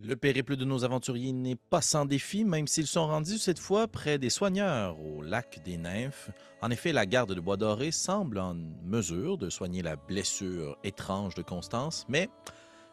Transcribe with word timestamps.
Le 0.00 0.14
périple 0.14 0.54
de 0.54 0.64
nos 0.64 0.84
aventuriers 0.84 1.32
n'est 1.32 1.56
pas 1.56 1.80
sans 1.80 2.06
défi, 2.06 2.44
même 2.44 2.68
s'ils 2.68 2.86
sont 2.86 3.08
rendus 3.08 3.38
cette 3.38 3.58
fois 3.58 3.88
près 3.88 4.16
des 4.16 4.30
soigneurs 4.30 4.96
au 5.00 5.22
lac 5.22 5.60
des 5.64 5.76
Nymphes. 5.76 6.30
En 6.62 6.70
effet, 6.70 6.92
la 6.92 7.04
garde 7.04 7.34
de 7.34 7.40
Bois-Doré 7.40 7.90
semble 7.90 8.38
en 8.38 8.54
mesure 8.84 9.38
de 9.38 9.50
soigner 9.50 9.82
la 9.82 9.96
blessure 9.96 10.78
étrange 10.84 11.34
de 11.34 11.42
Constance, 11.42 12.06
mais 12.08 12.30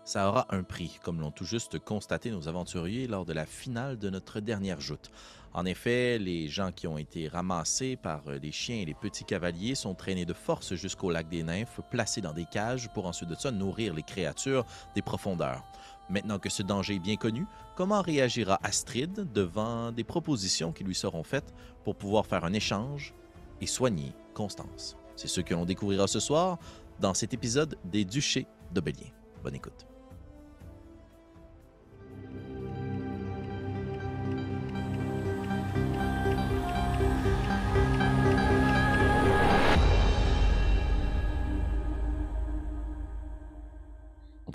ça 0.04 0.28
aura 0.28 0.48
un 0.50 0.64
prix, 0.64 0.98
comme 1.04 1.22
l'ont 1.22 1.30
tout 1.30 1.46
juste 1.46 1.78
constaté 1.78 2.32
nos 2.32 2.48
aventuriers 2.48 3.06
lors 3.06 3.26
de 3.26 3.34
la 3.34 3.46
finale 3.46 4.00
de 4.00 4.10
notre 4.10 4.40
dernière 4.40 4.82
joute. 4.82 5.12
En 5.54 5.64
effet, 5.66 6.18
les 6.18 6.48
gens 6.48 6.72
qui 6.72 6.88
ont 6.88 6.98
été 6.98 7.28
ramassés 7.28 7.98
par 7.98 8.24
les 8.42 8.52
chiens 8.52 8.78
et 8.78 8.86
les 8.86 8.96
petits 8.96 9.26
cavaliers 9.26 9.76
sont 9.76 9.94
traînés 9.94 10.26
de 10.26 10.34
force 10.34 10.74
jusqu'au 10.74 11.12
lac 11.12 11.30
des 11.30 11.44
Nymphes, 11.44 11.82
placés 11.92 12.22
dans 12.22 12.34
des 12.34 12.46
cages 12.46 12.90
pour 12.94 13.06
ensuite 13.06 13.30
de 13.30 13.52
nourrir 13.52 13.94
les 13.94 14.04
créatures 14.04 14.66
des 14.96 15.04
profondeurs. 15.04 15.64
Maintenant 16.10 16.40
que 16.40 16.50
ce 16.50 16.62
danger 16.62 16.96
est 16.96 17.00
bien 17.00 17.16
connu, 17.16 17.46
comment 17.76 18.02
réagira 18.02 18.60
Astrid 18.64 19.32
devant 19.34 19.92
des 19.92 20.04
propositions 20.04 20.72
qui 20.72 20.84
lui 20.84 20.96
seront 20.96 21.24
faites 21.24 21.54
pour 21.84 21.96
pouvoir 21.96 22.26
faire 22.26 22.46
un 22.46 22.54
échange 22.54 23.14
et 23.62 23.68
soigner 23.68 24.14
Constance? 24.34 24.98
C'est 25.16 25.28
ce 25.28 25.42
que 25.42 25.54
l'on 25.54 25.66
découvrira 25.66 26.08
ce 26.08 26.20
soir 26.20 26.60
dans 27.00 27.14
cet 27.14 27.34
épisode 27.34 27.78
des 27.86 28.06
Duchés 28.06 28.48
de. 28.74 28.82
Bonne 29.44 29.56
écoute. 29.56 29.95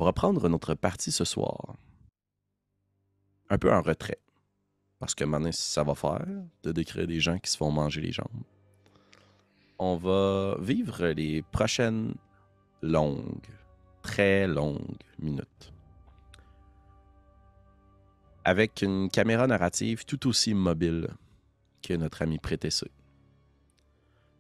On 0.01 0.05
va 0.05 0.13
reprendre 0.13 0.49
notre 0.49 0.73
partie 0.73 1.13
ce 1.13 1.27
soir. 1.27 1.77
Un 3.51 3.59
peu 3.59 3.71
en 3.71 3.83
retrait. 3.83 4.19
Parce 4.99 5.15
que 5.15 5.25
maintenant, 5.25 5.53
ça 5.53 5.85
va 5.85 5.95
faire 5.95 6.25
de 6.63 6.73
décrire 6.73 7.07
des 7.07 7.21
gens 7.21 7.39
qui 7.39 7.51
se 7.51 7.59
font 7.59 7.71
manger 7.71 8.01
les 8.01 8.11
jambes. 8.11 8.45
On 9.79 9.97
va 9.97 10.57
vivre 10.59 11.09
les 11.09 11.43
prochaines 11.43 12.15
longues, 12.81 13.47
très 14.01 14.47
longues 14.47 14.97
minutes. 15.19 15.71
Avec 18.47 18.81
une 18.81 19.11
caméra 19.11 19.47
narrative 19.47 20.07
tout 20.07 20.27
aussi 20.29 20.55
mobile 20.55 21.11
que 21.83 21.93
notre 21.93 22.23
ami 22.23 22.39
Prétessé. 22.39 22.91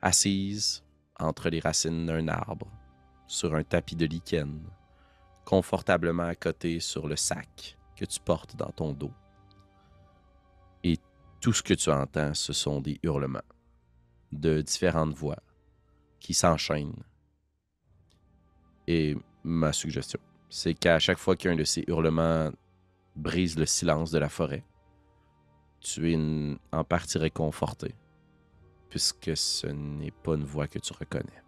Assise 0.01 0.83
entre 1.19 1.51
les 1.51 1.61
racines 1.61 2.07
d'un 2.07 2.29
arbre, 2.29 2.67
sur 3.27 3.55
un 3.55 3.63
tapis 3.63 3.95
de 3.95 4.07
lichen, 4.07 4.63
confortablement 5.51 6.29
à 6.29 6.37
côté 6.37 6.79
sur 6.79 7.09
le 7.09 7.17
sac 7.17 7.77
que 7.97 8.05
tu 8.05 8.21
portes 8.21 8.55
dans 8.55 8.71
ton 8.71 8.93
dos. 8.93 9.11
Et 10.85 10.97
tout 11.41 11.53
ce 11.53 11.61
que 11.61 11.75
tu 11.75 11.91
entends, 11.91 12.35
ce 12.35 12.53
sont 12.53 12.81
des 12.81 13.01
hurlements 13.03 13.41
de 14.31 14.61
différentes 14.61 15.13
voix 15.13 15.43
qui 16.21 16.35
s'enchaînent. 16.35 17.03
Et 18.87 19.17
ma 19.43 19.73
suggestion, 19.73 20.21
c'est 20.49 20.75
qu'à 20.75 21.01
chaque 21.01 21.19
fois 21.19 21.35
qu'un 21.35 21.57
de 21.57 21.65
ces 21.65 21.83
hurlements 21.89 22.53
brise 23.17 23.59
le 23.59 23.67
silence 23.67 24.13
de 24.13 24.21
la 24.21 24.29
forêt, 24.29 24.65
tu 25.81 26.13
es 26.13 26.59
en 26.71 26.85
partie 26.85 27.19
réconforté, 27.19 27.97
puisque 28.89 29.37
ce 29.37 29.67
n'est 29.67 30.13
pas 30.13 30.37
une 30.37 30.45
voix 30.45 30.69
que 30.69 30.79
tu 30.79 30.93
reconnais. 30.93 31.43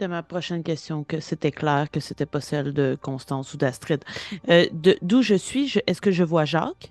C'était 0.00 0.08
ma 0.08 0.22
prochaine 0.22 0.62
question, 0.62 1.04
que 1.04 1.20
c'était 1.20 1.50
clair 1.50 1.90
que 1.90 2.00
c'était 2.00 2.24
pas 2.24 2.40
celle 2.40 2.72
de 2.72 2.96
Constance 3.02 3.52
ou 3.52 3.58
d'Astrid. 3.58 4.02
Euh, 4.48 4.64
D'où 5.02 5.20
je 5.20 5.34
suis, 5.34 5.74
est-ce 5.86 6.00
que 6.00 6.10
je 6.10 6.24
vois 6.24 6.46
Jacques? 6.46 6.90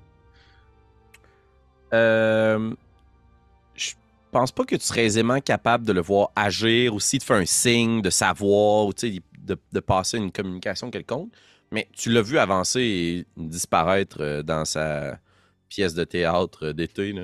Euh, 1.92 2.72
je 3.74 3.94
pense 4.30 4.52
pas 4.52 4.64
que 4.64 4.76
tu 4.76 4.86
serais 4.86 5.06
aisément 5.06 5.42
capable 5.42 5.88
de 5.88 5.92
le 5.92 6.02
voir 6.02 6.30
agir, 6.36 6.94
aussi 6.94 7.18
de 7.18 7.24
faire 7.24 7.38
un 7.38 7.48
signe, 7.48 8.04
de 8.04 8.12
savoir, 8.12 8.86
ou 8.86 8.94
de, 8.94 9.58
de 9.74 9.80
passer 9.80 10.20
une 10.20 10.32
communication 10.32 10.92
quelconque. 10.92 11.32
Mais 11.72 11.88
tu 11.94 12.12
l'as 12.12 12.22
vu 12.22 12.38
avancer 12.38 12.82
et 12.82 13.26
disparaître 13.38 14.18
euh, 14.22 14.44
dans 14.44 14.66
sa 14.66 15.18
pièce 15.68 15.96
de 15.96 16.04
théâtre 16.04 16.74
d'été, 16.74 17.16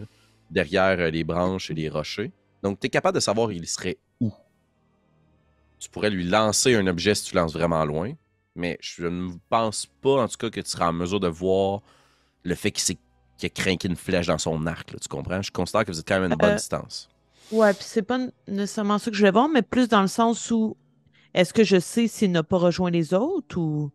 derrière 0.50 1.00
euh, 1.00 1.12
les 1.12 1.24
branches 1.24 1.70
et 1.70 1.76
les 1.76 1.90
rochers. 1.90 2.32
Donc, 2.64 2.80
tu 2.80 2.88
es 2.88 2.90
capable 2.90 3.14
de 3.14 3.20
savoir 3.20 3.52
il 3.52 3.68
serait. 3.68 4.00
Tu 5.86 5.92
pourrais 5.92 6.10
lui 6.10 6.24
lancer 6.24 6.74
un 6.74 6.88
objet 6.88 7.14
si 7.14 7.26
tu 7.26 7.36
lances 7.36 7.54
vraiment 7.54 7.86
loin. 7.86 8.14
Mais 8.56 8.80
je 8.82 9.06
ne 9.06 9.30
pense 9.50 9.86
pas, 10.02 10.24
en 10.24 10.28
tout 10.28 10.38
cas, 10.38 10.50
que 10.50 10.60
tu 10.60 10.68
seras 10.68 10.90
en 10.90 10.94
mesure 10.94 11.20
de 11.20 11.28
voir 11.28 11.82
le 12.42 12.56
fait 12.56 12.72
qu'il 12.72 12.98
a 13.44 13.50
craqué 13.50 13.88
une 13.88 13.96
flèche 13.96 14.26
dans 14.26 14.40
son 14.40 14.66
arc. 14.66 14.96
tu 15.00 15.08
comprends? 15.08 15.44
Je 15.44 15.52
considère 15.52 15.86
que 15.86 15.92
vous 15.92 16.00
êtes 16.00 16.08
quand 16.08 16.20
même 16.20 16.32
à 16.32 16.34
une 16.34 16.40
bonne 16.40 16.50
euh, 16.50 16.56
distance. 16.56 17.08
Ouais, 17.52 17.72
puis 17.74 17.84
c'est 17.84 18.02
pas 18.02 18.18
nécessairement 18.48 18.98
ça 18.98 19.12
que 19.12 19.16
je 19.16 19.22
voulais 19.22 19.32
voir, 19.32 19.48
mais 19.48 19.62
plus 19.62 19.88
dans 19.88 20.02
le 20.02 20.08
sens 20.08 20.50
où 20.50 20.76
est-ce 21.36 21.54
que 21.54 21.64
je 21.64 21.80
sais 21.80 22.08
s'il 22.08 22.32
n'a 22.32 22.42
pas 22.42 22.58
rejoint 22.58 22.90
les 22.90 23.14
autres 23.14 23.60
ou? 23.60 23.92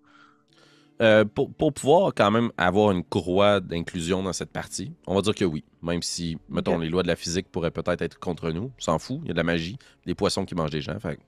Euh, 1.00 1.24
pour, 1.24 1.72
pouvoir 1.72 2.12
quand 2.14 2.30
même 2.30 2.52
avoir 2.56 2.92
une 2.92 3.02
courroie 3.02 3.58
d'inclusion 3.58 4.22
dans 4.22 4.32
cette 4.32 4.52
partie, 4.52 4.92
on 5.08 5.16
va 5.16 5.22
dire 5.22 5.34
que 5.34 5.44
oui. 5.44 5.64
Même 5.82 6.02
si, 6.02 6.38
mettons, 6.48 6.78
les 6.78 6.88
lois 6.88 7.02
de 7.02 7.08
la 7.08 7.16
physique 7.16 7.50
pourraient 7.50 7.72
peut-être 7.72 8.02
être 8.02 8.20
contre 8.20 8.52
nous, 8.52 8.70
s'en 8.78 9.00
fout. 9.00 9.18
Il 9.22 9.28
y 9.28 9.30
a 9.30 9.32
de 9.32 9.38
la 9.38 9.42
magie, 9.42 9.76
des 10.06 10.14
poissons 10.14 10.44
qui 10.44 10.54
mangent 10.54 10.70
des 10.70 10.82
gens. 10.82 11.00
Fait 11.00 11.18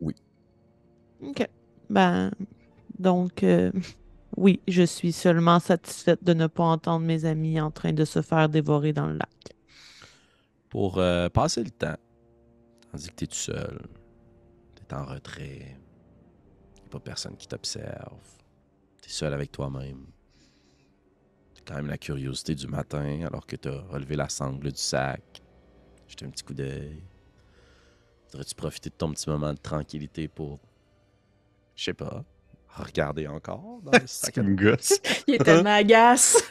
oui. 0.00 0.14
OK. 1.22 1.48
Ben, 1.90 2.30
donc, 2.98 3.42
euh, 3.42 3.70
oui, 4.36 4.60
je 4.68 4.82
suis 4.82 5.12
seulement 5.12 5.60
satisfaite 5.60 6.22
de 6.22 6.34
ne 6.34 6.46
pas 6.46 6.64
entendre 6.64 7.04
mes 7.04 7.24
amis 7.24 7.60
en 7.60 7.70
train 7.70 7.92
de 7.92 8.04
se 8.04 8.22
faire 8.22 8.48
dévorer 8.48 8.92
dans 8.92 9.06
le 9.06 9.14
lac. 9.14 9.28
Pour 10.68 10.98
euh, 10.98 11.28
passer 11.28 11.62
le 11.62 11.70
temps, 11.70 11.96
tandis 12.90 13.08
que 13.08 13.14
tu 13.14 13.24
es 13.24 13.26
tout 13.28 13.36
seul, 13.36 13.80
tu 14.74 14.82
es 14.82 14.94
en 14.94 15.04
retrait, 15.04 15.76
il 16.76 16.80
n'y 16.80 16.86
a 16.86 16.90
pas 16.90 17.00
personne 17.00 17.36
qui 17.36 17.46
t'observe 17.46 18.18
T'es 19.00 19.10
seul 19.10 19.34
avec 19.34 19.52
toi-même. 19.52 20.06
T'as 21.54 21.60
quand 21.66 21.74
même 21.76 21.88
la 21.88 21.98
curiosité 21.98 22.54
du 22.54 22.66
matin 22.66 23.22
alors 23.26 23.46
que 23.46 23.54
t'as 23.54 23.82
relevé 23.82 24.16
la 24.16 24.30
sangle 24.30 24.72
du 24.72 24.80
sac. 24.80 25.42
Jeter 26.08 26.24
un 26.24 26.30
petit 26.30 26.42
coup 26.42 26.54
d'œil. 26.54 27.04
Voudrais-tu 28.34 28.56
profiter 28.56 28.90
de 28.90 28.96
ton 28.96 29.12
petit 29.12 29.30
moment 29.30 29.52
de 29.52 29.58
tranquillité 29.58 30.26
pour. 30.26 30.58
Je 31.76 31.84
sais 31.84 31.94
pas. 31.94 32.24
Regarder 32.68 33.28
encore 33.28 33.78
dans 33.84 33.92
le 33.92 34.00
sac 34.06 34.40
gosse. 34.40 34.98
Il 35.28 35.34
est 35.34 35.44
tellement 35.44 35.76
agace. 35.76 36.42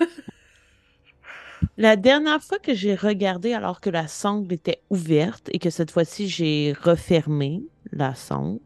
La 1.76 1.98
dernière 1.98 2.42
fois 2.42 2.58
que 2.58 2.74
j'ai 2.74 2.96
regardé 2.96 3.52
alors 3.52 3.82
que 3.82 3.90
la 3.90 4.08
sangle 4.08 4.54
était 4.54 4.82
ouverte 4.90 5.50
et 5.52 5.60
que 5.60 5.70
cette 5.70 5.92
fois-ci 5.92 6.30
j'ai 6.30 6.74
refermé 6.84 7.64
la 7.92 8.16
sangle, 8.16 8.62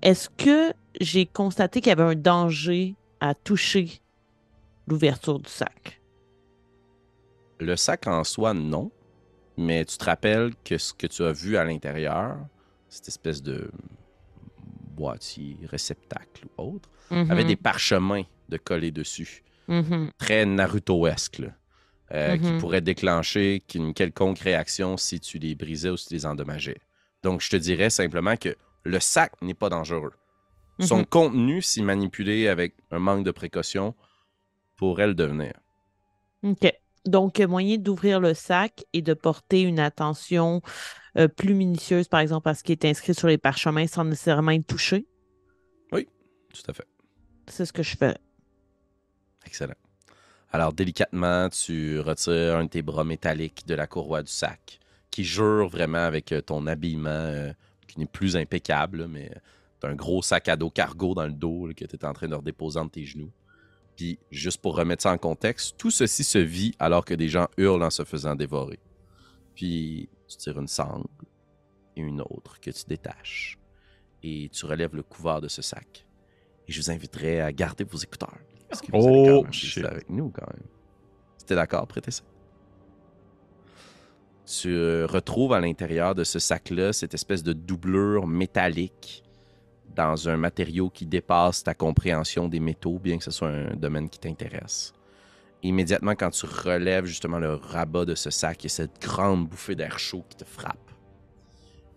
est-ce 0.00 0.30
que 0.30 0.72
j'ai 0.98 1.26
constaté 1.26 1.82
qu'il 1.82 1.90
y 1.90 1.92
avait 1.92 2.02
un 2.02 2.14
danger 2.14 2.94
à 3.20 3.34
toucher 3.34 4.00
l'ouverture 4.86 5.40
du 5.40 5.50
sac? 5.50 6.00
Le 7.60 7.76
sac 7.76 8.06
en 8.06 8.24
soi, 8.24 8.54
non. 8.54 8.90
Mais 9.58 9.84
tu 9.84 9.98
te 9.98 10.04
rappelles 10.06 10.54
que 10.64 10.78
ce 10.78 10.94
que 10.94 11.06
tu 11.06 11.22
as 11.22 11.32
vu 11.32 11.58
à 11.58 11.64
l'intérieur, 11.64 12.38
cette 12.92 13.08
espèce 13.08 13.42
de 13.42 13.70
boîtier, 14.94 15.56
réceptacle 15.64 16.44
ou 16.58 16.74
autre, 16.74 16.90
avait 17.10 17.42
mhm. 17.42 17.48
des 17.48 17.56
parchemins 17.56 18.24
de 18.50 18.58
coller 18.58 18.90
dessus. 18.90 19.42
Mhm. 19.68 20.10
Très 20.18 20.44
Naruto-esque, 20.44 21.42
euh, 22.12 22.36
qui 22.36 22.52
mhm. 22.52 22.58
pourraient 22.58 22.82
déclencher 22.82 23.62
une 23.74 23.94
quelconque 23.94 24.40
réaction 24.40 24.98
si 24.98 25.20
tu 25.20 25.38
les 25.38 25.54
brisais 25.54 25.88
ou 25.88 25.96
si 25.96 26.08
tu 26.08 26.14
les 26.14 26.26
endommageais. 26.26 26.80
Donc, 27.22 27.40
je 27.40 27.48
te 27.48 27.56
dirais 27.56 27.88
simplement 27.88 28.36
que 28.36 28.54
le 28.84 29.00
sac 29.00 29.32
n'est 29.40 29.54
pas 29.54 29.70
dangereux. 29.70 30.12
Son 30.80 31.04
contenu, 31.04 31.62
si 31.62 31.80
manipulé 31.80 32.48
avec 32.48 32.74
un 32.90 32.98
manque 32.98 33.24
de 33.24 33.30
précaution, 33.30 33.94
pourrait 34.76 35.06
le 35.06 35.14
devenir. 35.14 35.52
OK. 36.42 36.72
Donc, 37.04 37.40
moyen 37.40 37.78
d'ouvrir 37.78 38.20
le 38.20 38.34
sac 38.34 38.84
et 38.92 39.02
de 39.02 39.14
porter 39.14 39.62
une 39.62 39.80
attention 39.80 40.62
euh, 41.18 41.28
plus 41.28 41.54
minutieuse, 41.54 42.08
par 42.08 42.20
exemple, 42.20 42.48
à 42.48 42.54
ce 42.54 42.62
qui 42.62 42.72
est 42.72 42.84
inscrit 42.84 43.14
sur 43.14 43.28
les 43.28 43.38
parchemins 43.38 43.86
sans 43.86 44.04
nécessairement 44.04 44.52
être 44.52 44.66
touché? 44.66 45.06
Oui, 45.90 46.08
tout 46.54 46.70
à 46.70 46.72
fait. 46.72 46.86
C'est 47.48 47.66
ce 47.66 47.72
que 47.72 47.82
je 47.82 47.96
fais. 47.96 48.16
Excellent. 49.44 49.74
Alors, 50.52 50.72
délicatement, 50.72 51.48
tu 51.48 51.98
retires 51.98 52.56
un 52.56 52.64
de 52.64 52.68
tes 52.68 52.82
bras 52.82 53.04
métalliques 53.04 53.66
de 53.66 53.74
la 53.74 53.86
courroie 53.86 54.22
du 54.22 54.30
sac, 54.30 54.78
qui 55.10 55.24
jure 55.24 55.68
vraiment 55.68 56.04
avec 56.04 56.30
euh, 56.32 56.40
ton 56.40 56.66
habillement, 56.66 57.10
euh, 57.10 57.52
qui 57.88 57.98
n'est 57.98 58.06
plus 58.06 58.36
impeccable, 58.36 59.08
mais 59.08 59.30
un 59.82 59.94
gros 59.94 60.22
sac 60.22 60.48
à 60.48 60.56
dos 60.56 60.70
cargo 60.70 61.14
dans 61.14 61.26
le 61.26 61.32
dos 61.32 61.68
que 61.76 61.84
tu 61.84 61.96
es 61.96 62.04
en 62.04 62.12
train 62.12 62.28
de 62.28 62.34
redéposer 62.34 62.78
entre 62.78 62.92
tes 62.92 63.04
genoux. 63.04 63.32
Puis, 63.96 64.18
juste 64.30 64.60
pour 64.62 64.76
remettre 64.76 65.02
ça 65.02 65.12
en 65.12 65.18
contexte, 65.18 65.76
tout 65.76 65.90
ceci 65.90 66.24
se 66.24 66.38
vit 66.38 66.74
alors 66.78 67.04
que 67.04 67.14
des 67.14 67.28
gens 67.28 67.48
hurlent 67.58 67.82
en 67.82 67.90
se 67.90 68.04
faisant 68.04 68.34
dévorer. 68.34 68.80
Puis, 69.54 70.08
tu 70.28 70.36
tires 70.38 70.58
une 70.58 70.68
sangle 70.68 71.06
et 71.96 72.00
une 72.00 72.20
autre 72.22 72.58
que 72.60 72.70
tu 72.70 72.84
détaches. 72.88 73.58
Et 74.22 74.48
tu 74.52 74.64
relèves 74.66 74.94
le 74.94 75.02
couvert 75.02 75.40
de 75.40 75.48
ce 75.48 75.60
sac. 75.62 76.06
Et 76.68 76.72
je 76.72 76.80
vous 76.80 76.90
inviterai 76.90 77.40
à 77.40 77.52
garder 77.52 77.84
vos 77.84 77.98
écouteurs. 77.98 78.38
Parce 78.68 78.80
que 78.80 78.86
vous 78.86 78.92
quand 78.92 79.08
Oh, 79.38 79.42
même 79.42 79.52
shit. 79.52 79.82
rester 79.82 79.94
avec 79.94 80.08
nous 80.08 80.30
quand 80.30 80.46
même. 80.52 80.66
C'était 81.36 81.56
d'accord, 81.56 81.86
prêtez 81.86 82.12
ça? 82.12 82.22
Tu 84.46 84.68
euh, 84.74 85.06
retrouves 85.06 85.52
à 85.52 85.60
l'intérieur 85.60 86.14
de 86.14 86.24
ce 86.24 86.38
sac-là 86.38 86.92
cette 86.92 87.14
espèce 87.14 87.42
de 87.42 87.52
doublure 87.52 88.26
métallique 88.26 89.22
dans 89.94 90.28
un 90.28 90.36
matériau 90.36 90.90
qui 90.90 91.06
dépasse 91.06 91.62
ta 91.62 91.74
compréhension 91.74 92.48
des 92.48 92.60
métaux, 92.60 92.98
bien 92.98 93.18
que 93.18 93.24
ce 93.24 93.30
soit 93.30 93.48
un 93.48 93.74
domaine 93.74 94.08
qui 94.08 94.18
t'intéresse. 94.18 94.92
Immédiatement, 95.62 96.12
quand 96.12 96.30
tu 96.30 96.46
relèves 96.46 97.04
justement 97.04 97.38
le 97.38 97.54
rabat 97.54 98.04
de 98.04 98.14
ce 98.14 98.30
sac, 98.30 98.64
il 98.64 98.64
y 98.64 98.66
a 98.66 98.70
cette 98.70 99.00
grande 99.00 99.48
bouffée 99.48 99.76
d'air 99.76 99.98
chaud 99.98 100.24
qui 100.28 100.36
te 100.36 100.44
frappe. 100.44 100.90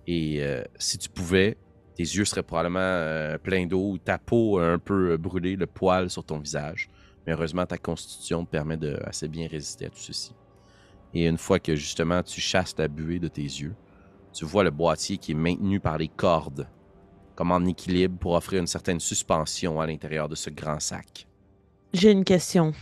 Et 0.07 0.43
euh, 0.43 0.63
si 0.77 0.99
tu 0.99 1.09
pouvais, 1.09 1.57
tes 1.95 2.03
yeux 2.03 2.25
seraient 2.25 2.43
probablement 2.43 2.79
euh, 2.79 3.37
pleins 3.39 3.65
d'eau, 3.65 3.97
ta 3.97 4.19
peau 4.19 4.59
un 4.59 4.77
peu 4.77 5.11
euh, 5.11 5.17
brûlée, 5.17 5.55
le 5.55 5.65
poil 5.65 6.09
sur 6.09 6.23
ton 6.23 6.37
visage. 6.37 6.89
Mais 7.25 7.33
heureusement, 7.33 7.65
ta 7.65 7.77
constitution 7.77 8.45
te 8.45 8.51
permet 8.51 8.77
de 8.77 8.99
assez 9.03 9.27
bien 9.27 9.47
résister 9.47 9.85
à 9.85 9.89
tout 9.89 9.97
ceci. 9.97 10.35
Et 11.15 11.25
une 11.25 11.37
fois 11.37 11.59
que 11.59 11.75
justement 11.75 12.21
tu 12.21 12.41
chasses 12.41 12.75
la 12.77 12.87
buée 12.87 13.19
de 13.19 13.29
tes 13.29 13.41
yeux, 13.41 13.73
tu 14.31 14.45
vois 14.45 14.63
le 14.63 14.69
boîtier 14.69 15.17
qui 15.17 15.31
est 15.31 15.35
maintenu 15.35 15.79
par 15.79 15.97
les 15.97 16.09
cordes, 16.09 16.67
comme 17.35 17.51
en 17.51 17.65
équilibre 17.65 18.17
pour 18.17 18.33
offrir 18.33 18.59
une 18.61 18.67
certaine 18.67 18.99
suspension 18.99 19.79
à 19.79 19.87
l'intérieur 19.87 20.29
de 20.29 20.35
ce 20.35 20.49
grand 20.49 20.79
sac. 20.79 21.27
J'ai 21.93 22.11
une 22.11 22.23
question. 22.23 22.73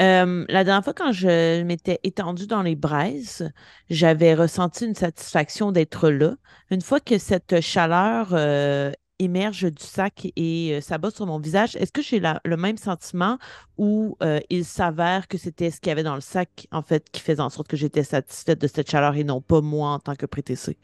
Euh, 0.00 0.44
la 0.48 0.64
dernière 0.64 0.84
fois, 0.84 0.92
quand 0.92 1.12
je 1.12 1.62
m'étais 1.62 2.00
étendue 2.02 2.46
dans 2.46 2.62
les 2.62 2.76
braises, 2.76 3.50
j'avais 3.88 4.34
ressenti 4.34 4.84
une 4.84 4.94
satisfaction 4.94 5.72
d'être 5.72 6.10
là. 6.10 6.34
Une 6.70 6.82
fois 6.82 7.00
que 7.00 7.18
cette 7.18 7.60
chaleur 7.60 8.28
euh, 8.32 8.92
émerge 9.18 9.72
du 9.72 9.82
sac 9.82 10.26
et 10.36 10.72
euh, 10.74 10.80
s'abat 10.80 11.10
sur 11.10 11.26
mon 11.26 11.38
visage, 11.38 11.76
est-ce 11.76 11.92
que 11.92 12.02
j'ai 12.02 12.20
le 12.20 12.56
même 12.56 12.76
sentiment 12.76 13.38
ou 13.78 14.16
euh, 14.22 14.40
il 14.50 14.64
s'avère 14.64 15.28
que 15.28 15.38
c'était 15.38 15.70
ce 15.70 15.80
qu'il 15.80 15.88
y 15.88 15.92
avait 15.92 16.02
dans 16.02 16.14
le 16.14 16.20
sac, 16.20 16.66
en 16.70 16.82
fait, 16.82 17.08
qui 17.10 17.20
faisait 17.20 17.40
en 17.40 17.50
sorte 17.50 17.68
que 17.68 17.76
j'étais 17.76 18.04
satisfaite 18.04 18.60
de 18.60 18.66
cette 18.66 18.90
chaleur 18.90 19.14
et 19.16 19.24
non 19.24 19.40
pas 19.40 19.60
moi 19.60 19.90
en 19.90 19.98
tant 19.98 20.14
que 20.14 20.26
prétessé? 20.26 20.76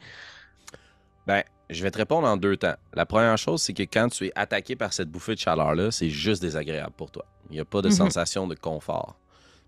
Ben, 1.27 1.43
je 1.69 1.81
vais 1.83 1.91
te 1.91 1.97
répondre 1.97 2.27
en 2.27 2.37
deux 2.37 2.57
temps. 2.57 2.75
La 2.93 3.05
première 3.05 3.37
chose, 3.37 3.61
c'est 3.61 3.73
que 3.73 3.83
quand 3.83 4.09
tu 4.09 4.27
es 4.27 4.31
attaqué 4.35 4.75
par 4.75 4.93
cette 4.93 5.09
bouffée 5.09 5.35
de 5.35 5.39
chaleur-là, 5.39 5.91
c'est 5.91 6.09
juste 6.09 6.41
désagréable 6.41 6.93
pour 6.95 7.11
toi. 7.11 7.25
Il 7.49 7.53
n'y 7.53 7.59
a 7.59 7.65
pas 7.65 7.81
de 7.81 7.89
Mhm. 7.89 7.95
sensation 7.95 8.47
de 8.47 8.55
confort. 8.55 9.15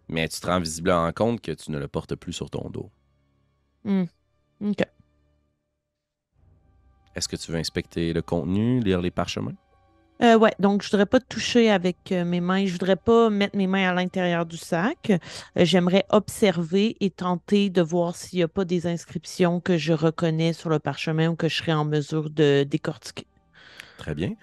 Mais 0.08 0.28
tu 0.28 0.40
te 0.40 0.46
rends 0.46 0.60
visiblement 0.60 1.12
compte 1.12 1.42
que 1.42 1.52
tu 1.52 1.72
ne 1.72 1.80
le 1.80 1.88
portes 1.88 2.16
plus 2.16 2.34
sur 2.34 2.50
ton 2.50 2.70
dos. 2.70 2.92
OK. 3.86 4.84
Est-ce 7.16 7.28
que 7.28 7.36
tu 7.38 7.52
veux 7.52 7.58
inspecter 7.58 8.14
le 8.14 8.22
contenu, 8.22 8.82
lire 8.82 9.02
les 9.02 9.12
parchemins? 9.12 9.56
Euh, 10.22 10.38
ouais, 10.38 10.54
donc 10.60 10.82
je 10.82 10.90
voudrais 10.90 11.06
pas 11.06 11.20
toucher 11.20 11.70
avec 11.70 12.12
euh, 12.12 12.24
mes 12.24 12.40
mains, 12.40 12.66
je 12.66 12.72
voudrais 12.72 12.96
pas 12.96 13.30
mettre 13.30 13.58
mes 13.58 13.68
mains 13.68 13.90
à 13.90 13.94
l'intérieur 13.94 14.46
du 14.46 14.56
sac. 14.56 15.10
Euh, 15.12 15.18
J'aimerais 15.66 16.06
observer 16.10 16.96
et 17.02 17.10
tenter 17.10 17.70
de 17.70 17.82
voir 17.82 18.16
s'il 18.16 18.40
n'y 18.40 18.44
a 18.44 18.48
pas 18.48 18.64
des 18.64 18.88
inscriptions 18.88 19.60
que 19.60 19.78
je 19.78 19.92
reconnais 19.92 20.54
sur 20.54 20.70
le 20.70 20.80
parchemin 20.80 21.30
ou 21.30 21.36
que 21.36 21.50
je 21.50 21.58
serais 21.58 21.74
en 21.74 21.84
mesure 21.84 22.30
de 22.30 22.64
décortiquer. 22.64 23.28
Très 23.98 24.16
bien. 24.16 24.36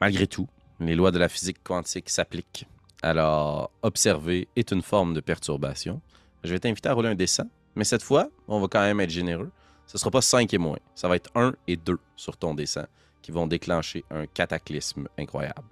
Malgré 0.00 0.26
tout, 0.26 0.48
les 0.80 0.94
lois 0.94 1.10
de 1.10 1.18
la 1.18 1.28
physique 1.28 1.62
quantique 1.62 2.08
s'appliquent. 2.08 2.66
Alors, 3.02 3.70
observer 3.82 4.48
est 4.56 4.72
une 4.72 4.80
forme 4.82 5.12
de 5.12 5.20
perturbation. 5.20 6.00
Je 6.44 6.52
vais 6.52 6.58
t'inviter 6.58 6.88
à 6.88 6.94
rouler 6.94 7.10
un 7.10 7.14
dessin, 7.14 7.46
mais 7.74 7.84
cette 7.84 8.02
fois, 8.02 8.28
on 8.48 8.58
va 8.58 8.68
quand 8.68 8.80
même 8.80 9.00
être 9.00 9.10
généreux. 9.10 9.50
Ce 9.86 9.96
ne 9.96 10.00
sera 10.00 10.10
pas 10.10 10.22
5 10.22 10.52
et 10.54 10.58
moins. 10.58 10.78
Ça 10.94 11.08
va 11.08 11.16
être 11.16 11.30
1 11.34 11.52
et 11.68 11.76
2 11.76 11.98
sur 12.16 12.38
ton 12.38 12.54
dessin 12.54 12.86
qui 13.24 13.32
vont 13.32 13.46
déclencher 13.46 14.04
un 14.10 14.26
cataclysme 14.26 15.08
incroyable. 15.18 15.64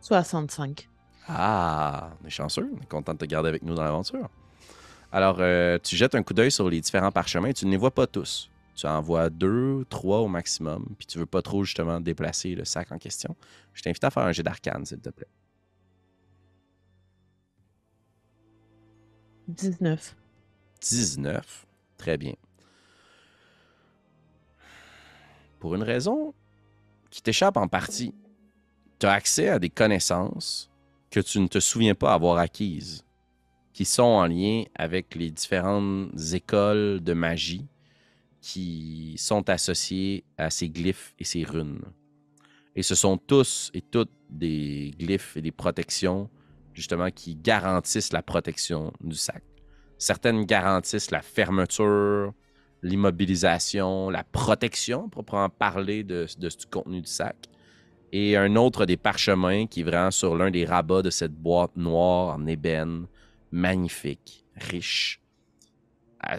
65. 0.00 0.88
Ah, 1.26 2.12
on 2.22 2.26
est 2.28 2.30
chanceux. 2.30 2.70
On 2.72 2.80
est 2.80 2.88
content 2.88 3.14
de 3.14 3.18
te 3.18 3.24
garder 3.24 3.48
avec 3.48 3.64
nous 3.64 3.74
dans 3.74 3.82
l'aventure. 3.82 4.28
Alors, 5.10 5.38
euh, 5.40 5.76
tu 5.82 5.96
jettes 5.96 6.14
un 6.14 6.22
coup 6.22 6.32
d'œil 6.32 6.52
sur 6.52 6.70
les 6.70 6.80
différents 6.80 7.10
parchemins. 7.10 7.50
Tu 7.50 7.66
ne 7.66 7.72
les 7.72 7.76
vois 7.76 7.90
pas 7.90 8.06
tous. 8.06 8.48
Tu 8.76 8.86
en 8.86 9.00
vois 9.00 9.28
deux, 9.28 9.84
trois 9.88 10.20
au 10.20 10.28
maximum. 10.28 10.94
Puis 10.96 11.08
tu 11.08 11.18
veux 11.18 11.26
pas 11.26 11.42
trop, 11.42 11.64
justement, 11.64 11.98
déplacer 12.00 12.54
le 12.54 12.64
sac 12.64 12.92
en 12.92 12.98
question. 12.98 13.34
Je 13.74 13.82
t'invite 13.82 14.04
à 14.04 14.10
faire 14.10 14.22
un 14.22 14.30
jet 14.30 14.44
d'arcane, 14.44 14.86
s'il 14.86 15.00
te 15.00 15.10
plaît. 15.10 15.26
19. 19.48 20.14
19. 20.80 21.66
Très 21.98 22.16
bien. 22.16 22.34
Pour 25.60 25.74
une 25.74 25.82
raison 25.82 26.34
qui 27.10 27.22
t'échappe 27.22 27.58
en 27.58 27.68
partie, 27.68 28.14
tu 28.98 29.06
as 29.06 29.12
accès 29.12 29.48
à 29.48 29.58
des 29.58 29.68
connaissances 29.68 30.70
que 31.10 31.20
tu 31.20 31.38
ne 31.38 31.48
te 31.48 31.60
souviens 31.60 31.94
pas 31.94 32.14
avoir 32.14 32.38
acquises, 32.38 33.04
qui 33.74 33.84
sont 33.84 34.02
en 34.02 34.26
lien 34.26 34.64
avec 34.74 35.14
les 35.14 35.30
différentes 35.30 36.10
écoles 36.32 37.00
de 37.00 37.12
magie 37.12 37.66
qui 38.40 39.16
sont 39.18 39.50
associées 39.50 40.24
à 40.38 40.48
ces 40.48 40.70
glyphes 40.70 41.14
et 41.18 41.24
ces 41.24 41.44
runes. 41.44 41.82
Et 42.74 42.82
ce 42.82 42.94
sont 42.94 43.18
tous 43.18 43.70
et 43.74 43.82
toutes 43.82 44.12
des 44.30 44.94
glyphes 44.98 45.36
et 45.36 45.42
des 45.42 45.52
protections, 45.52 46.30
justement, 46.72 47.10
qui 47.10 47.36
garantissent 47.36 48.14
la 48.14 48.22
protection 48.22 48.92
du 49.02 49.16
sac. 49.16 49.42
Certaines 49.98 50.46
garantissent 50.46 51.10
la 51.10 51.20
fermeture, 51.20 52.32
l'immobilisation, 52.82 54.10
la 54.10 54.24
protection, 54.24 55.08
proprement 55.08 55.48
parler 55.48 56.04
de, 56.04 56.26
de 56.38 56.48
ce 56.48 56.66
contenu 56.70 57.00
du 57.00 57.10
sac. 57.10 57.36
Et 58.12 58.36
un 58.36 58.56
autre 58.56 58.86
des 58.86 58.96
parchemins 58.96 59.66
qui 59.66 59.80
est 59.80 59.84
vraiment 59.84 60.10
sur 60.10 60.36
l'un 60.36 60.50
des 60.50 60.64
rabats 60.64 61.02
de 61.02 61.10
cette 61.10 61.34
boîte 61.34 61.76
noire 61.76 62.34
en 62.34 62.46
ébène, 62.46 63.06
magnifique, 63.52 64.44
riche, 64.56 65.20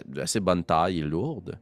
d'assez 0.06 0.40
bonne 0.40 0.64
taille 0.64 1.00
et 1.00 1.02
lourde. 1.02 1.58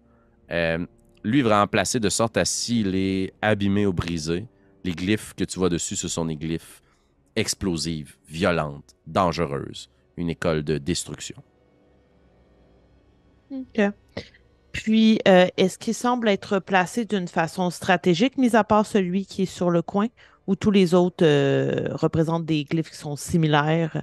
Euh, 0.50 0.84
lui, 1.22 1.42
vraiment 1.42 1.66
placé 1.66 2.00
de 2.00 2.08
sorte 2.08 2.36
à 2.36 2.44
s'il 2.44 2.94
est 2.94 3.32
abîmé 3.40 3.86
ou 3.86 3.92
brisé, 3.92 4.46
les 4.84 4.92
glyphes 4.92 5.34
que 5.34 5.44
tu 5.44 5.58
vois 5.58 5.68
dessus, 5.68 5.96
ce 5.96 6.08
sont 6.08 6.24
des 6.24 6.36
glyphes 6.36 6.82
explosives, 7.36 8.16
violentes, 8.26 8.96
dangereuses, 9.06 9.90
une 10.16 10.30
école 10.30 10.62
de 10.64 10.78
destruction. 10.78 11.42
OK. 13.50 13.80
Puis, 14.72 15.18
euh, 15.26 15.46
est-ce 15.56 15.78
qu'il 15.78 15.94
semble 15.94 16.28
être 16.28 16.58
placé 16.58 17.04
d'une 17.04 17.28
façon 17.28 17.70
stratégique, 17.70 18.38
mis 18.38 18.54
à 18.54 18.64
part 18.64 18.86
celui 18.86 19.26
qui 19.26 19.42
est 19.42 19.46
sur 19.46 19.70
le 19.70 19.82
coin, 19.82 20.06
ou 20.46 20.56
tous 20.56 20.70
les 20.70 20.94
autres 20.94 21.24
euh, 21.24 21.88
représentent 21.92 22.46
des 22.46 22.64
glyphes 22.64 22.90
qui 22.90 22.96
sont 22.96 23.16
similaires? 23.16 24.02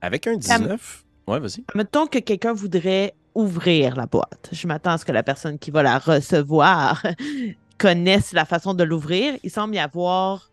Avec 0.00 0.26
un 0.26 0.36
19, 0.36 1.04
ouais, 1.28 1.40
vas-y. 1.40 1.64
Mettons 1.74 2.06
que 2.06 2.18
quelqu'un 2.18 2.52
voudrait 2.54 3.14
ouvrir 3.34 3.96
la 3.96 4.06
boîte. 4.06 4.48
Je 4.52 4.66
m'attends 4.66 4.92
à 4.92 4.98
ce 4.98 5.04
que 5.04 5.12
la 5.12 5.22
personne 5.22 5.58
qui 5.58 5.70
va 5.70 5.82
la 5.82 5.98
recevoir 5.98 7.02
connaisse 7.78 8.32
la 8.32 8.44
façon 8.44 8.74
de 8.74 8.82
l'ouvrir. 8.84 9.34
Il 9.42 9.50
semble 9.50 9.74
y 9.74 9.78
avoir 9.78 10.50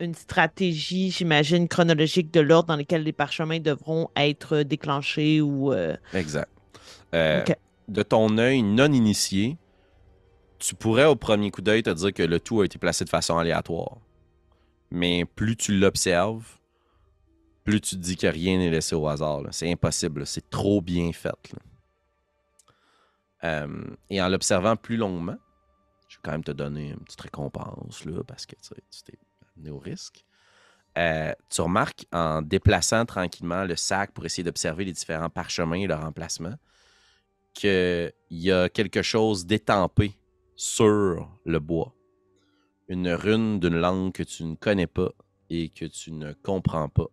une 0.00 0.14
stratégie, 0.14 1.10
j'imagine, 1.12 1.68
chronologique 1.68 2.32
de 2.32 2.40
l'ordre 2.40 2.68
dans 2.68 2.76
lequel 2.76 3.04
les 3.04 3.12
parchemins 3.12 3.60
devront 3.60 4.10
être 4.16 4.58
déclenchés 4.64 5.40
ou... 5.40 5.72
euh, 5.72 5.96
Exact. 6.12 6.48
Euh. 7.14 7.44
De 7.88 8.02
ton 8.02 8.38
œil 8.38 8.62
non 8.62 8.92
initié, 8.92 9.58
tu 10.58 10.74
pourrais 10.74 11.06
au 11.06 11.16
premier 11.16 11.50
coup 11.50 11.60
d'œil 11.60 11.82
te 11.82 11.90
dire 11.90 12.12
que 12.12 12.22
le 12.22 12.38
tout 12.38 12.60
a 12.60 12.64
été 12.64 12.78
placé 12.78 13.04
de 13.04 13.10
façon 13.10 13.36
aléatoire. 13.38 13.98
Mais 14.90 15.24
plus 15.24 15.56
tu 15.56 15.78
l'observes, 15.78 16.58
plus 17.64 17.80
tu 17.80 17.96
te 17.96 18.00
dis 18.00 18.16
que 18.16 18.26
rien 18.26 18.58
n'est 18.58 18.70
laissé 18.70 18.94
au 18.94 19.08
hasard. 19.08 19.42
C'est 19.50 19.70
impossible. 19.70 20.26
C'est 20.26 20.48
trop 20.50 20.80
bien 20.80 21.12
fait. 21.12 21.54
Euh, 23.44 23.84
et 24.10 24.22
en 24.22 24.28
l'observant 24.28 24.76
plus 24.76 24.96
longuement, 24.96 25.36
je 26.08 26.16
vais 26.16 26.20
quand 26.22 26.32
même 26.32 26.44
te 26.44 26.52
donner 26.52 26.90
une 26.90 27.00
petite 27.00 27.22
récompense 27.22 28.04
là, 28.04 28.22
parce 28.24 28.46
que 28.46 28.54
tu 28.54 29.02
t'es 29.04 29.18
amené 29.56 29.70
au 29.70 29.78
risque. 29.78 30.24
Euh, 30.98 31.32
tu 31.48 31.60
remarques 31.62 32.06
en 32.12 32.42
déplaçant 32.42 33.06
tranquillement 33.06 33.64
le 33.64 33.76
sac 33.76 34.12
pour 34.12 34.26
essayer 34.26 34.44
d'observer 34.44 34.84
les 34.84 34.92
différents 34.92 35.30
parchemins 35.30 35.76
et 35.76 35.86
leur 35.86 36.04
emplacement 36.04 36.54
qu'il 37.54 38.12
y 38.30 38.50
a 38.50 38.68
quelque 38.68 39.02
chose 39.02 39.46
d'étampé 39.46 40.16
sur 40.56 41.28
le 41.44 41.58
bois. 41.58 41.94
Une 42.88 43.10
rune 43.10 43.60
d'une 43.60 43.76
langue 43.76 44.12
que 44.12 44.22
tu 44.22 44.44
ne 44.44 44.54
connais 44.54 44.86
pas 44.86 45.12
et 45.50 45.68
que 45.68 45.84
tu 45.84 46.12
ne 46.12 46.32
comprends 46.32 46.88
pas, 46.88 47.08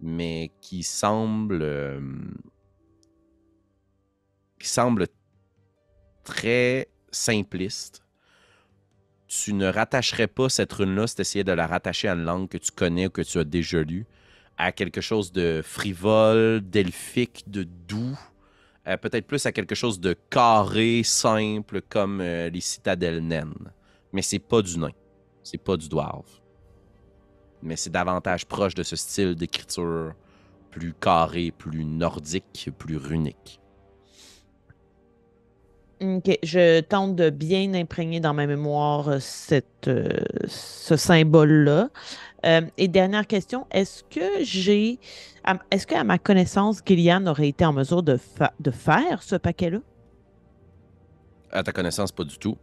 mais 0.00 0.50
qui 0.60 0.82
semble. 0.82 1.62
euh, 1.62 2.00
qui 4.58 4.68
semble 4.68 5.06
très 6.24 6.88
simpliste. 7.10 8.02
Tu 9.28 9.52
ne 9.52 9.66
rattacherais 9.66 10.26
pas 10.26 10.48
cette 10.48 10.72
rune-là 10.72 11.06
si 11.06 11.16
tu 11.16 11.20
essayais 11.20 11.44
de 11.44 11.52
la 11.52 11.66
rattacher 11.66 12.08
à 12.08 12.14
une 12.14 12.24
langue 12.24 12.48
que 12.48 12.58
tu 12.58 12.72
connais 12.72 13.06
ou 13.06 13.10
que 13.10 13.22
tu 13.22 13.38
as 13.38 13.44
déjà 13.44 13.82
lue, 13.82 14.06
à 14.56 14.72
quelque 14.72 15.00
chose 15.00 15.32
de 15.32 15.60
frivole, 15.62 16.60
d'elfique, 16.62 17.44
de 17.46 17.62
doux, 17.62 18.18
euh, 18.88 18.96
peut-être 18.96 19.26
plus 19.26 19.44
à 19.44 19.52
quelque 19.52 19.74
chose 19.74 20.00
de 20.00 20.16
carré, 20.30 21.02
simple, 21.04 21.82
comme 21.88 22.20
euh, 22.20 22.48
les 22.48 22.60
citadelles 22.60 23.20
naines. 23.20 23.72
Mais 24.12 24.22
c'est 24.22 24.38
pas 24.38 24.62
du 24.62 24.78
nain. 24.78 24.92
C'est 25.42 25.58
pas 25.58 25.76
du 25.76 25.88
dwarf. 25.88 26.42
mais 27.62 27.76
c'est 27.76 27.90
davantage 27.90 28.46
proche 28.46 28.74
de 28.74 28.82
ce 28.82 28.96
style 28.96 29.34
d'écriture 29.34 30.14
plus 30.70 30.94
carré, 30.94 31.50
plus 31.50 31.84
nordique, 31.84 32.70
plus 32.78 32.96
runique. 32.96 33.60
Ok, 36.00 36.38
je 36.44 36.80
tente 36.80 37.16
de 37.16 37.28
bien 37.28 37.74
imprégner 37.74 38.20
dans 38.20 38.32
ma 38.32 38.46
mémoire 38.46 39.08
euh, 39.08 39.18
cette, 39.20 39.90
ce 40.46 40.96
symbole-là. 40.96 41.90
Et 42.76 42.86
dernière 42.86 43.26
question, 43.26 43.66
est-ce 43.72 44.04
que 44.04 44.44
j'ai, 44.44 45.00
est-ce 45.70 45.86
qu'à 45.86 46.04
ma 46.04 46.18
connaissance, 46.18 46.80
Gillian 46.84 47.26
aurait 47.26 47.48
été 47.48 47.64
en 47.64 47.72
mesure 47.72 48.02
de, 48.02 48.16
fa- 48.16 48.52
de 48.60 48.70
faire 48.70 49.22
ce 49.22 49.36
paquet-là? 49.36 49.78
À 51.50 51.62
ta 51.62 51.72
connaissance, 51.72 52.12
pas 52.12 52.24
du 52.24 52.38
tout. 52.38 52.56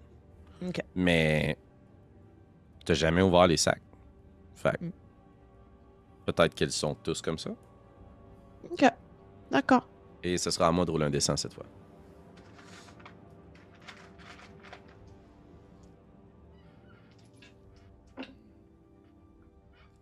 Mais 0.96 1.58
t'as 2.86 2.94
jamais 2.94 3.22
ouvert 3.22 3.48
les 3.48 3.58
sacs. 3.58 3.82
Fait 4.56 4.80
Mm. 4.82 4.90
peut-être 6.26 6.54
qu'ils 6.56 6.72
sont 6.72 6.96
tous 6.96 7.22
comme 7.22 7.38
ça. 7.38 7.52
Ok, 8.72 8.86
d'accord. 9.52 9.88
Et 10.24 10.38
ce 10.38 10.50
sera 10.50 10.68
à 10.68 10.72
moi 10.72 10.86
de 10.86 10.92
rouler 10.92 11.06
un 11.06 11.10
dessin 11.10 11.36
cette 11.38 11.54
fois. 11.54 11.66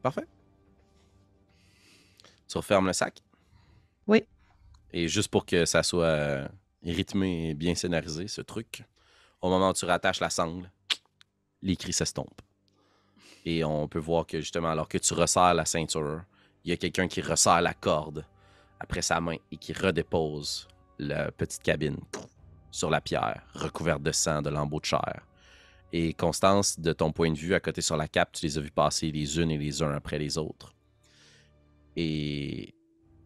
Parfait. 0.01 0.27
Tu 2.53 2.59
refermes 2.59 2.85
le 2.85 2.93
sac? 2.93 3.23
Oui. 4.05 4.23
Et 4.91 5.07
juste 5.07 5.29
pour 5.29 5.43
que 5.43 5.65
ça 5.65 5.81
soit 5.81 6.05
euh, 6.05 6.47
rythmé 6.83 7.49
et 7.49 7.53
bien 7.55 7.73
scénarisé, 7.73 8.27
ce 8.27 8.41
truc, 8.41 8.83
au 9.41 9.49
moment 9.49 9.71
où 9.71 9.73
tu 9.73 9.85
rattaches 9.85 10.19
la 10.19 10.29
sangle, 10.29 10.69
les 11.63 11.75
cris 11.75 11.93
s'estompent. 11.93 12.43
Et 13.43 13.63
on 13.63 13.87
peut 13.87 13.97
voir 13.97 14.27
que 14.27 14.39
justement, 14.39 14.69
alors 14.69 14.87
que 14.87 14.99
tu 14.99 15.15
resserres 15.15 15.55
la 15.55 15.65
ceinture, 15.65 16.21
il 16.63 16.69
y 16.69 16.73
a 16.73 16.77
quelqu'un 16.77 17.07
qui 17.07 17.21
resserre 17.21 17.59
la 17.61 17.73
corde 17.73 18.23
après 18.79 19.01
sa 19.01 19.19
main 19.19 19.37
et 19.51 19.57
qui 19.57 19.73
redépose 19.73 20.67
la 20.99 21.31
petite 21.31 21.63
cabine 21.63 21.97
sur 22.69 22.91
la 22.91 23.01
pierre, 23.01 23.41
recouverte 23.55 24.03
de 24.03 24.11
sang, 24.11 24.43
de 24.43 24.51
lambeaux 24.51 24.79
de 24.79 24.85
chair. 24.85 25.25
Et 25.91 26.13
Constance, 26.13 26.79
de 26.79 26.93
ton 26.93 27.11
point 27.11 27.31
de 27.31 27.37
vue, 27.37 27.55
à 27.55 27.59
côté 27.59 27.81
sur 27.81 27.97
la 27.97 28.07
cape, 28.07 28.33
tu 28.33 28.45
les 28.45 28.59
as 28.59 28.61
vus 28.61 28.69
passer 28.69 29.11
les 29.11 29.39
unes 29.39 29.49
et 29.49 29.57
les 29.57 29.81
uns 29.81 29.95
après 29.95 30.19
les 30.19 30.37
autres. 30.37 30.72
Et 31.95 32.73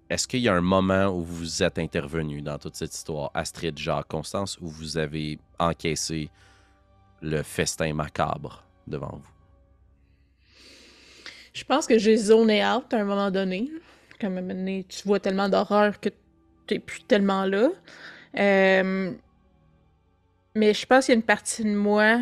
est-ce 0.10 0.28
qu'il 0.28 0.40
y 0.40 0.50
a 0.50 0.54
un 0.54 0.62
moment 0.62 1.08
où 1.08 1.24
vous 1.24 1.64
êtes 1.64 1.80
intervenu 1.80 2.42
dans 2.42 2.58
toute 2.58 2.76
cette 2.76 2.94
histoire, 2.94 3.32
Astrid, 3.34 3.78
Jacques, 3.78 4.08
Constance, 4.08 4.58
où 4.62 4.68
vous 4.68 4.98
avez 4.98 5.40
encaissé 5.60 6.30
le 7.22 7.44
festin 7.44 7.94
macabre 7.94 8.64
devant 8.88 9.22
vous? 9.22 9.32
Je 11.54 11.64
pense 11.64 11.88
que 11.88 11.98
j'ai 11.98 12.16
zoné 12.18 12.64
out 12.66 12.94
à 12.94 12.98
un 12.98 13.04
moment 13.04 13.32
donné. 13.32 13.72
Comme 14.22 14.48
donné, 14.48 14.86
tu 14.88 15.08
vois 15.08 15.20
tellement 15.20 15.50
d'horreur 15.50 16.00
que 16.00 16.10
t'es 16.68 16.80
plus 16.80 17.04
tellement 17.04 17.46
là. 17.46 17.70
Euh, 18.38 19.14
Mais 20.56 20.74
je 20.74 20.86
pense 20.86 21.06
qu'il 21.06 21.14
y 21.14 21.16
a 21.16 21.20
une 21.20 21.26
partie 21.26 21.64
de 21.64 21.76
moi 21.76 22.22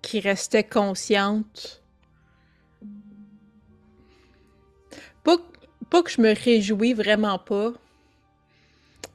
qui 0.00 0.20
restait 0.20 0.64
consciente. 0.64 1.82
Pas, 5.22 5.36
pas 5.92 6.02
que 6.02 6.10
je 6.10 6.20
me 6.20 6.34
réjouis 6.34 6.94
vraiment 6.94 7.38
pas. 7.38 7.72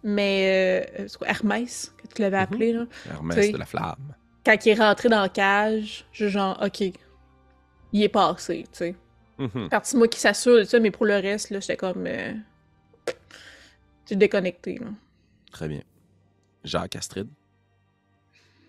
Mais 0.03 0.87
euh, 0.99 1.07
Hermès, 1.25 1.93
que 1.97 2.07
tu 2.15 2.21
l'avais 2.21 2.37
Mhm. 2.37 2.43
appelé, 2.43 2.73
là? 2.73 2.85
Hermès 3.05 3.51
de 3.51 3.57
la 3.57 3.65
flamme. 3.65 4.15
Quand 4.45 4.65
il 4.65 4.69
est 4.69 4.75
rentré 4.75 5.09
dans 5.09 5.21
la 5.21 5.29
cage, 5.29 6.05
je 6.11 6.27
genre, 6.29 6.57
ok, 6.63 6.81
il 6.81 8.03
est 8.03 8.09
passé, 8.09 8.63
tu 8.71 8.77
sais. 8.77 8.95
Mhm. 9.37 9.69
Partie 9.69 9.93
de 9.93 9.97
moi 9.99 10.07
qui 10.07 10.19
s'assure 10.19 10.57
de 10.57 10.63
ça, 10.63 10.79
mais 10.79 10.91
pour 10.91 11.05
le 11.05 11.15
reste, 11.15 11.49
là, 11.51 11.59
j'étais 11.59 11.77
comme. 11.77 12.05
Euh... 12.07 12.33
J'ai 14.09 14.15
déconnecté, 14.15 14.77
là. 14.79 14.87
Très 15.51 15.67
bien. 15.67 15.81
Jacques 16.63 16.95
Astrid? 16.95 17.27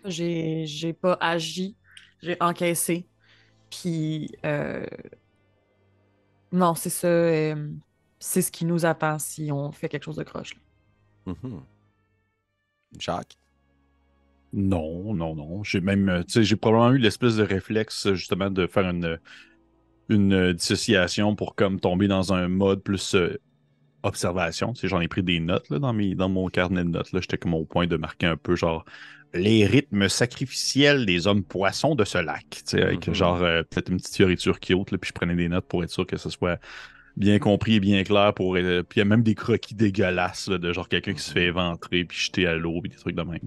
J'ai 0.05 0.65
j'ai 0.65 0.93
pas 0.93 1.17
agi, 1.19 1.75
j'ai 2.21 2.37
encaissé. 2.39 3.05
Puis, 3.69 4.31
euh, 4.45 4.85
non, 6.51 6.75
c'est 6.75 6.89
ça. 6.89 7.07
euh, 7.07 7.55
c'est 8.19 8.41
ce 8.41 8.51
qui 8.51 8.65
nous 8.65 8.85
attend 8.85 9.19
si 9.19 9.51
on 9.51 9.71
fait 9.71 9.89
quelque 9.89 10.03
chose 10.05 10.17
de 10.17 10.23
croche. 10.23 10.55
là. 10.55 10.61
Mhm. 11.25 11.67
Jacques? 12.99 13.37
Non, 14.51 15.13
non, 15.13 15.35
non. 15.35 15.63
J'ai 15.63 15.79
même, 15.81 16.09
euh, 16.09 16.23
tu 16.23 16.33
sais, 16.33 16.43
j'ai 16.43 16.55
probablement 16.55 16.91
eu 16.95 16.97
l'espèce 16.97 17.35
de 17.35 17.43
réflexe 17.43 18.13
justement 18.13 18.49
de 18.49 18.65
faire 18.65 18.89
une, 18.89 19.19
une 20.09 20.53
dissociation 20.53 21.35
pour 21.35 21.55
comme 21.55 21.79
tomber 21.79 22.07
dans 22.07 22.33
un 22.33 22.47
mode 22.49 22.83
plus 22.83 23.15
euh, 23.15 23.37
observation. 24.03 24.73
Tu 24.73 24.81
sais, 24.81 24.87
j'en 24.89 25.01
ai 25.01 25.07
pris 25.09 25.23
des 25.23 25.39
notes 25.41 25.69
là, 25.69 25.79
dans, 25.79 25.93
mes, 25.93 26.15
dans 26.15 26.29
mon 26.29 26.49
carnet 26.49 26.83
de 26.85 26.89
notes. 26.89 27.11
là. 27.13 27.21
J'étais 27.21 27.37
comme 27.39 27.55
au 27.55 27.65
point 27.65 27.87
de 27.87 27.97
marquer 27.97 28.27
un 28.27 28.37
peu 28.37 28.55
genre 28.55 28.85
les 29.33 29.65
rythmes 29.67 30.09
sacrificiels 30.09 31.05
des 31.05 31.27
hommes 31.27 31.43
poissons 31.43 31.95
de 31.95 32.05
ce 32.05 32.17
lac. 32.19 32.45
Tu 32.49 32.61
sais, 32.65 32.83
avec 32.83 33.07
Mhm. 33.07 33.13
genre 33.13 33.41
euh, 33.43 33.63
peut-être 33.63 33.89
une 33.91 33.97
petite 33.97 34.15
fioriture 34.15 34.59
qui 34.59 34.73
haute, 34.75 34.91
là, 34.91 34.97
puis 34.99 35.09
je 35.09 35.13
prenais 35.13 35.35
des 35.35 35.49
notes 35.49 35.67
pour 35.67 35.83
être 35.83 35.91
sûr 35.91 36.07
que 36.07 36.17
ce 36.17 36.29
soit 36.29 36.59
bien 37.19 37.37
compris 37.39 37.75
et 37.75 37.79
bien 37.79 38.03
clair. 38.03 38.33
Pour, 38.33 38.55
euh, 38.55 38.81
puis 38.83 38.97
il 38.97 38.99
y 38.99 39.01
a 39.01 39.05
même 39.05 39.21
des 39.23 39.35
croquis 39.35 39.75
dégueulasses 39.75 40.47
là, 40.47 40.57
de 40.57 40.73
genre 40.73 40.87
quelqu'un 40.89 41.13
qui 41.13 41.21
se 41.21 41.31
fait 41.31 41.45
éventrer 41.45 42.05
puis 42.05 42.17
jeter 42.17 42.47
à 42.47 42.55
l'eau, 42.55 42.81
puis 42.81 42.89
des 42.89 42.95
trucs 42.97 43.15
de 43.15 43.21
même. 43.21 43.39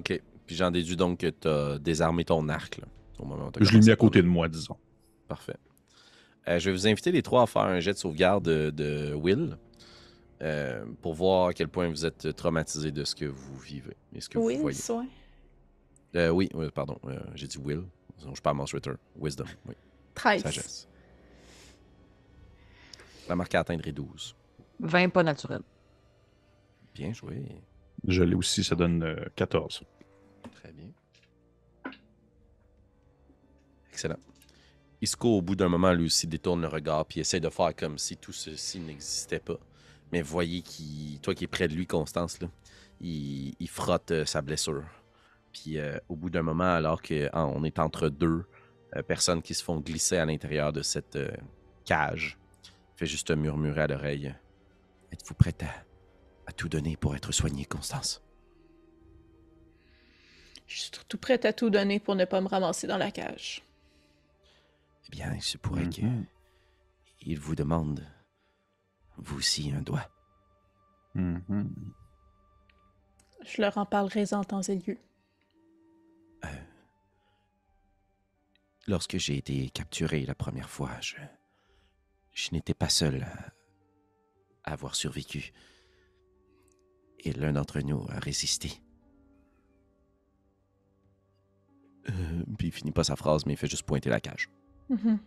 OK. 0.00 0.20
Puis 0.46 0.56
j'en 0.56 0.70
déduis 0.70 0.96
donc 0.96 1.20
que 1.20 1.28
tu 1.28 1.48
as 1.48 1.78
désarmé 1.78 2.24
ton 2.24 2.48
arc 2.50 2.76
là, 2.78 2.84
au 3.18 3.24
moment 3.24 3.46
où 3.48 3.64
Je 3.64 3.72
l'ai 3.72 3.78
mis 3.78 3.90
à 3.90 3.96
côté 3.96 4.20
de 4.20 4.26
moi, 4.26 4.48
disons. 4.48 4.76
Parfait. 5.28 5.56
Euh, 6.48 6.58
je 6.58 6.68
vais 6.68 6.76
vous 6.76 6.86
inviter 6.86 7.10
les 7.12 7.22
trois 7.22 7.44
à 7.44 7.46
faire 7.46 7.62
un 7.62 7.80
jet 7.80 7.94
de 7.94 7.98
sauvegarde 7.98 8.44
de, 8.44 8.68
de 8.70 9.14
Will 9.14 9.56
euh, 10.42 10.84
pour 11.00 11.14
voir 11.14 11.46
à 11.48 11.52
quel 11.54 11.68
point 11.68 11.88
vous 11.88 12.04
êtes 12.04 12.36
traumatisé 12.36 12.92
de 12.92 13.04
ce 13.04 13.14
que 13.14 13.24
vous 13.24 13.56
vivez 13.56 13.96
et 14.14 14.20
ce 14.20 14.28
que 14.28 14.36
vous 14.36 14.44
voyez. 14.44 14.60
ouais. 14.60 14.72
Euh, 16.16 16.28
oui, 16.28 16.48
oui, 16.54 16.66
pardon. 16.74 16.98
euh, 17.08 17.18
J'ai 17.34 17.46
dit 17.46 17.58
Will. 17.58 17.82
Sinon, 18.18 18.34
Je 18.34 18.42
parle 18.42 18.56
Mouse 18.58 18.72
Ritter. 18.74 18.92
Wisdom. 19.20 19.46
Oui. 19.66 19.74
13. 20.14 20.42
Sagesse. 20.42 20.88
La 23.28 23.36
marque 23.36 23.54
à 23.54 23.60
atteindre 23.60 23.86
est 23.86 23.92
12. 23.92 24.36
20 24.80 25.08
pas 25.10 25.22
naturel. 25.22 25.62
Bien 26.94 27.12
joué. 27.12 27.42
Je 28.06 28.22
l'ai 28.22 28.34
aussi, 28.34 28.62
ça 28.62 28.74
donne 28.74 29.02
euh, 29.02 29.24
14. 29.36 29.82
Très 30.54 30.72
bien. 30.72 30.90
Excellent. 33.90 34.18
Isco, 35.00 35.38
au 35.38 35.42
bout 35.42 35.56
d'un 35.56 35.68
moment, 35.68 35.92
lui 35.92 36.06
aussi 36.06 36.26
détourne 36.26 36.62
le 36.62 36.68
regard 36.68 37.06
puis 37.06 37.20
essaie 37.20 37.40
de 37.40 37.48
faire 37.48 37.74
comme 37.74 37.98
si 37.98 38.16
tout 38.16 38.32
ceci 38.32 38.80
n'existait 38.80 39.40
pas. 39.40 39.58
Mais 40.12 40.22
voyez 40.22 40.62
qu'il, 40.62 41.20
toi 41.20 41.34
qui 41.34 41.44
es 41.44 41.48
près 41.48 41.68
de 41.68 41.74
lui, 41.74 41.86
Constance, 41.86 42.40
là, 42.40 42.48
il, 43.00 43.54
il 43.58 43.68
frotte 43.68 44.10
euh, 44.10 44.24
sa 44.24 44.42
blessure. 44.42 44.84
Puis 45.54 45.78
euh, 45.78 45.98
au 46.08 46.16
bout 46.16 46.30
d'un 46.30 46.42
moment, 46.42 46.74
alors 46.74 47.00
qu'on 47.00 47.64
est 47.64 47.78
entre 47.78 48.08
deux 48.08 48.44
euh, 48.96 49.02
personnes 49.02 49.40
qui 49.40 49.54
se 49.54 49.62
font 49.62 49.80
glisser 49.80 50.16
à 50.16 50.26
l'intérieur 50.26 50.72
de 50.72 50.82
cette 50.82 51.16
euh, 51.16 51.30
cage, 51.84 52.36
fait 52.96 53.06
juste 53.06 53.30
murmurer 53.30 53.82
à 53.82 53.86
l'oreille 53.86 54.34
Êtes-vous 55.12 55.34
prête 55.34 55.62
à, 55.62 55.72
à 56.46 56.52
tout 56.52 56.68
donner 56.68 56.96
pour 56.96 57.14
être 57.14 57.30
soignée, 57.32 57.64
Constance? 57.64 58.22
Je 60.66 60.80
suis 60.80 60.90
surtout 60.92 61.18
prête 61.18 61.44
à 61.44 61.52
tout 61.52 61.70
donner 61.70 62.00
pour 62.00 62.14
ne 62.16 62.24
pas 62.24 62.40
me 62.40 62.48
ramasser 62.48 62.86
dans 62.86 62.96
la 62.96 63.10
cage. 63.10 63.62
Eh 65.06 65.10
bien, 65.10 65.32
il 65.34 65.42
se 65.42 65.58
pourrait 65.58 65.88
que 65.88 66.00
Mhm. 66.00 66.26
il 67.20 67.38
vous 67.38 67.54
demande, 67.54 68.04
vous 69.18 69.36
aussi, 69.38 69.70
un 69.72 69.82
doigt. 69.82 70.10
Mhm. 71.14 71.92
Je 73.44 73.60
leur 73.60 73.76
en 73.78 73.84
parlerai 73.86 74.32
en 74.32 74.42
temps 74.42 74.62
et 74.62 74.76
lieu. 74.76 74.98
Lorsque 78.86 79.16
j'ai 79.18 79.36
été 79.36 79.70
capturé 79.70 80.26
la 80.26 80.34
première 80.34 80.68
fois, 80.68 80.90
je, 81.00 81.16
je 82.34 82.50
n'étais 82.52 82.74
pas 82.74 82.88
seul 82.88 83.22
à, 84.64 84.72
avoir 84.72 84.94
survécu. 84.94 85.52
Et 87.20 87.32
l'un 87.32 87.52
d'entre 87.52 87.80
nous 87.80 88.04
a 88.10 88.18
résisté. 88.18 88.82
Euh, 92.10 92.44
puis 92.58 92.68
il 92.68 92.72
finit 92.72 92.92
pas 92.92 93.04
sa 93.04 93.16
phrase, 93.16 93.46
mais 93.46 93.54
il 93.54 93.56
fait 93.56 93.70
juste 93.70 93.84
pointer 93.84 94.10
la 94.10 94.20
cage. 94.20 94.50
Mhm. 94.90 95.18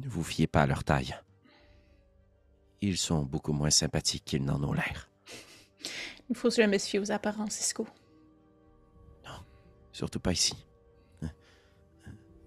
Ne 0.00 0.08
vous 0.08 0.22
fiez 0.22 0.46
pas 0.46 0.62
à 0.62 0.66
leur 0.66 0.84
taille. 0.84 1.16
Ils 2.80 2.96
sont 2.96 3.22
beaucoup 3.22 3.52
moins 3.52 3.70
sympathiques 3.70 4.24
qu'ils 4.24 4.44
n'en 4.44 4.62
ont 4.62 4.72
l'air. 4.72 5.10
Il 6.28 6.36
faut 6.36 6.50
jamais 6.50 6.78
se 6.78 6.88
fier 6.88 7.00
aux 7.00 7.10
apparences, 7.10 7.54
Cisco. 7.54 7.86
Surtout 9.92 10.20
pas 10.20 10.32
ici. 10.32 10.54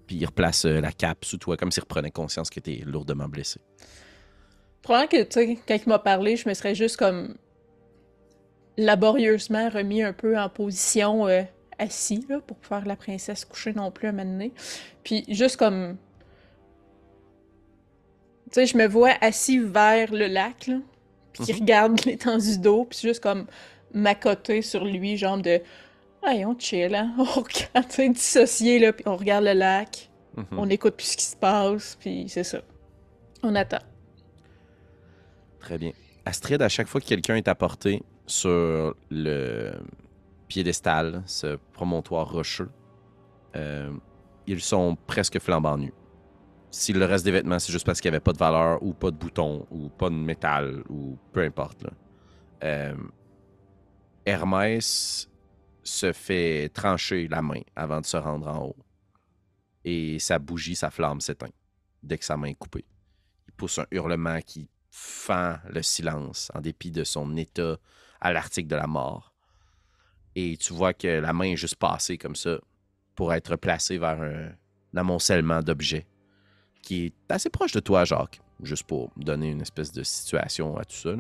Puis 0.08 0.18
il 0.18 0.26
replace 0.26 0.66
euh, 0.66 0.82
la 0.82 0.92
cape 0.92 1.26
sous 1.26 1.38
toi 1.38 1.58
comme 1.58 1.72
s'il 1.72 1.82
reprenait 1.84 2.12
conscience 2.12 2.50
que 2.50 2.60
t'es 2.60 2.82
lourdement 2.86 3.28
blessé. 3.28 3.62
Probablement 4.82 5.10
que, 5.10 5.24
tu 5.24 5.32
sais, 5.32 5.60
quand 5.68 5.76
il 5.76 5.90
m'a 5.90 6.00
parlé, 6.00 6.36
je 6.36 6.48
me 6.48 6.54
serais 6.54 6.76
juste 6.76 6.98
comme 6.98 7.36
laborieusement 8.78 9.70
remis 9.70 10.04
un 10.04 10.14
peu 10.14 10.38
en 10.38 10.50
position 10.50 11.28
euh, 11.28 11.44
assis, 11.80 12.26
là, 12.28 12.40
pour 12.40 12.58
faire 12.62 12.86
la 12.86 12.96
princesse 12.96 13.46
coucher 13.46 13.74
non 13.74 13.92
plus 13.92 14.08
à 14.08 14.12
donné. 14.12 14.52
Puis 15.04 15.24
juste 15.30 15.58
comme 15.58 15.98
sais, 18.54 18.66
je 18.66 18.78
me 18.78 18.88
vois 18.88 19.14
assis 19.22 19.60
vers 19.60 20.12
le 20.14 20.28
lac, 20.28 20.68
là, 20.68 20.78
puis 21.34 21.44
qui 21.46 21.54
Mhm. 21.54 21.60
regarde 21.60 22.02
l'étendue 22.06 22.58
d'eau, 22.58 22.86
puis 22.86 23.00
juste 23.02 23.22
comme 23.22 23.48
m'accoter 23.94 24.62
sur 24.62 24.86
lui, 24.86 25.18
genre 25.18 25.38
de. 25.38 25.62
Hey, 26.26 26.46
on 26.46 26.58
chill, 26.58 26.96
hein? 26.96 27.14
On 27.18 27.24
regarde, 27.24 28.14
dissocié, 28.14 28.80
là, 28.80 28.94
puis 28.94 29.04
on 29.08 29.18
regarde 29.18 29.44
le 29.44 29.54
lac, 29.54 30.10
Mhm. 30.38 30.46
on 30.58 30.70
écoute 30.70 30.96
plus 30.96 31.08
ce 31.12 31.18
qui 31.18 31.26
se 31.26 31.36
passe, 31.36 31.96
puis 32.00 32.28
c'est 32.30 32.44
ça. 32.46 32.62
On 33.44 33.54
attend. 33.56 33.82
Très 35.60 35.78
bien. 35.78 35.92
Astrid, 36.26 36.62
à 36.62 36.70
chaque 36.70 36.88
fois 36.88 37.02
que 37.02 37.06
quelqu'un 37.06 37.36
est 37.36 37.48
apporté 37.50 38.02
sur 38.26 38.96
le 39.12 39.74
piédestal, 40.48 41.24
ce 41.26 41.58
promontoire 41.74 42.32
rocheux, 42.32 42.70
euh, 43.56 43.92
ils 44.48 44.62
sont 44.62 44.96
presque 45.08 45.40
flambant 45.40 45.78
nus. 45.78 45.94
Si 46.72 46.94
le 46.94 47.06
reste 47.06 47.26
des 47.26 47.32
vêtements, 47.32 47.60
c'est 47.60 47.72
juste 47.72 47.86
parce 47.86 48.00
qu'il 48.02 48.10
n'y 48.10 48.16
avait 48.16 48.24
pas 48.24 48.34
de 48.34 48.38
valeur 48.40 48.82
ou 48.82 48.94
pas 48.94 49.12
de 49.12 49.18
bouton 49.18 49.68
ou 49.70 49.90
pas 49.90 50.10
de 50.10 50.16
métal 50.16 50.84
ou 50.90 51.18
peu 51.34 51.42
importe. 51.42 51.84
là. 51.84 51.90
Euh, 52.64 52.96
Hermès 54.26 55.30
se 55.84 56.14
fait 56.14 56.70
trancher 56.70 57.28
la 57.28 57.42
main 57.42 57.62
avant 57.76 58.02
de 58.02 58.06
se 58.06 58.18
rendre 58.18 58.48
en 58.48 58.66
haut. 58.66 58.78
Et 59.84 60.18
sa 60.20 60.40
bougie, 60.40 60.76
sa 60.76 60.90
flamme 60.90 61.22
s'éteint 61.22 61.52
dès 62.02 62.18
que 62.18 62.26
sa 62.26 62.38
main 62.38 62.48
est 62.48 62.56
coupée. 62.56 62.86
Il 63.48 63.54
pousse 63.54 63.80
un 63.80 63.86
hurlement 63.92 64.40
qui 64.42 64.70
fend 64.90 65.58
le 65.70 65.82
silence 65.82 66.52
en 66.54 66.62
dépit 66.62 66.92
de 66.92 67.04
son 67.04 67.36
état 67.36 67.78
à 68.22 68.32
l'article 68.32 68.68
de 68.68 68.76
la 68.76 68.88
mort. 68.88 69.34
Et 70.36 70.58
tu 70.58 70.74
vois 70.74 70.94
que 70.94 71.08
la 71.08 71.34
main 71.34 71.46
est 71.46 71.58
juste 71.58 71.76
passée 71.76 72.18
comme 72.18 72.36
ça 72.36 72.58
pour 73.16 73.34
être 73.34 73.56
placée 73.56 73.98
vers 73.98 74.22
un, 74.22 74.52
amoncellement 74.96 75.62
d'objets 75.62 76.08
qui 76.82 77.06
est 77.06 77.32
assez 77.32 77.50
proche 77.50 77.72
de 77.72 77.80
toi, 77.80 78.06
Jacques, 78.06 78.42
juste 78.62 78.84
pour 78.84 79.12
donner 79.16 79.50
une 79.50 79.62
espèce 79.62 79.92
de 79.92 80.04
situation 80.04 80.78
à 80.78 80.84
tout 80.84 80.96
ça. 80.96 81.12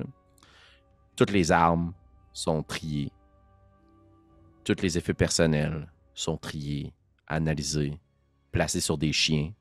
Toutes 1.15 1.32
les 1.32 1.51
armes 1.51 1.93
sont 2.34 2.63
triées. 2.63 3.12
Tous 4.65 4.82
les 4.82 4.98
effets 4.98 5.13
personnels 5.13 5.91
sont 6.13 6.38
triés, 6.38 6.93
analysés, 7.27 8.00
placés 8.51 8.79
sur 8.79 8.98
des 8.98 9.12
chiens. 9.12 9.51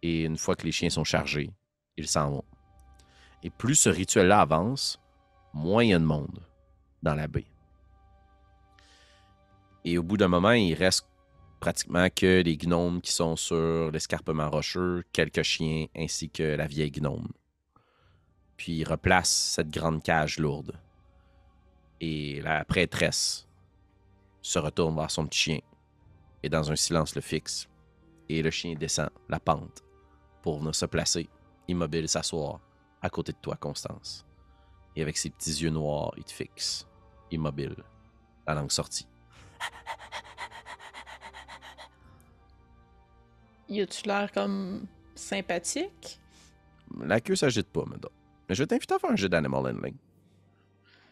Et 0.00 0.22
une 0.22 0.38
fois 0.38 0.56
que 0.56 0.64
les 0.64 0.72
chiens 0.72 0.88
sont 0.88 1.04
chargés, 1.04 1.50
ils 1.98 2.08
s'en 2.08 2.30
vont. 2.30 2.44
Et 3.42 3.50
plus 3.50 3.74
ce 3.74 3.90
rituel-là 3.90 4.40
avance, 4.40 4.98
moins 5.52 5.84
il 5.84 5.90
y 5.90 5.94
a 5.94 5.98
de 5.98 6.04
monde 6.04 6.40
dans 7.02 7.14
la 7.14 7.28
baie. 7.28 7.46
Et 9.84 9.98
au 9.98 10.02
bout 10.02 10.16
d'un 10.16 10.28
moment, 10.28 10.52
il 10.52 10.74
reste 10.74 11.06
pratiquement 11.60 12.08
que 12.08 12.42
les 12.42 12.56
gnomes 12.56 13.02
qui 13.02 13.12
sont 13.12 13.36
sur 13.36 13.90
l'escarpement 13.90 14.48
rocheux, 14.48 15.04
quelques 15.12 15.42
chiens 15.42 15.86
ainsi 15.94 16.30
que 16.30 16.42
la 16.42 16.66
vieille 16.66 16.90
gnome. 16.90 17.28
Puis 18.56 18.78
il 18.78 18.84
replace 18.84 19.28
cette 19.28 19.70
grande 19.70 20.02
cage 20.02 20.38
lourde. 20.38 20.72
Et 22.00 22.40
la 22.40 22.64
prêtresse 22.64 23.46
se 24.42 24.58
retourne 24.58 24.96
vers 24.96 25.10
son 25.10 25.26
petit 25.26 25.38
chien 25.38 25.58
et 26.42 26.48
dans 26.48 26.70
un 26.70 26.76
silence 26.76 27.14
le 27.14 27.20
fixe. 27.20 27.68
Et 28.28 28.42
le 28.42 28.50
chien 28.50 28.74
descend 28.74 29.10
la 29.28 29.40
pente 29.40 29.82
pour 30.42 30.58
venir 30.58 30.74
se 30.74 30.86
placer, 30.86 31.28
immobile, 31.68 32.08
s'asseoir 32.08 32.60
à 33.00 33.10
côté 33.10 33.32
de 33.32 33.38
toi, 33.38 33.56
Constance. 33.56 34.26
Et 34.94 35.02
avec 35.02 35.16
ses 35.16 35.30
petits 35.30 35.62
yeux 35.62 35.70
noirs, 35.70 36.12
il 36.16 36.24
te 36.24 36.32
fixe, 36.32 36.86
immobile, 37.30 37.76
la 38.46 38.54
langue 38.54 38.70
sortie. 38.70 39.08
Y 43.68 43.80
a-tu 43.80 44.06
l'air 44.06 44.30
comme 44.32 44.86
sympathique? 45.14 46.20
La 47.00 47.20
queue 47.20 47.36
s'agite 47.36 47.68
pas, 47.68 47.84
madame. 47.86 48.12
Mais 48.48 48.54
je 48.54 48.62
vais 48.62 48.66
t'inviter 48.66 48.94
à 48.94 48.98
faire 48.98 49.10
un 49.10 49.16
jeu 49.16 49.28
d'animal 49.28 49.66
handling. 49.66 49.96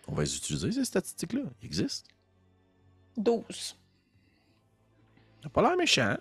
On 0.09 0.15
va 0.15 0.23
les 0.23 0.37
utiliser, 0.37 0.73
ces 0.73 0.85
statistiques-là. 0.85 1.43
Ils 1.63 1.67
existent. 1.67 2.11
12. 3.17 3.77
T'as 5.43 5.49
pas 5.49 5.63
l'air 5.63 5.77
méchant. 5.77 6.17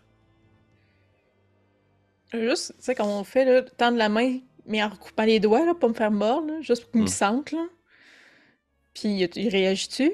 Juste, 2.33 2.73
tu 2.77 2.83
sais, 2.83 2.95
comme 2.95 3.07
on 3.07 3.23
fait, 3.23 3.43
là, 3.45 3.63
tendre 3.63 3.97
la 3.97 4.07
main, 4.09 4.39
mais 4.65 4.83
en 4.83 4.89
recoupant 4.89 5.23
les 5.25 5.39
doigts, 5.39 5.65
là, 5.65 5.73
pour 5.73 5.89
me 5.89 5.93
faire 5.95 6.11
mordre, 6.11 6.47
là, 6.47 6.61
juste 6.61 6.83
pour 6.83 6.91
qu'il 6.91 7.01
Mm. 7.01 7.05
me 7.05 7.09
sente, 7.09 7.51
là. 7.51 7.65
Puis, 8.93 9.19
il 9.35 9.49
réagit-tu? 9.49 10.11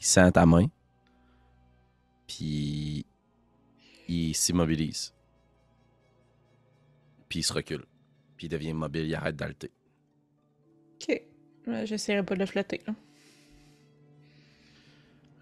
Il 0.00 0.04
sent 0.06 0.32
ta 0.32 0.46
main. 0.46 0.66
Puis 2.26 3.04
il 4.08 4.34
s'immobilise. 4.34 5.12
Puis 7.28 7.40
il 7.40 7.42
se 7.42 7.52
recule. 7.52 7.84
Puis 8.36 8.46
il 8.46 8.50
devient 8.50 8.70
immobile, 8.70 9.06
il 9.06 9.14
arrête 9.14 9.36
d'halter. 9.36 9.70
Ok. 10.94 11.22
J'essaierai 11.84 12.24
pas 12.24 12.34
de 12.34 12.40
le 12.40 12.46
flatter, 12.46 12.80
là. 12.86 12.94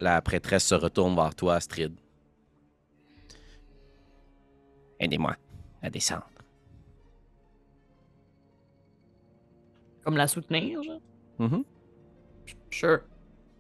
La 0.01 0.21
prêtresse 0.23 0.65
se 0.67 0.75
retourne 0.75 1.15
vers 1.17 1.35
toi, 1.35 1.57
Astrid. 1.57 1.95
Aidez-moi 5.01 5.37
à 5.83 5.91
descendre. 5.91 6.29
Comme 10.05 10.17
la 10.17 10.27
soutenir, 10.29 10.83
genre? 10.83 11.01
Mhm. 11.39 11.65
Sure. 12.71 13.01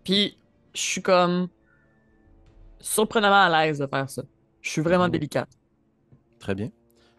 Puis, 0.05 0.37
je 0.74 0.81
suis 0.81 1.03
comme 1.03 1.48
surprenamment 2.81 3.42
à 3.53 3.66
l'aise 3.66 3.79
de 3.79 3.87
faire 3.87 4.09
ça. 4.09 4.22
Je 4.62 4.70
suis 4.70 4.83
vraiment 4.83 5.05
Mhm. 5.07 5.12
délicate. 5.12 5.51
Très 6.38 6.55
bien. 6.55 6.70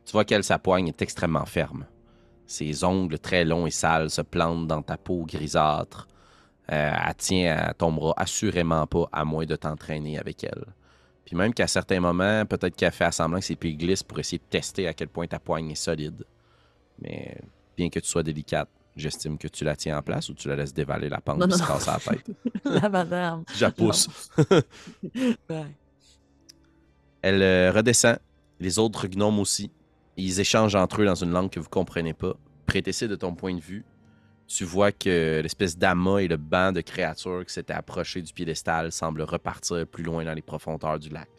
Tu 0.05 0.11
vois 0.13 0.25
qu'elle, 0.25 0.43
sa 0.43 0.57
poigne 0.59 0.87
est 0.87 1.01
extrêmement 1.01 1.45
ferme. 1.45 1.85
Ses 2.45 2.83
ongles 2.83 3.19
très 3.19 3.45
longs 3.45 3.67
et 3.67 3.71
sales 3.71 4.09
se 4.09 4.21
plantent 4.21 4.67
dans 4.67 4.81
ta 4.81 4.97
peau 4.97 5.23
grisâtre. 5.25 6.07
Euh, 6.71 6.91
elle 7.07 7.15
tient, 7.15 7.67
elle 7.67 7.73
tombera 7.75 8.13
assurément 8.17 8.85
pas 8.85 9.09
à 9.11 9.25
moins 9.25 9.45
de 9.45 9.55
t'entraîner 9.55 10.19
avec 10.19 10.43
elle. 10.43 10.65
Puis 11.25 11.35
même 11.35 11.53
qu'à 11.53 11.67
certains 11.67 11.99
moments, 11.99 12.45
peut-être 12.45 12.75
qu'elle 12.75 12.91
fait 12.91 13.05
à 13.05 13.11
semblant 13.11 13.39
que 13.39 13.45
ses 13.45 13.55
pieds 13.55 13.75
glissent 13.75 14.03
pour 14.03 14.19
essayer 14.19 14.39
de 14.39 14.49
tester 14.49 14.87
à 14.87 14.93
quel 14.93 15.07
point 15.07 15.27
ta 15.27 15.39
poigne 15.39 15.71
est 15.71 15.75
solide. 15.75 16.25
Mais 17.01 17.37
bien 17.77 17.89
que 17.89 17.99
tu 17.99 18.07
sois 18.07 18.23
délicate, 18.23 18.69
j'estime 18.95 19.37
que 19.37 19.47
tu 19.47 19.63
la 19.63 19.75
tiens 19.75 19.97
en 19.97 20.01
place 20.01 20.29
ou 20.29 20.33
tu 20.33 20.47
la 20.47 20.55
laisses 20.55 20.73
dévaler 20.73 21.09
la 21.09 21.21
pente 21.21 21.39
non, 21.39 21.49
se 21.49 21.87
la 21.87 21.99
tête. 21.99 22.31
la 22.65 22.89
madame. 22.89 23.43
Je 23.55 23.61
la 23.61 23.71
pousse. 23.71 24.09
Ouais. 25.49 25.65
Elle 27.21 27.41
euh, 27.41 27.71
redescend. 27.71 28.17
Les 28.59 28.79
autres 28.79 29.07
gnomes 29.07 29.39
aussi. 29.39 29.71
Ils 30.17 30.39
échangent 30.39 30.75
entre 30.75 31.01
eux 31.01 31.05
dans 31.05 31.15
une 31.15 31.31
langue 31.31 31.49
que 31.49 31.59
vous 31.59 31.69
comprenez 31.69 32.13
pas. 32.13 32.33
Prétessé 32.65 33.07
de 33.07 33.15
ton 33.15 33.33
point 33.33 33.55
de 33.55 33.61
vue, 33.61 33.85
tu 34.49 34.65
vois 34.65 34.91
que 34.91 35.41
l'espèce 35.41 35.77
d'amas 35.77 36.17
et 36.19 36.27
le 36.27 36.35
banc 36.35 36.71
de 36.71 36.81
créatures 36.81 37.45
qui 37.45 37.53
s'étaient 37.53 37.73
approchés 37.73 38.23
du 38.23 38.33
piédestal 38.33 38.91
semblent 38.91 39.21
repartir 39.21 39.85
plus 39.85 40.03
loin 40.03 40.25
dans 40.25 40.33
les 40.33 40.41
profondeurs 40.41 40.97
du 40.97 41.09
lac. 41.09 41.29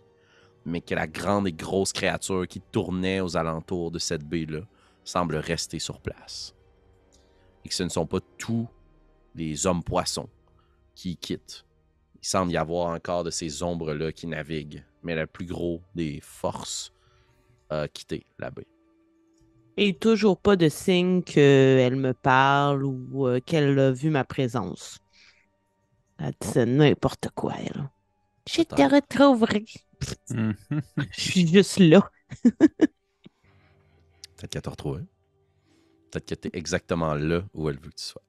Mais 0.65 0.81
que 0.81 0.95
la 0.95 1.09
grande 1.09 1.49
et 1.49 1.53
grosse 1.53 1.93
créature 1.93 2.47
qui 2.47 2.61
tournait 2.61 3.21
aux 3.21 3.37
alentours 3.37 3.91
de 3.91 3.99
cette 3.99 4.23
baie-là 4.23 4.61
semble 5.03 5.37
rester 5.37 5.81
sur 5.81 6.01
place. 6.01 6.55
Et 7.65 7.69
que 7.69 7.75
ce 7.75 7.83
ne 7.83 7.89
sont 7.89 8.07
pas 8.07 8.21
tous 8.39 8.69
les 9.35 9.67
hommes-poissons 9.67 10.29
qui 10.95 11.11
y 11.11 11.17
quittent. 11.17 11.65
Il 12.23 12.27
semble 12.27 12.53
y 12.53 12.57
avoir 12.57 12.95
encore 12.95 13.25
de 13.25 13.31
ces 13.31 13.65
ombres-là 13.65 14.13
qui 14.13 14.29
naviguent, 14.29 14.85
mais 15.03 15.17
le 15.17 15.27
plus 15.27 15.47
gros 15.47 15.83
des 15.97 16.21
forces 16.23 16.93
a 17.71 17.89
quitté 17.89 18.25
la 18.39 18.51
baie. 18.51 18.69
Et 19.83 19.95
toujours 19.95 20.39
pas 20.39 20.57
de 20.57 20.69
signe 20.69 21.23
qu'elle 21.23 21.97
me 21.97 22.13
parle 22.13 22.85
ou 22.85 23.27
euh, 23.27 23.41
qu'elle 23.41 23.79
a 23.79 23.91
vu 23.91 24.11
ma 24.11 24.25
présence. 24.25 24.99
Elle 26.19 26.35
dit 26.39 26.59
n'importe 26.67 27.29
quoi, 27.35 27.55
elle. 27.59 27.89
Je 28.47 28.61
te 28.61 28.83
retrouverai. 28.83 29.65
Mhm. 30.29 30.55
Je 31.13 31.21
suis 31.21 31.47
juste 31.47 31.79
là. 31.79 32.07
Peut-être 34.37 34.51
qu'elle 34.51 34.61
t'a 34.61 34.71
retrouvé. 34.71 35.01
Peut-être 36.11 36.27
que 36.27 36.35
t'es 36.35 36.51
exactement 36.53 37.15
là 37.15 37.43
où 37.55 37.71
elle 37.71 37.77
veut 37.77 37.89
que 37.89 37.97
tu 37.97 38.05
sois. 38.05 38.23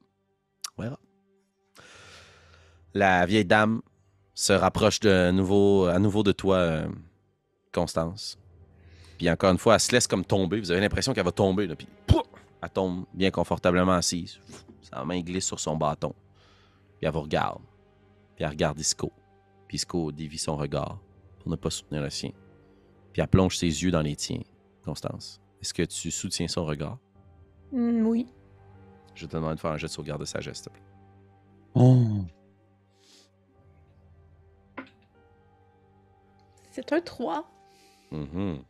On 0.78 0.84
verra. 0.84 1.00
La 2.94 3.26
vieille 3.26 3.44
dame 3.44 3.82
se 4.36 4.54
rapproche 4.54 5.02
de 5.02 5.32
nouveau, 5.32 5.84
à 5.88 6.00
nouveau 6.00 6.24
de 6.24 6.32
toi, 6.32 6.56
euh, 6.56 6.88
Constance. 7.74 8.38
Puis 9.22 9.30
encore 9.30 9.52
une 9.52 9.60
fois, 9.60 9.76
elle 9.76 9.80
se 9.80 9.92
laisse 9.92 10.08
comme 10.08 10.26
tomber. 10.26 10.60
Vous 10.60 10.72
avez 10.72 10.82
l'impression 10.82 11.14
qu'elle 11.14 11.26
va 11.26 11.32
tomber. 11.32 11.68
Là, 11.68 11.76
puis 11.76 11.88
pouf, 12.08 12.24
elle 12.60 12.70
tombe 12.72 13.06
bien 13.14 13.30
confortablement 13.30 13.92
assise. 13.92 14.40
Sa 14.82 15.06
main 15.06 15.20
glisse 15.22 15.46
sur 15.46 15.60
son 15.60 15.78
bâton. 15.78 16.16
Puis 16.98 17.06
elle 17.06 17.12
vous 17.12 17.22
regarde. 17.22 17.62
Puis 18.36 18.44
elle 18.44 18.50
regarde 18.50 18.80
Isco. 18.80 19.12
Puis 19.68 19.76
Isco 19.76 20.12
dévie 20.12 20.40
son 20.40 20.58
regard 20.58 20.98
pour 21.40 21.52
ne 21.52 21.56
pas 21.56 21.70
soutenir 21.70 22.02
le 22.02 22.10
sien. 22.10 22.32
Puis 23.14 23.22
elle 23.22 23.28
plonge 23.28 23.58
ses 23.58 23.68
yeux 23.68 23.92
dans 23.92 24.02
les 24.02 24.16
tiens, 24.16 24.42
Constance. 24.84 25.40
Est-ce 25.62 25.76
que 25.76 25.84
tu 25.84 26.10
soutiens 26.10 26.48
son 26.48 26.66
regard? 26.66 26.98
Hmm, 27.72 28.04
oui. 28.08 28.26
Je 29.14 29.28
te 29.28 29.36
demande 29.36 29.54
de 29.54 29.60
faire 29.60 29.70
un 29.70 29.78
jet 29.78 29.86
de 29.86 29.92
sauvegarde 29.92 30.22
de 30.22 30.26
sagesse, 30.26 30.58
s'il 30.58 30.66
te 30.66 30.70
plaît. 30.72 30.84
Oh. 31.76 32.26
C'est 36.72 36.92
un 36.92 37.02
3. 37.02 37.48
Mhm. 38.10 38.64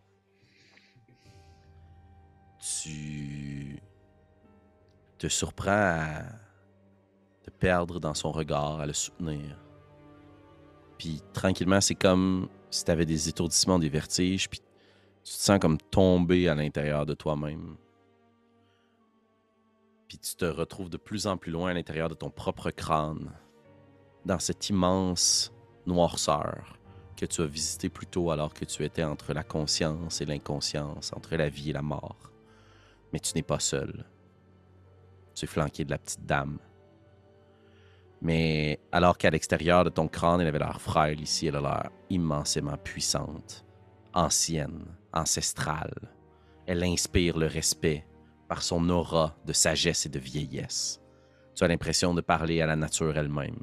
Tu 2.79 3.81
te 5.17 5.27
surprend 5.27 5.71
à 5.71 6.23
te 7.43 7.49
perdre 7.49 7.99
dans 7.99 8.13
son 8.13 8.31
regard, 8.31 8.79
à 8.79 8.85
le 8.85 8.93
soutenir. 8.93 9.57
Puis 10.97 11.21
tranquillement, 11.33 11.81
c'est 11.81 11.95
comme 11.95 12.47
si 12.69 12.85
tu 12.85 12.91
avais 12.91 13.05
des 13.05 13.29
étourdissements, 13.29 13.79
des 13.79 13.89
vertiges, 13.89 14.49
puis 14.49 14.59
tu 14.59 15.33
te 15.33 15.37
sens 15.37 15.59
comme 15.59 15.77
tomber 15.77 16.47
à 16.47 16.55
l'intérieur 16.55 17.05
de 17.05 17.13
toi-même. 17.13 17.75
Puis 20.07 20.17
tu 20.17 20.35
te 20.35 20.45
retrouves 20.45 20.89
de 20.89 20.97
plus 20.97 21.27
en 21.27 21.37
plus 21.37 21.51
loin 21.51 21.71
à 21.71 21.73
l'intérieur 21.73 22.09
de 22.09 22.15
ton 22.15 22.29
propre 22.29 22.71
crâne, 22.71 23.31
dans 24.25 24.39
cette 24.39 24.69
immense 24.69 25.53
noirceur 25.85 26.77
que 27.15 27.25
tu 27.25 27.41
as 27.41 27.45
visité 27.45 27.89
plus 27.89 28.07
tôt 28.07 28.31
alors 28.31 28.53
que 28.53 28.65
tu 28.65 28.83
étais 28.83 29.03
entre 29.03 29.33
la 29.33 29.43
conscience 29.43 30.21
et 30.21 30.25
l'inconscience, 30.25 31.11
entre 31.13 31.35
la 31.35 31.49
vie 31.49 31.69
et 31.69 31.73
la 31.73 31.81
mort. 31.81 32.31
Mais 33.13 33.19
tu 33.19 33.33
n'es 33.35 33.43
pas 33.43 33.59
seul. 33.59 34.05
Tu 35.35 35.45
es 35.45 35.47
flanqué 35.47 35.85
de 35.85 35.91
la 35.91 35.97
petite 35.97 36.25
dame. 36.25 36.59
Mais 38.21 38.79
alors 38.91 39.17
qu'à 39.17 39.31
l'extérieur 39.31 39.83
de 39.83 39.89
ton 39.89 40.07
crâne, 40.07 40.41
elle 40.41 40.47
avait 40.47 40.59
l'air 40.59 40.79
frêle, 40.79 41.19
ici, 41.21 41.47
elle 41.47 41.55
a 41.55 41.61
l'air 41.61 41.89
immensément 42.09 42.77
puissante, 42.77 43.65
ancienne, 44.13 44.85
ancestrale. 45.11 46.13
Elle 46.67 46.83
inspire 46.83 47.37
le 47.37 47.47
respect 47.47 48.05
par 48.47 48.61
son 48.61 48.87
aura 48.89 49.35
de 49.45 49.53
sagesse 49.53 50.05
et 50.05 50.09
de 50.09 50.19
vieillesse. 50.19 51.01
Tu 51.55 51.63
as 51.63 51.67
l'impression 51.67 52.13
de 52.13 52.21
parler 52.21 52.61
à 52.61 52.67
la 52.67 52.75
nature 52.75 53.17
elle-même, 53.17 53.59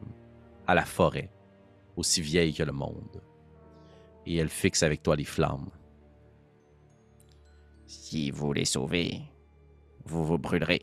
à 0.66 0.74
la 0.74 0.84
forêt, 0.84 1.30
aussi 1.96 2.20
vieille 2.20 2.54
que 2.54 2.64
le 2.64 2.72
monde. 2.72 3.22
Et 4.26 4.36
elle 4.36 4.48
fixe 4.48 4.82
avec 4.82 5.02
toi 5.02 5.14
les 5.14 5.24
flammes. 5.24 5.70
Si 7.86 8.30
vous 8.30 8.52
les 8.52 8.64
sauvez, 8.64 9.22
vous 10.08 10.24
vous 10.24 10.38
brûlerez. 10.38 10.82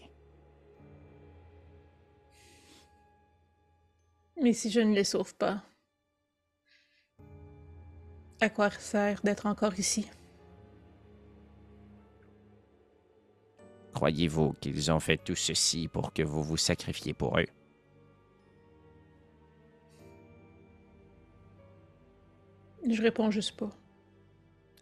Mais 4.42 4.54
si 4.54 4.70
je 4.70 4.80
ne 4.80 4.94
les 4.94 5.04
sauve 5.04 5.36
pas, 5.36 5.64
à 8.42 8.50
quoi 8.50 8.70
sert 8.70 9.22
d'être 9.24 9.46
encore 9.48 9.80
ici? 9.80 10.10
Croyez-vous 13.94 14.54
qu'ils 14.60 14.92
ont 14.92 15.00
fait 15.00 15.18
tout 15.18 15.36
ceci 15.36 15.88
pour 15.88 16.14
que 16.14 16.22
vous 16.22 16.44
vous 16.44 16.58
sacrifiez 16.58 17.14
pour 17.14 17.40
eux? 17.40 17.48
Je 22.88 23.02
réponds 23.02 23.32
juste 23.32 23.58
pas. 23.58 23.72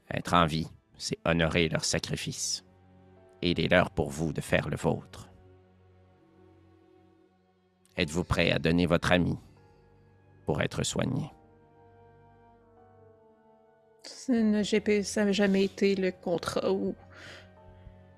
Être 0.10 0.34
en 0.34 0.46
vie, 0.46 0.68
c'est 0.98 1.20
honorer 1.24 1.70
leur 1.70 1.86
sacrifice. 1.86 2.66
Aidez-leur 3.44 3.92
pour 3.92 4.10
vous 4.10 4.32
de 4.32 4.40
faire 4.40 4.70
le 4.70 4.78
vôtre. 4.78 5.30
Êtes-vous 7.98 8.24
prêt 8.24 8.52
à 8.52 8.58
donner 8.58 8.86
votre 8.86 9.12
ami 9.12 9.38
pour 10.46 10.62
être 10.62 10.84
soigné? 10.84 11.30
Ça 14.04 14.34
n'a 14.34 14.64
jamais- 14.64 15.04
ça 15.04 15.26
n'a 15.26 15.34
jamais 15.34 15.66
été 15.66 15.96
le 15.96 16.12
contrat 16.14 16.72
ou 16.72 16.96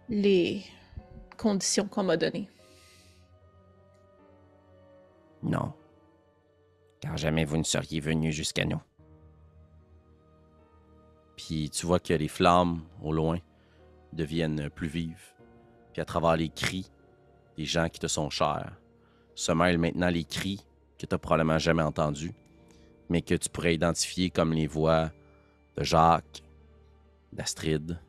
les 0.09 0.63
conditions 1.37 1.87
qu'on 1.87 2.03
m'a 2.03 2.17
données. 2.17 2.47
Non. 5.41 5.73
Car 6.99 7.17
jamais 7.17 7.45
vous 7.45 7.57
ne 7.57 7.63
seriez 7.63 7.99
venu 7.99 8.31
jusqu'à 8.31 8.65
nous. 8.65 8.81
Puis 11.35 11.71
tu 11.71 11.87
vois 11.87 11.99
que 11.99 12.13
les 12.13 12.27
flammes 12.27 12.83
au 13.01 13.11
loin 13.11 13.39
deviennent 14.15 14.69
plus 14.69 14.87
vives. 14.87 15.33
Puis 15.93 16.01
à 16.01 16.05
travers 16.05 16.35
les 16.35 16.49
cris 16.49 16.89
des 17.57 17.65
gens 17.65 17.89
qui 17.89 17.99
te 17.99 18.07
sont 18.07 18.29
chers, 18.29 18.77
se 19.35 19.51
mêlent 19.51 19.77
maintenant 19.77 20.09
les 20.09 20.23
cris 20.23 20.65
que 20.97 21.05
tu 21.05 21.13
n'as 21.13 21.19
probablement 21.19 21.59
jamais 21.59 21.83
entendus, 21.83 22.33
mais 23.09 23.21
que 23.21 23.35
tu 23.35 23.49
pourrais 23.49 23.75
identifier 23.75 24.29
comme 24.29 24.53
les 24.53 24.67
voix 24.67 25.11
de 25.77 25.83
Jacques, 25.83 26.43
d'Astrid 27.31 27.99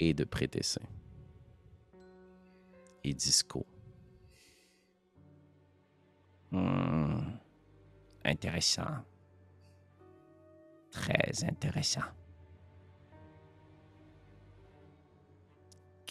et 0.00 0.14
de 0.14 0.24
Prétessin. 0.24 0.82
Et 3.04 3.14
Disco. 3.14 3.66
Hmm. 6.50 7.32
Intéressant. 8.24 9.04
Très 10.90 11.44
intéressant. 11.44 12.02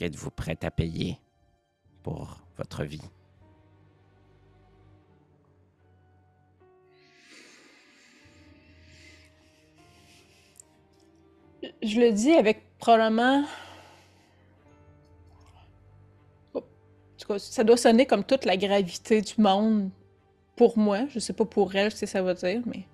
Qu'êtes-vous 0.02 0.32
prêt 0.32 0.58
à 0.64 0.72
payer 0.72 1.20
pour 2.02 2.40
votre 2.58 2.84
vie? 2.84 3.04
Je 11.84 12.00
le 12.00 12.12
dis 12.14 12.32
avec 12.32 12.64
probablement. 12.80 13.46
Oh, 16.56 16.64
ça 17.38 17.64
doit 17.64 17.78
sonner 17.78 18.08
comme 18.08 18.24
toute 18.24 18.46
la 18.46 18.58
gravité 18.58 19.22
du 19.22 19.36
monde 19.38 19.92
pour 20.56 20.80
moi. 20.80 21.06
Je 21.10 21.20
sais 21.20 21.34
pas 21.34 21.46
pour 21.46 21.76
elle 21.76 21.92
ce 21.92 22.02
que 22.02 22.08
ça 22.08 22.24
veut 22.24 22.34
dire, 22.34 22.64
mais. 22.66 22.88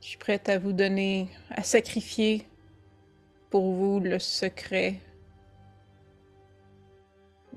Je 0.00 0.08
suis 0.08 0.18
prête 0.18 0.48
à 0.48 0.58
vous 0.58 0.72
donner, 0.72 1.28
à 1.50 1.62
sacrifier 1.62 2.49
pour 3.50 3.72
vous 3.72 4.00
le 4.00 4.18
secret. 4.18 5.00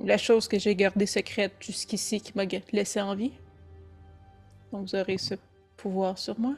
La 0.04 0.18
chose 0.18 0.48
que 0.48 0.58
j'ai 0.58 0.76
gardée 0.76 1.06
secrète 1.06 1.54
jusqu'ici 1.60 2.20
qui 2.20 2.34
m'a 2.36 2.46
laissé 2.72 3.00
en 3.00 3.16
vie. 3.16 3.34
Donc 4.72 4.88
vous 4.88 4.96
aurez 4.96 5.20
ce 5.20 5.36
pouvoir 5.78 6.18
sur 6.18 6.40
moi. 6.40 6.56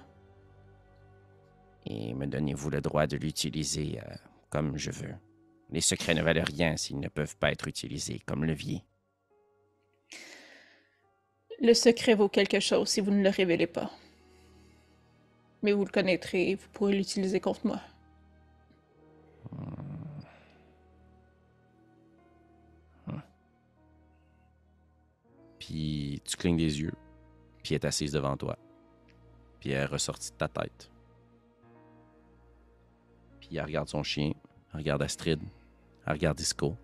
Et 1.85 2.13
me 2.13 2.25
donnez-vous 2.25 2.69
le 2.69 2.81
droit 2.81 3.05
de 3.05 3.17
l'utiliser 3.17 3.99
euh, 3.99 4.15
comme 4.49 4.77
je 4.77 4.89
veux. 4.89 5.13
Les 5.69 5.81
secrets 5.81 6.13
ne 6.13 6.23
valent 6.23 6.43
rien 6.43 6.77
s'ils 6.77 6.99
ne 6.99 7.09
peuvent 7.09 7.35
pas 7.37 7.51
être 7.51 7.67
utilisés 7.67 8.21
comme 8.25 8.45
levier. 8.45 8.83
Le 11.59 11.73
secret 11.73 12.15
vaut 12.15 12.29
quelque 12.29 12.59
chose 12.59 12.89
si 12.89 13.01
vous 13.01 13.11
ne 13.11 13.21
le 13.21 13.29
révélez 13.29 13.67
pas. 13.67 13.91
Mais 15.61 15.73
vous 15.73 15.85
le 15.85 15.91
connaîtrez 15.91 16.51
et 16.51 16.55
vous 16.55 16.67
pourrez 16.73 16.95
l'utiliser 16.95 17.39
contre 17.39 17.65
moi. 17.67 17.81
Puis 25.59 26.21
tu 26.23 26.37
clignes 26.37 26.57
des 26.57 26.79
yeux, 26.81 26.93
puis 27.63 27.73
elle 27.73 27.81
est 27.81 27.85
assise 27.85 28.11
devant 28.11 28.37
toi. 28.37 28.55
Puis 29.59 29.71
elle 29.71 29.81
est 29.81 29.85
ressortie 29.85 30.31
de 30.31 30.35
ta 30.35 30.47
tête. 30.47 30.91
Puis 33.39 33.49
elle 33.57 33.65
regarde 33.65 33.87
son 33.87 34.03
chien, 34.03 34.31
elle 34.73 34.79
regarde 34.79 35.01
Astrid, 35.01 35.39
elle 36.05 36.13
regarde 36.13 36.37
Disco. 36.37 36.75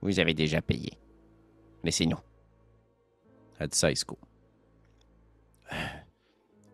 Vous 0.00 0.18
avez 0.20 0.32
déjà 0.32 0.62
payé. 0.62 0.92
Laissez-nous. 1.84 2.18
Elle 3.58 3.68
dit 3.68 3.76
ça 3.76 3.88
à 3.88 3.90
Disco. 3.90 4.18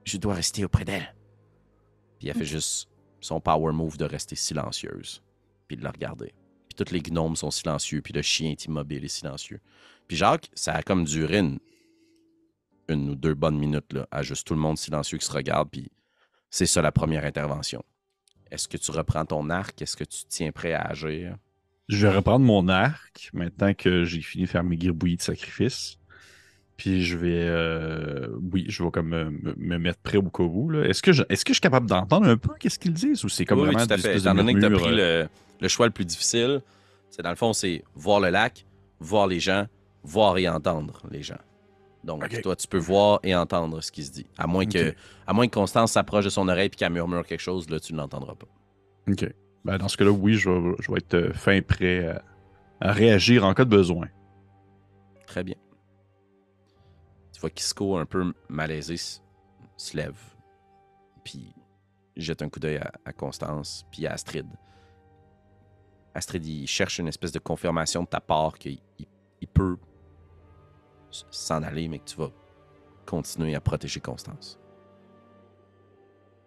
Je 0.04 0.18
dois 0.18 0.34
rester 0.34 0.64
auprès 0.64 0.84
d'elle. 0.84 1.14
Puis 2.18 2.28
elle 2.28 2.36
fait 2.36 2.44
juste 2.44 2.88
son 3.22 3.40
power 3.40 3.72
move 3.72 3.96
de 3.96 4.04
rester 4.04 4.36
silencieuse, 4.36 5.22
puis 5.66 5.76
de 5.76 5.84
la 5.84 5.90
regarder. 5.90 6.34
Puis 6.68 6.84
tous 6.84 6.92
les 6.92 7.00
gnomes 7.00 7.36
sont 7.36 7.50
silencieux, 7.50 8.02
puis 8.02 8.12
le 8.12 8.22
chien 8.22 8.50
est 8.50 8.64
immobile 8.64 9.04
et 9.04 9.08
silencieux. 9.08 9.60
Puis 10.06 10.16
Jacques, 10.16 10.50
ça 10.54 10.74
a 10.74 10.82
comme 10.82 11.04
duré 11.04 11.38
une, 11.38 13.10
ou 13.10 13.14
deux 13.14 13.34
bonnes 13.34 13.58
minutes, 13.58 13.92
là, 13.92 14.06
à 14.10 14.22
juste 14.22 14.46
tout 14.46 14.54
le 14.54 14.60
monde 14.60 14.76
silencieux 14.76 15.18
qui 15.18 15.24
se 15.24 15.32
regarde, 15.32 15.70
puis 15.70 15.90
c'est 16.50 16.66
ça 16.66 16.82
la 16.82 16.92
première 16.92 17.24
intervention. 17.24 17.82
Est-ce 18.50 18.68
que 18.68 18.76
tu 18.76 18.90
reprends 18.90 19.24
ton 19.24 19.48
arc? 19.48 19.80
Est-ce 19.80 19.96
que 19.96 20.04
tu 20.04 20.24
tiens 20.28 20.52
prêt 20.52 20.74
à 20.74 20.82
agir? 20.82 21.38
Je 21.88 22.06
vais 22.06 22.14
reprendre 22.14 22.44
mon 22.44 22.68
arc 22.68 23.30
maintenant 23.32 23.72
que 23.72 24.04
j'ai 24.04 24.20
fini 24.20 24.44
de 24.44 24.48
faire 24.48 24.62
mes 24.62 24.76
gribouillis 24.76 25.16
de 25.16 25.22
sacrifice. 25.22 25.98
Puis 26.82 27.04
je 27.04 27.16
vais. 27.16 27.44
euh, 27.46 28.26
oui, 28.52 28.64
je 28.68 28.82
vais 28.82 28.90
comme 28.90 29.10
me, 29.10 29.24
me- 29.30 29.54
me 29.56 29.78
mettre 29.78 30.00
prêt 30.00 30.18
au 30.18 30.22
cas 30.24 30.42
où. 30.42 30.72
Est-ce 30.82 31.00
que, 31.00 31.12
je, 31.12 31.22
est-ce 31.28 31.44
que 31.44 31.50
je 31.52 31.58
suis 31.58 31.60
capable 31.60 31.86
d'entendre 31.88 32.26
un 32.26 32.36
peu 32.36 32.50
qu'est-ce 32.58 32.76
qu'ils 32.76 32.92
disent 32.92 33.22
ou 33.24 33.28
c'est 33.28 33.44
comme 33.44 33.60
Oui, 33.60 33.68
oui, 33.68 33.74
vraiment 33.74 33.86
des 33.86 33.98
fait. 34.02 34.18
Étant 34.18 34.34
donné 34.34 34.52
que 34.54 34.58
tu 34.58 34.64
as 34.66 34.70
pris 34.70 35.00
euh, 35.00 35.22
le, 35.22 35.28
le 35.60 35.68
choix 35.68 35.86
le 35.86 35.92
plus 35.92 36.04
difficile, 36.04 36.60
c'est 37.08 37.22
dans 37.22 37.30
le 37.30 37.36
fond, 37.36 37.52
c'est 37.52 37.84
voir 37.94 38.18
le 38.18 38.30
lac, 38.30 38.66
voir 38.98 39.28
les 39.28 39.38
gens, 39.38 39.66
voir 40.02 40.36
et 40.38 40.48
entendre 40.48 41.00
les 41.12 41.22
gens. 41.22 41.38
Donc, 42.02 42.24
toi, 42.42 42.56
tu 42.56 42.66
peux 42.66 42.78
voir 42.78 43.20
et 43.22 43.32
entendre 43.36 43.80
ce 43.80 43.92
qui 43.92 44.02
se 44.02 44.10
dit. 44.10 44.26
À 44.36 44.48
moins 44.48 44.66
que, 44.66 44.92
à 45.28 45.32
moins 45.32 45.46
que 45.46 45.54
Constance 45.54 45.92
s'approche 45.92 46.24
de 46.24 46.30
son 46.30 46.48
oreille 46.48 46.66
et 46.66 46.70
qu'elle 46.70 46.92
murmure 46.92 47.24
quelque 47.24 47.38
chose, 47.38 47.70
là, 47.70 47.78
tu 47.78 47.92
ne 47.92 47.98
l'entendras 47.98 48.34
pas. 48.34 48.48
OK. 49.08 49.32
Ben, 49.64 49.78
dans 49.78 49.86
ce 49.86 49.96
cas-là, 49.98 50.10
oui, 50.10 50.34
je 50.34 50.50
vais, 50.50 50.74
je 50.80 50.90
vais 50.90 50.98
être 50.98 51.14
euh, 51.14 51.32
fin 51.32 51.62
prêt 51.62 52.08
à, 52.08 52.22
à 52.80 52.90
réagir 52.92 53.44
en 53.44 53.54
cas 53.54 53.64
de 53.64 53.70
besoin. 53.70 54.08
Très 55.28 55.44
bien. 55.44 55.54
Vois 57.42 57.50
Kisko, 57.50 57.96
un 57.96 58.06
peu 58.06 58.32
malaisé, 58.48 58.94
se 59.76 59.96
lève, 59.96 60.16
puis 61.24 61.52
jette 62.16 62.40
un 62.40 62.48
coup 62.48 62.60
d'œil 62.60 62.76
à, 62.76 62.92
à 63.04 63.12
Constance, 63.12 63.84
puis 63.90 64.06
à 64.06 64.12
Astrid. 64.12 64.46
Astrid, 66.14 66.46
il 66.46 66.68
cherche 66.68 67.00
une 67.00 67.08
espèce 67.08 67.32
de 67.32 67.40
confirmation 67.40 68.04
de 68.04 68.08
ta 68.08 68.20
part 68.20 68.56
qu'il 68.58 68.78
il- 69.00 69.08
il 69.40 69.48
peut 69.48 69.76
s'en 71.10 71.64
aller, 71.64 71.88
mais 71.88 71.98
que 71.98 72.04
tu 72.04 72.16
vas 72.16 72.30
continuer 73.06 73.56
à 73.56 73.60
protéger 73.60 73.98
Constance. 73.98 74.60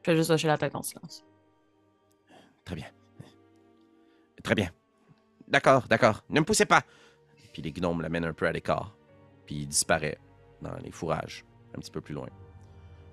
Je 0.01 0.12
fais 0.12 0.15
juste 0.15 0.29
hocher 0.29 0.47
la 0.47 0.58
tête 0.58 0.75
en 0.75 0.81
silence. 0.81 1.25
Très 2.63 2.75
bien. 2.75 2.88
Très 4.43 4.55
bien. 4.55 4.71
D'accord, 5.49 5.89
d'accord. 5.89 6.23
Ne 6.29 6.39
me 6.39 6.45
poussez 6.45 6.65
pas. 6.65 6.84
Puis 7.51 7.62
les 7.62 7.73
gnomes 7.73 8.01
l'amènent 8.01 8.23
un 8.23 8.34
peu 8.34 8.47
à 8.47 8.53
l'écart. 8.53 8.95
Puis 9.45 9.55
il 9.55 9.67
disparaît 9.67 10.17
les 10.84 10.91
fourrages, 10.91 11.45
un 11.75 11.80
petit 11.80 11.91
peu 11.91 12.01
plus 12.01 12.13
loin. 12.13 12.30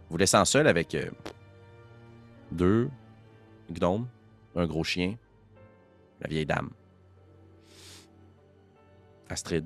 Vous 0.09 0.17
laissant 0.17 0.45
seul 0.45 0.67
avec 0.67 0.95
euh, 0.95 1.11
deux 2.51 2.91
gnomes, 3.71 4.09
un 4.55 4.67
gros 4.67 4.85
chien, 4.85 5.17
la 6.21 6.29
vieille 6.29 6.47
dame, 6.47 6.71
Astrid 9.29 9.65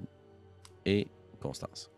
et 0.85 1.09
Constance. 1.41 1.91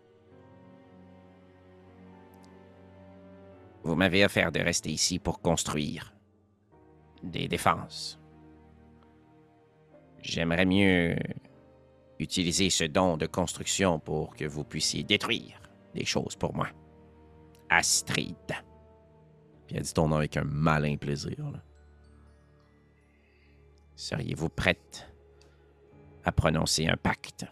Vous 3.82 3.94
m'avez 3.94 4.24
offert 4.24 4.52
de 4.52 4.60
rester 4.60 4.90
ici 4.90 5.18
pour 5.18 5.40
construire 5.40 6.14
des 7.22 7.48
défenses. 7.48 8.18
J'aimerais 10.20 10.66
mieux 10.66 11.16
utiliser 12.18 12.70
ce 12.70 12.84
don 12.84 13.16
de 13.16 13.26
construction 13.26 13.98
pour 14.00 14.34
que 14.34 14.44
vous 14.44 14.64
puissiez 14.64 15.04
détruire 15.04 15.67
des 15.94 16.04
choses 16.04 16.36
pour 16.36 16.54
moi. 16.54 16.68
Astrid. 17.70 18.36
Puis 19.66 19.76
elle 19.76 19.82
dit 19.82 19.94
ton 19.94 20.08
nom 20.08 20.16
avec 20.16 20.36
un 20.36 20.44
malin 20.44 20.96
plaisir. 20.96 21.36
Seriez-vous 23.96 24.48
prête 24.48 25.12
à 26.24 26.32
prononcer 26.32 26.86
un 26.86 26.96
pacte? 26.96 27.46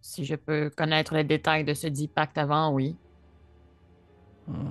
Si 0.00 0.24
je 0.24 0.36
peux 0.36 0.70
connaître 0.70 1.14
les 1.14 1.24
détails 1.24 1.64
de 1.64 1.74
ce 1.74 1.88
dit 1.88 2.08
pacte 2.08 2.38
avant, 2.38 2.72
oui. 2.72 2.96
Hmm. 4.46 4.70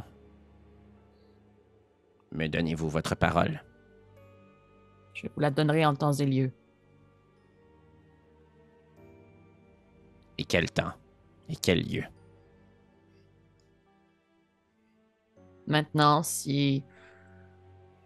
Me 2.31 2.47
donnez-vous 2.47 2.89
votre 2.89 3.15
parole? 3.15 3.61
Je 5.13 5.27
vous 5.27 5.39
la 5.39 5.51
donnerai 5.51 5.85
en 5.85 5.95
temps 5.95 6.13
et 6.13 6.25
lieu. 6.25 6.51
Et 10.43 10.45
quel 10.45 10.69
temps? 10.69 10.91
Et 11.47 11.55
quel 11.55 11.89
lieu? 11.89 12.03
Maintenant, 15.67 16.21
si 16.21 16.83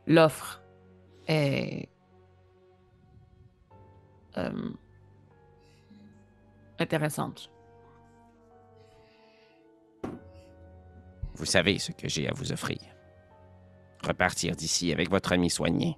l'offre 0.06 0.62
est 1.28 1.90
euh, 4.38 4.70
intéressante, 6.78 7.50
Vous 11.38 11.46
savez 11.46 11.78
ce 11.78 11.92
que 11.92 12.10
j'ai 12.10 12.28
à 12.28 12.34
vous 12.34 12.52
offrir. 12.52 12.80
Repartir 14.04 14.56
d'ici 14.56 14.92
avec 14.92 15.12
votre 15.12 15.34
ami 15.34 15.52
soigné, 15.52 15.96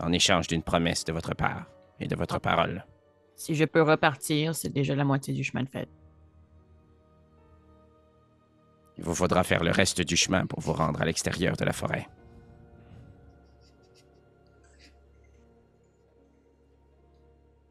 en 0.00 0.12
échange 0.12 0.46
d'une 0.46 0.62
promesse 0.62 1.04
de 1.04 1.12
votre 1.12 1.34
part 1.34 1.66
et 2.00 2.08
de 2.08 2.16
votre 2.16 2.38
parole. 2.38 2.86
Si 3.36 3.54
je 3.54 3.64
peux 3.64 3.82
repartir, 3.82 4.54
c'est 4.54 4.68
déjà 4.68 4.94
la 4.94 5.04
moitié 5.04 5.34
du 5.34 5.44
chemin 5.44 5.62
de 5.62 5.68
fait. 5.68 5.88
Il 8.96 9.04
vous 9.04 9.14
faudra 9.14 9.42
faire 9.42 9.64
le 9.64 9.72
reste 9.72 10.00
du 10.02 10.16
chemin 10.16 10.46
pour 10.46 10.60
vous 10.60 10.72
rendre 10.72 11.02
à 11.02 11.04
l'extérieur 11.04 11.56
de 11.56 11.64
la 11.64 11.72
forêt. 11.72 12.08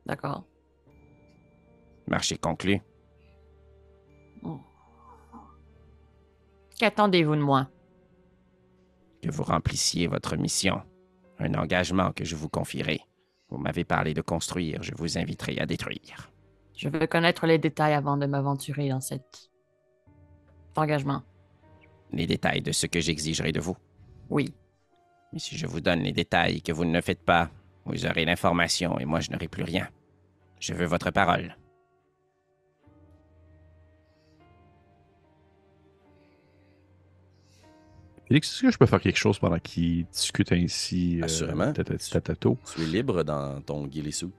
D'accord. 0.05 0.43
Marché 2.07 2.37
conclu. 2.37 2.81
Qu'attendez-vous 6.77 7.35
de 7.35 7.41
moi? 7.41 7.69
Que 9.21 9.31
vous 9.31 9.43
remplissiez 9.43 10.07
votre 10.07 10.35
mission. 10.35 10.81
Un 11.39 11.53
engagement 11.53 12.11
que 12.11 12.25
je 12.25 12.35
vous 12.35 12.49
confierai. 12.49 13.01
Vous 13.53 13.59
m'avez 13.59 13.83
parlé 13.83 14.15
de 14.15 14.21
construire, 14.21 14.81
je 14.81 14.95
vous 14.95 15.19
inviterai 15.19 15.59
à 15.59 15.67
détruire. 15.67 16.31
Je 16.75 16.89
veux 16.89 17.05
connaître 17.05 17.45
les 17.45 17.59
détails 17.59 17.93
avant 17.93 18.17
de 18.17 18.25
m'aventurer 18.25 18.89
dans 18.89 18.99
cet 18.99 19.51
engagement. 20.75 21.21
Les 22.11 22.25
détails 22.25 22.63
de 22.63 22.71
ce 22.71 22.87
que 22.87 22.99
j'exigerai 22.99 23.51
de 23.51 23.59
vous? 23.59 23.77
Oui. 24.31 24.51
Mais 25.31 25.37
si 25.37 25.55
je 25.55 25.67
vous 25.67 25.81
donne 25.81 25.99
les 25.99 26.13
détails 26.13 26.63
que 26.63 26.71
vous 26.71 26.83
ne 26.83 26.99
faites 26.99 27.23
pas, 27.23 27.51
vous 27.85 28.07
aurez 28.07 28.25
l'information 28.25 28.97
et 28.97 29.05
moi 29.05 29.19
je 29.19 29.29
n'aurai 29.29 29.47
plus 29.47 29.63
rien. 29.63 29.87
Je 30.59 30.73
veux 30.73 30.87
votre 30.87 31.11
parole. 31.11 31.55
Félix, 38.33 38.51
est-ce 38.51 38.61
que 38.63 38.71
je 38.71 38.77
peux 38.79 38.87
faire 38.87 38.99
quelque 38.99 39.19
chose 39.19 39.37
pendant 39.37 39.59
qu'ils 39.59 40.07
discutent 40.07 40.53
ainsi 40.53 41.19
euh, 41.21 41.25
Assurément. 41.25 41.71
Tu 41.71 42.81
es 42.81 42.85
libre 42.87 43.23
dans 43.23 43.61
ton 43.61 43.85
ghillie 43.85 44.11
suit. 44.11 44.31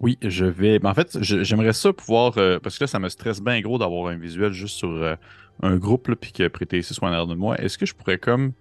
Oui, 0.00 0.18
je 0.20 0.44
vais. 0.44 0.80
Mais 0.82 0.88
en 0.88 0.94
fait, 0.94 1.16
j'aimerais 1.22 1.72
ça 1.72 1.92
pouvoir. 1.92 2.36
euh, 2.36 2.58
parce 2.58 2.76
que 2.76 2.82
là, 2.82 2.88
ça 2.88 2.98
me 2.98 3.08
stresse 3.08 3.40
bien 3.40 3.60
gros 3.60 3.78
d'avoir 3.78 4.08
un 4.08 4.16
visuel 4.16 4.50
juste 4.50 4.76
sur 4.76 4.90
euh, 4.90 5.14
un 5.62 5.76
groupe, 5.76 6.12
puis 6.16 6.32
que 6.32 6.50
C 6.82 6.82
soit 6.82 7.08
en 7.08 7.12
arrière 7.12 7.28
de 7.28 7.36
moi. 7.36 7.56
Est-ce 7.60 7.78
que 7.78 7.86
je 7.86 7.94
pourrais 7.94 8.18
comme 8.18 8.54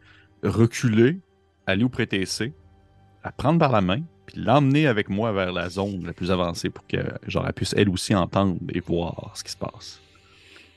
reculer, 0.44 1.18
aller 1.66 1.84
où 1.84 1.90
Prêter 1.90 2.24
C, 2.28 2.54
la 3.26 3.32
prendre 3.32 3.58
par 3.58 3.72
la 3.72 3.82
main, 3.82 4.04
puis 4.28 4.40
l'emmener 4.40 4.86
avec 4.86 5.10
moi 5.10 5.32
vers 5.32 5.54
la 5.54 5.72
zone 5.72 6.06
la 6.06 6.14
plus 6.14 6.30
avancée 6.30 6.70
pour 6.70 6.86
que 6.86 7.00
genre, 7.26 7.48
elle 7.48 7.54
puisse 7.54 7.74
elle 7.76 7.90
aussi 7.90 8.14
entendre 8.14 8.60
et 8.72 8.80
voir 8.80 9.32
ce 9.34 9.44
qui 9.44 9.52
se 9.54 9.58
passe? 9.58 10.00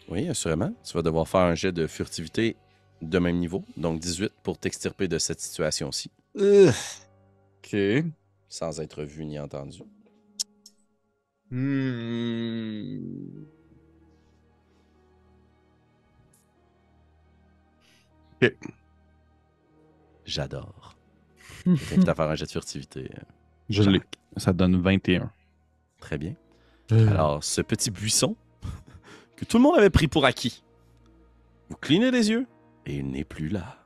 Oui, 0.08 0.26
assurément. 0.26 0.72
Tu 0.82 0.94
vas 0.94 1.02
devoir 1.02 1.28
faire 1.28 1.40
un 1.42 1.54
jet 1.54 1.70
de 1.70 1.86
furtivité 1.86 2.56
de 3.02 3.18
même 3.18 3.38
niveau, 3.38 3.64
donc 3.76 4.00
18 4.00 4.32
pour 4.42 4.58
t'extirper 4.58 5.08
de 5.08 5.18
cette 5.18 5.40
situation-ci, 5.40 6.10
Ok. 6.36 7.76
sans 8.48 8.80
être 8.80 9.02
vu 9.04 9.24
ni 9.24 9.38
entendu. 9.38 9.82
Hmm. 11.50 13.00
J'adore. 20.24 20.96
Je 21.66 21.72
t'invite 21.90 22.08
à 22.08 22.14
faire 22.14 22.28
un 22.30 22.34
jet 22.34 22.46
de 22.46 22.50
furtivité. 22.50 23.10
euh, 23.14 23.20
Je 23.68 23.82
l'ai. 23.82 24.00
Ça 24.36 24.52
donne 24.52 24.80
21. 24.80 25.30
Très 25.98 26.18
bien. 26.18 26.34
Alors, 26.90 27.44
ce 27.44 27.60
petit 27.60 27.90
buisson 27.90 28.34
que 29.36 29.44
tout 29.44 29.58
le 29.58 29.62
monde 29.62 29.78
avait 29.78 29.90
pris 29.90 30.08
pour 30.08 30.24
acquis, 30.24 30.64
vous 31.68 31.76
clignez 31.76 32.10
les 32.10 32.30
yeux 32.30 32.46
et 32.86 32.96
il 32.96 33.10
n'est 33.10 33.24
plus 33.24 33.48
là. 33.48 33.76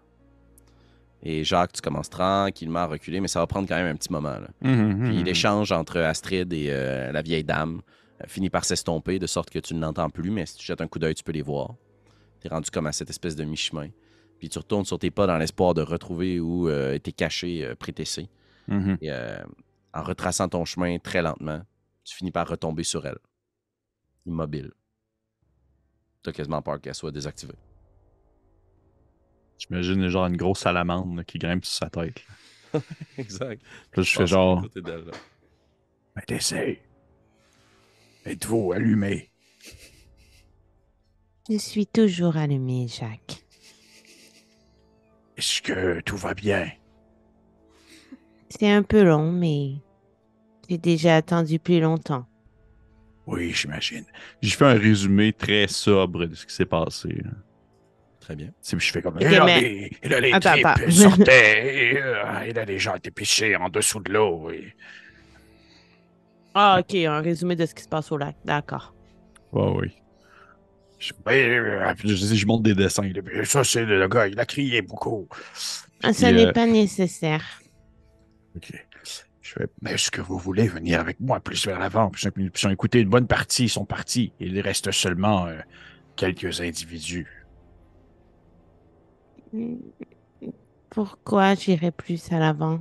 Et 1.22 1.42
Jacques, 1.42 1.72
tu 1.72 1.80
commences 1.80 2.10
tranquillement 2.10 2.80
à 2.80 2.86
reculer, 2.86 3.20
mais 3.20 3.28
ça 3.28 3.40
va 3.40 3.46
prendre 3.46 3.66
quand 3.66 3.76
même 3.76 3.86
un 3.86 3.96
petit 3.96 4.12
moment. 4.12 4.38
là. 4.38 4.48
Mhm, 4.60 5.04
Puis 5.04 5.18
mhm. 5.18 5.24
l'échange 5.24 5.72
entre 5.72 5.98
Astrid 5.98 6.52
et 6.52 6.66
euh, 6.68 7.12
la 7.12 7.22
vieille 7.22 7.44
dame 7.44 7.80
euh, 8.20 8.24
finit 8.26 8.50
par 8.50 8.64
s'estomper 8.64 9.18
de 9.18 9.26
sorte 9.26 9.48
que 9.48 9.58
tu 9.58 9.74
ne 9.74 9.80
l'entends 9.80 10.10
plus, 10.10 10.30
mais 10.30 10.44
si 10.44 10.56
tu 10.58 10.66
jettes 10.66 10.82
un 10.82 10.86
coup 10.86 10.98
d'œil, 10.98 11.14
tu 11.14 11.24
peux 11.24 11.32
les 11.32 11.42
voir. 11.42 11.74
Tu 12.40 12.46
es 12.46 12.50
rendu 12.50 12.70
comme 12.70 12.86
à 12.86 12.92
cette 12.92 13.08
espèce 13.08 13.36
de 13.36 13.44
mi-chemin. 13.44 13.88
Puis 14.38 14.50
tu 14.50 14.58
retournes 14.58 14.84
sur 14.84 14.98
tes 14.98 15.10
pas 15.10 15.26
dans 15.26 15.38
l'espoir 15.38 15.72
de 15.72 15.80
retrouver 15.80 16.40
où 16.40 16.68
euh, 16.68 16.92
était 16.94 17.12
caché 17.12 17.64
euh, 17.64 17.74
Prétessé. 17.74 18.28
Et 19.00 19.10
euh, 19.10 19.42
en 19.92 20.02
retraçant 20.02 20.48
ton 20.48 20.64
chemin 20.64 20.98
très 20.98 21.22
lentement, 21.22 21.62
tu 22.04 22.16
finis 22.16 22.30
par 22.30 22.48
retomber 22.48 22.82
sur 22.82 23.06
elle. 23.06 23.18
Immobile. 24.26 24.72
Tu 26.22 26.30
as 26.30 26.32
quasiment 26.32 26.62
peur 26.62 26.80
qu'elle 26.80 26.94
soit 26.94 27.12
désactivée. 27.12 27.54
J'imagine 29.58 30.08
genre 30.08 30.26
une 30.26 30.36
grosse 30.36 30.60
salamandre 30.60 31.16
là, 31.16 31.24
qui 31.24 31.38
grimpe 31.38 31.64
sur 31.64 31.76
sa 31.78 31.90
tête. 31.90 32.22
là. 32.72 32.80
Exact. 33.18 33.62
Là, 33.96 34.02
je 34.02 34.10
fais 34.16 34.26
genre. 34.26 34.66
Mais 36.16 36.22
t'essayes. 36.26 36.80
Êtes-vous 38.24 38.72
allumé? 38.72 39.30
Je 41.50 41.56
suis 41.58 41.86
toujours 41.86 42.36
allumé, 42.36 42.88
Jacques. 42.88 43.44
Est-ce 45.36 45.60
que 45.62 46.00
tout 46.00 46.16
va 46.16 46.34
bien? 46.34 46.70
C'est 48.48 48.70
un 48.70 48.82
peu 48.82 49.02
long, 49.02 49.30
mais 49.32 49.74
j'ai 50.68 50.78
déjà 50.78 51.16
attendu 51.16 51.58
plus 51.58 51.80
longtemps. 51.80 52.26
Oui, 53.26 53.50
j'imagine. 53.52 54.04
J'ai 54.42 54.56
fait 54.56 54.64
un 54.66 54.78
résumé 54.78 55.32
très 55.32 55.66
sobre 55.66 56.26
de 56.26 56.34
ce 56.34 56.46
qui 56.46 56.54
s'est 56.54 56.66
passé. 56.66 57.08
là. 57.08 57.30
Très 58.24 58.36
bien. 58.36 58.48
Puis 58.66 58.80
je 58.80 58.90
fais 58.90 59.02
comme. 59.02 59.16
Ok, 59.16 59.22
et 59.22 59.28
là, 59.28 59.44
mais- 59.44 59.60
les, 59.60 59.90
et 60.02 60.08
là, 60.08 60.18
les 60.20 60.32
Attends, 60.32 60.52
tripes 60.52 60.64
attends. 60.66 60.90
sortaient. 60.90 61.92
Et, 61.92 61.98
euh, 62.02 62.40
et 62.46 62.52
là, 62.54 62.64
les 62.64 62.78
gens 62.78 62.94
étaient 62.94 63.10
pichés 63.10 63.54
en 63.54 63.68
dessous 63.68 64.00
de 64.00 64.10
l'eau. 64.10 64.50
et- 64.50 64.72
Ah, 66.54 66.78
ok, 66.80 66.94
un 66.94 67.20
résumé 67.20 67.54
de 67.54 67.66
ce 67.66 67.74
qui 67.74 67.82
se 67.82 67.88
passe 67.88 68.10
au 68.12 68.16
lac. 68.16 68.34
D'accord. 68.46 68.94
Ouais, 69.52 69.72
oui. 69.76 69.92
Je, 70.98 71.12
euh, 71.28 71.94
je, 72.02 72.14
je 72.34 72.46
montre 72.46 72.62
des 72.62 72.74
dessins. 72.74 73.02
ça, 73.44 73.62
c'est 73.62 73.84
le 73.84 74.08
gars, 74.08 74.26
il 74.26 74.40
a 74.40 74.46
crié 74.46 74.80
beaucoup. 74.80 75.28
Ah, 76.02 76.14
Ça 76.14 76.32
n'est 76.32 76.46
euh, 76.46 76.52
pas 76.52 76.66
nécessaire. 76.66 77.44
Ok. 78.56 78.72
Je 79.42 79.52
fais, 79.52 79.66
mais 79.82 79.92
est-ce 79.92 80.10
que 80.10 80.22
vous 80.22 80.38
voulez 80.38 80.66
venir 80.66 80.98
avec 81.00 81.20
moi 81.20 81.40
plus 81.40 81.66
vers 81.66 81.78
l'avant? 81.78 82.08
Puis, 82.08 82.22
ils 82.24 82.32
puis 82.50 82.62
ils 82.62 82.66
ont 82.66 82.70
écouté 82.70 83.00
une 83.00 83.10
bonne 83.10 83.26
partie, 83.26 83.64
ils 83.64 83.68
sont 83.68 83.84
partis. 83.84 84.32
Il 84.40 84.58
reste 84.60 84.90
seulement 84.92 85.46
euh, 85.46 85.58
quelques 86.16 86.62
individus. 86.62 87.43
Pourquoi 90.90 91.54
j'irai 91.54 91.90
plus 91.90 92.32
à 92.32 92.38
l'avant? 92.38 92.80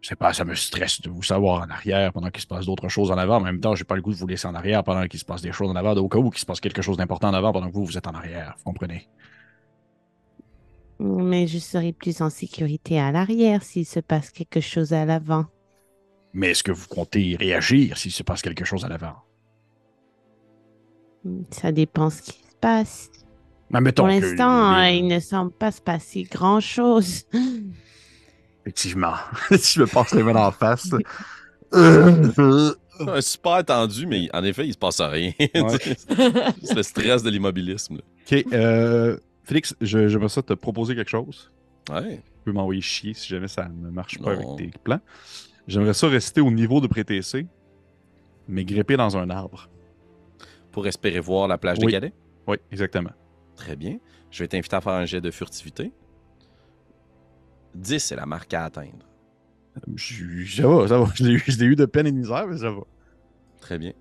Je 0.00 0.10
sais 0.10 0.16
pas, 0.16 0.34
ça 0.34 0.44
me 0.44 0.54
stresse 0.54 1.00
de 1.00 1.08
vous 1.08 1.22
savoir 1.22 1.62
en 1.62 1.70
arrière 1.70 2.12
pendant 2.12 2.28
qu'il 2.28 2.42
se 2.42 2.46
passe 2.46 2.66
d'autres 2.66 2.88
choses 2.88 3.10
en 3.10 3.16
avant. 3.16 3.36
En 3.36 3.40
même 3.40 3.58
temps, 3.58 3.74
j'ai 3.74 3.84
pas 3.84 3.96
le 3.96 4.02
goût 4.02 4.12
de 4.12 4.18
vous 4.18 4.26
laisser 4.26 4.46
en 4.46 4.54
arrière 4.54 4.84
pendant 4.84 5.06
qu'il 5.06 5.18
se 5.18 5.24
passe 5.24 5.40
des 5.40 5.50
choses 5.50 5.70
en 5.70 5.76
avant, 5.76 5.94
au 5.94 6.08
cas 6.10 6.18
où 6.18 6.28
qu'il 6.28 6.40
se 6.40 6.44
passe 6.44 6.60
quelque 6.60 6.82
chose 6.82 6.98
d'important 6.98 7.30
en 7.30 7.32
avant 7.34 7.52
pendant 7.52 7.68
que 7.68 7.72
vous, 7.72 7.86
vous 7.86 7.96
êtes 7.96 8.06
en 8.06 8.12
arrière. 8.12 8.54
Vous 8.58 8.64
comprenez? 8.64 9.08
Mais 10.98 11.46
je 11.46 11.58
serai 11.58 11.94
plus 11.94 12.20
en 12.20 12.28
sécurité 12.28 13.00
à 13.00 13.12
l'arrière 13.12 13.62
s'il 13.62 13.86
se 13.86 13.98
passe 13.98 14.28
quelque 14.30 14.60
chose 14.60 14.92
à 14.92 15.06
l'avant. 15.06 15.46
Mais 16.34 16.50
est-ce 16.50 16.62
que 16.62 16.72
vous 16.72 16.86
comptez 16.86 17.36
réagir 17.36 17.96
s'il 17.96 18.12
se 18.12 18.22
passe 18.22 18.42
quelque 18.42 18.66
chose 18.66 18.84
à 18.84 18.88
l'avant? 18.88 19.16
Ça 21.50 21.72
dépend 21.72 22.10
ce 22.10 22.20
qui 22.20 22.32
se 22.32 22.56
passe. 22.60 23.10
Mais 23.74 23.80
mettons 23.80 24.04
Pour 24.04 24.08
l'instant, 24.08 24.76
les- 24.76 24.86
euh, 24.86 24.90
il 24.90 25.06
ne 25.08 25.20
semble 25.20 25.52
pas 25.52 25.70
se 25.72 25.80
passer 25.80 26.22
grand-chose. 26.22 27.24
Effectivement. 28.62 29.14
si 29.56 29.74
je 29.74 29.80
me 29.82 29.86
passe 29.86 30.14
les 30.14 30.22
mains 30.22 30.36
en 30.46 30.50
face. 30.52 30.88
Ouais, 33.00 33.22
super 33.22 33.64
tendu, 33.64 34.06
mais 34.06 34.28
en 34.32 34.44
effet, 34.44 34.68
il 34.68 34.72
se 34.72 34.78
passe 34.78 35.00
rien. 35.00 35.32
Ouais. 35.40 35.78
C'est 36.62 36.76
le 36.76 36.82
stress 36.84 37.24
de 37.24 37.30
l'immobilisme. 37.30 37.96
Ok, 37.96 38.44
euh, 38.52 39.16
Félix, 39.42 39.74
je- 39.80 40.06
j'aimerais 40.06 40.28
ça 40.28 40.42
te 40.42 40.52
proposer 40.52 40.94
quelque 40.94 41.10
chose. 41.10 41.50
Ouais. 41.90 42.18
Tu 42.18 42.22
peux 42.44 42.52
m'envoyer 42.52 42.80
chier 42.80 43.12
si 43.12 43.26
jamais 43.26 43.48
ça 43.48 43.68
ne 43.68 43.90
marche 43.90 44.20
pas 44.20 44.36
Non. 44.36 44.54
avec 44.56 44.72
tes 44.72 44.78
plans. 44.78 45.00
J'aimerais 45.66 45.92
ça 45.94 46.06
rester 46.06 46.40
au 46.40 46.52
niveau 46.52 46.80
de 46.80 46.86
préTC, 46.86 47.48
mais 48.46 48.64
gripper 48.64 48.96
dans 48.96 49.16
un 49.16 49.28
arbre. 49.28 49.68
Pour 50.70 50.86
espérer 50.86 51.18
voir 51.18 51.48
la 51.48 51.58
plage 51.58 51.78
des 51.80 51.86
Oui. 51.86 51.92
cadets? 51.92 52.12
Oui, 52.46 52.58
exactement. 52.70 53.10
Très 53.56 53.76
bien. 53.76 53.98
Je 54.30 54.42
vais 54.42 54.48
t'inviter 54.48 54.76
à 54.76 54.80
faire 54.80 54.92
un 54.94 55.04
jet 55.06 55.20
de 55.20 55.30
furtivité. 55.30 55.92
10 57.74 57.98
c'est 57.98 58.16
la 58.16 58.26
marque 58.26 58.52
à 58.54 58.64
atteindre. 58.64 59.06
Je- 59.96 60.44
Ça 60.62 60.68
va, 60.68 60.86
ça 60.88 60.98
va. 60.98 61.06
Je 61.14 61.24
l'ai 61.24 61.32
eu, 61.34 61.42
je 61.46 61.74
de 61.74 61.84
peine 61.86 62.06
et 62.06 62.12
de 62.12 62.16
misère, 62.16 62.46
mais 62.46 62.58
ça 62.58 62.70
va. 62.70 62.82
Très 63.60 63.78
bien. 63.78 63.92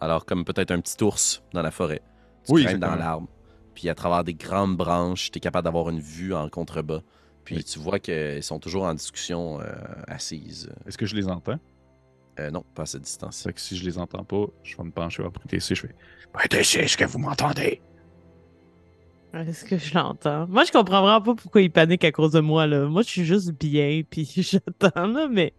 Alors, 0.00 0.24
comme 0.24 0.44
peut-être 0.44 0.70
un 0.70 0.80
petit 0.80 1.02
ours 1.04 1.42
dans 1.52 1.60
la 1.62 1.70
forêt. 1.70 2.00
Tu 2.46 2.52
Oui, 2.52 2.78
dans 2.78 2.94
l'arbre. 2.94 3.28
Puis 3.74 3.88
à 3.90 3.94
travers 3.94 4.24
des 4.24 4.34
grandes 4.34 4.76
branches, 4.76 5.30
tu 5.30 5.36
es 5.38 5.40
capable 5.40 5.64
d'avoir 5.64 5.90
une 5.90 6.00
vue 6.00 6.32
en 6.34 6.48
contrebas. 6.48 7.02
Puis 7.44 7.56
Oui. 7.56 7.64
tu 7.64 7.78
vois 7.78 7.98
qu'ils 7.98 8.42
sont 8.42 8.58
toujours 8.58 8.84
en 8.84 8.94
discussion 8.94 9.60
euh, 9.60 9.64
assise. 10.06 10.70
Est-ce 10.86 10.96
que 10.96 11.06
je 11.06 11.14
les 11.16 11.28
entends? 11.28 11.58
Euh, 12.38 12.50
non, 12.50 12.64
pas 12.74 12.82
à 12.84 12.86
cette 12.86 13.02
distance. 13.02 13.42
Fait 13.42 13.52
que 13.52 13.60
si 13.60 13.76
je 13.76 13.84
les 13.84 13.98
entends 13.98 14.24
pas, 14.24 14.46
je 14.62 14.76
vais 14.76 14.84
me 14.84 14.90
pencher 14.90 15.22
vers 15.22 15.32
préTC, 15.32 15.74
je 15.74 15.80
fais 15.82 15.94
PTC, 16.32 16.78
est-ce 16.80 16.96
que 16.96 17.04
vous 17.04 17.18
m'entendez? 17.18 17.82
Est-ce 19.32 19.64
que 19.64 19.78
je 19.78 19.94
l'entends? 19.94 20.46
Moi, 20.48 20.64
je 20.64 20.72
comprends 20.72 21.02
vraiment 21.02 21.20
pas 21.22 21.34
pourquoi 21.34 21.60
il 21.62 21.70
panique 21.70 22.04
à 22.04 22.10
cause 22.12 22.32
de 22.32 22.40
moi, 22.40 22.66
là. 22.66 22.86
Moi, 22.86 23.02
je 23.02 23.08
suis 23.08 23.24
juste 23.24 23.52
bien, 23.52 24.02
puis 24.10 24.28
j'attends, 24.36 25.06
là, 25.06 25.28
mais... 25.30 25.54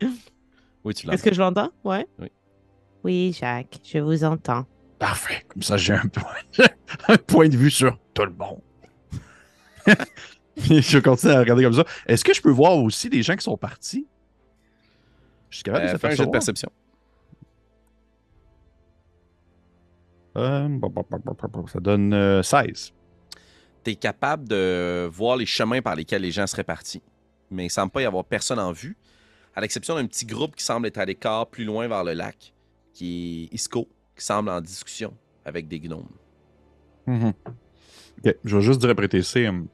Oui, 0.83 0.93
tu 0.93 1.07
Est-ce 1.07 1.11
l'entends. 1.11 1.23
que 1.23 1.33
je 1.33 1.41
l'entends? 1.41 1.69
Ouais? 1.83 2.07
Oui. 2.19 2.27
Oui, 3.03 3.37
Jacques, 3.39 3.79
je 3.83 3.99
vous 3.99 4.23
entends. 4.23 4.65
Parfait. 4.99 5.43
Comme 5.47 5.63
ça, 5.63 5.77
j'ai 5.77 5.93
un 5.93 6.07
point, 6.07 6.35
un 7.07 7.17
point 7.17 7.49
de 7.49 7.57
vue 7.57 7.71
sur 7.71 7.97
tout 8.13 8.25
le 8.25 8.33
monde. 8.33 8.61
je 10.57 10.99
continue 10.99 11.31
à 11.33 11.39
regarder 11.39 11.63
comme 11.63 11.73
ça. 11.73 11.85
Est-ce 12.07 12.23
que 12.23 12.33
je 12.33 12.41
peux 12.41 12.51
voir 12.51 12.77
aussi 12.77 13.09
des 13.09 13.23
gens 13.23 13.35
qui 13.35 13.43
sont 13.43 13.57
partis? 13.57 14.07
Je 15.49 15.57
suis 15.57 15.63
capable 15.63 15.85
de 15.85 15.89
Euh, 15.89 15.93
les 15.93 15.99
fais 15.99 16.07
un 16.07 16.15
jet 16.15 16.25
de 16.25 16.31
perception. 16.31 16.69
Euh, 20.37 20.79
ça 21.67 21.79
donne 21.79 22.13
euh, 22.13 22.41
16. 22.43 22.93
Tu 23.83 23.91
es 23.91 23.95
capable 23.95 24.47
de 24.47 25.09
voir 25.11 25.37
les 25.37 25.45
chemins 25.45 25.81
par 25.81 25.95
lesquels 25.95 26.21
les 26.21 26.31
gens 26.31 26.47
seraient 26.47 26.63
partis. 26.63 27.01
Mais 27.49 27.65
il 27.65 27.69
semble 27.69 27.91
pas 27.91 28.01
y 28.01 28.05
avoir 28.05 28.25
personne 28.25 28.59
en 28.59 28.71
vue, 28.71 28.97
à 29.55 29.61
l'exception 29.61 29.95
d'un 29.95 30.07
petit 30.07 30.25
groupe 30.25 30.55
qui 30.55 30.63
semble 30.63 30.87
être 30.87 30.97
à 30.97 31.05
l'écart 31.05 31.47
plus 31.47 31.65
loin 31.65 31.87
vers 31.87 32.03
le 32.03 32.13
lac, 32.13 32.53
qui 32.93 33.49
est 33.51 33.55
Isco, 33.55 33.87
qui 34.15 34.23
semble 34.25 34.49
en 34.49 34.61
discussion 34.61 35.13
avec 35.45 35.67
des 35.67 35.79
gnomes. 35.79 36.07
Ok, 38.23 38.35
je 38.43 38.55
vais 38.57 38.61
juste 38.61 38.79
dire 38.81 38.89
à 38.91 38.95
préTC. 38.95 39.47
hum, 39.47 39.67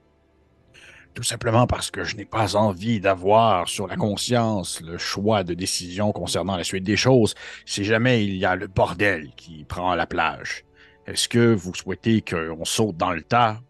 Tout 1.13 1.23
simplement 1.23 1.67
parce 1.67 1.91
que 1.91 2.03
je 2.03 2.15
n'ai 2.15 2.25
pas 2.25 2.55
envie 2.55 2.99
d'avoir 2.99 3.67
sur 3.67 3.87
la 3.87 3.95
conscience 3.97 4.81
le 4.81 4.97
choix 4.97 5.43
de 5.43 5.53
décision 5.53 6.11
concernant 6.11 6.55
la 6.55 6.63
suite 6.63 6.83
des 6.83 6.95
choses 6.97 7.33
si 7.65 7.83
jamais 7.83 8.23
il 8.25 8.35
y 8.37 8.45
a 8.45 8.55
le 8.55 8.67
bordel 8.67 9.31
qui 9.35 9.65
prend 9.65 9.95
la 9.95 10.05
plage. 10.07 10.63
Est-ce 11.07 11.27
que 11.29 11.53
vous 11.53 11.73
souhaitez 11.73 12.21
qu'on 12.21 12.65
saute 12.65 12.97
dans 12.97 13.11
le 13.11 13.21
tas 13.23 13.61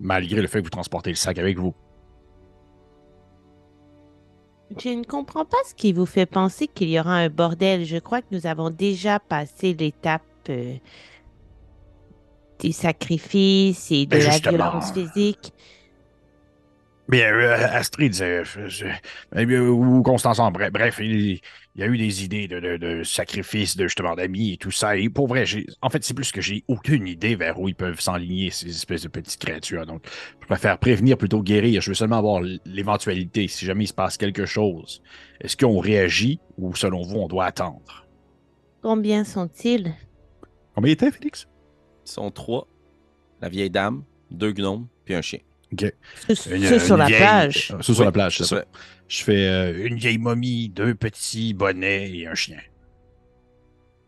malgré 0.00 0.40
le 0.40 0.48
fait 0.48 0.58
que 0.58 0.64
vous 0.64 0.70
transportez 0.70 1.10
le 1.10 1.16
sac 1.16 1.38
avec 1.38 1.58
vous? 1.58 1.74
Je 4.78 4.88
ne 4.90 5.04
comprends 5.04 5.44
pas 5.44 5.58
ce 5.68 5.74
qui 5.74 5.92
vous 5.92 6.06
fait 6.06 6.26
penser 6.26 6.68
qu'il 6.68 6.90
y 6.90 7.00
aura 7.00 7.16
un 7.16 7.28
bordel. 7.28 7.84
Je 7.84 7.96
crois 7.96 8.22
que 8.22 8.28
nous 8.30 8.46
avons 8.46 8.70
déjà 8.70 9.18
passé 9.18 9.74
l'étape 9.74 10.22
euh, 10.48 10.76
des 12.60 12.72
sacrifices 12.72 13.90
et 13.90 14.06
de 14.06 14.16
Ben, 14.16 14.26
la 14.26 14.38
violence 14.38 14.92
physique. 14.92 15.52
Bien, 17.10 17.32
euh, 17.34 17.66
Astrid 17.72 18.14
euh, 18.20 18.44
je- 18.44 18.86
euh, 19.34 19.68
ou 19.68 20.00
Constance, 20.02 20.38
bref, 20.52 20.70
bref 20.70 21.00
il, 21.00 21.40
il 21.74 21.80
y 21.80 21.82
a 21.82 21.88
eu 21.88 21.98
des 21.98 22.22
idées 22.22 22.46
de, 22.46 22.60
de, 22.60 22.76
de 22.76 23.02
sacrifices, 23.02 23.76
de 23.76 23.88
justement 23.88 24.14
d'amis 24.14 24.52
et 24.52 24.56
tout 24.56 24.70
ça. 24.70 24.96
Et 24.96 25.08
pour 25.08 25.26
vrai, 25.26 25.44
j'ai, 25.44 25.66
en 25.82 25.90
fait, 25.90 26.04
c'est 26.04 26.14
plus 26.14 26.30
que 26.30 26.40
j'ai 26.40 26.62
aucune 26.68 27.08
idée 27.08 27.34
vers 27.34 27.58
où 27.58 27.68
ils 27.68 27.74
peuvent 27.74 28.00
s'enligner, 28.00 28.50
ces 28.50 28.68
espèces 28.68 29.02
de 29.02 29.08
petites 29.08 29.40
créatures. 29.40 29.86
Donc, 29.86 30.06
je 30.40 30.46
préfère 30.46 30.78
prévenir 30.78 31.18
plutôt 31.18 31.40
que 31.40 31.46
guérir. 31.46 31.82
Je 31.82 31.90
veux 31.90 31.94
seulement 31.94 32.18
avoir 32.18 32.42
l'éventualité, 32.64 33.48
si 33.48 33.64
jamais 33.64 33.84
il 33.84 33.88
se 33.88 33.92
passe 33.94 34.16
quelque 34.16 34.46
chose. 34.46 35.02
Est-ce 35.40 35.56
qu'on 35.56 35.80
réagit 35.80 36.38
ou, 36.58 36.76
selon 36.76 37.02
vous, 37.02 37.16
on 37.16 37.26
doit 37.26 37.46
attendre? 37.46 38.06
Combien 38.82 39.24
sont-ils? 39.24 39.94
Combien 40.76 40.90
il 40.90 40.92
était, 40.92 41.10
Félix? 41.10 41.48
Ils 42.06 42.12
sont 42.12 42.30
trois. 42.30 42.68
La 43.40 43.48
vieille 43.48 43.70
dame, 43.70 44.04
deux 44.30 44.52
gnomes, 44.52 44.86
puis 45.04 45.14
un 45.14 45.22
chien. 45.22 45.40
Ceux 45.78 46.54
Une- 46.56 46.78
sur 46.80 46.96
la 46.96 47.06
vieille- 47.06 47.18
plage. 47.18 47.68
Ça, 47.68 47.82
sur 47.82 47.98
Oui, 47.98 48.04
la 48.04 48.12
plage, 48.12 48.38
c'est 48.38 48.44
c'est 48.44 48.54
ça. 48.56 48.60
ça. 48.62 48.66
Je 49.08 49.22
fais. 49.24 49.46
euh, 49.48 49.86
Une 49.86 49.96
vieille 49.96 50.18
momie, 50.18 50.68
deux 50.68 50.94
petits 50.94 51.54
bonnets 51.54 52.10
et 52.10 52.26
un 52.26 52.34
chien. 52.34 52.58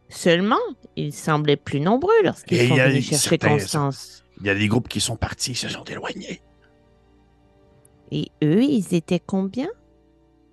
Seulement, 0.09 0.59
ils 0.97 1.13
semblaient 1.13 1.57
plus 1.57 1.81
nombreux 1.81 2.13
lorsqu'ils 2.25 2.59
il 2.63 2.69
sont 2.69 2.75
venus 2.77 3.09
chercher 3.09 3.29
certains- 3.31 3.49
Constance. 3.49 4.25
Il 4.41 4.47
y 4.47 4.51
a 4.51 4.55
des 4.55 4.69
groupes 4.69 4.89
qui 4.89 5.01
sont 5.01 5.17
partis, 5.17 5.55
se 5.55 5.69
sont 5.69 5.85
éloignés. 5.85 6.43
Et 8.11 8.31
eux, 8.43 8.63
ils 8.63 8.95
étaient 8.95 9.21
combien? 9.21 9.69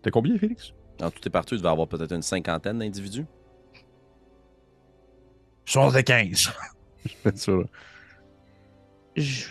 T'as 0.01 0.11
combien, 0.11 0.37
Félix? 0.37 0.73
En 1.01 1.09
tout 1.11 1.19
et 1.25 1.29
partout, 1.29 1.55
il 1.55 1.57
devait 1.57 1.69
y 1.69 1.71
avoir 1.71 1.87
peut-être 1.87 2.13
une 2.13 2.21
cinquantaine 2.21 2.79
d'individus. 2.79 3.25
Sont 5.65 5.91
de 5.91 6.01
15. 6.01 6.49
Je 7.05 7.09
fais 7.23 7.35
ça, 7.35 7.51
là. 7.51 7.63
Je- 9.15 9.49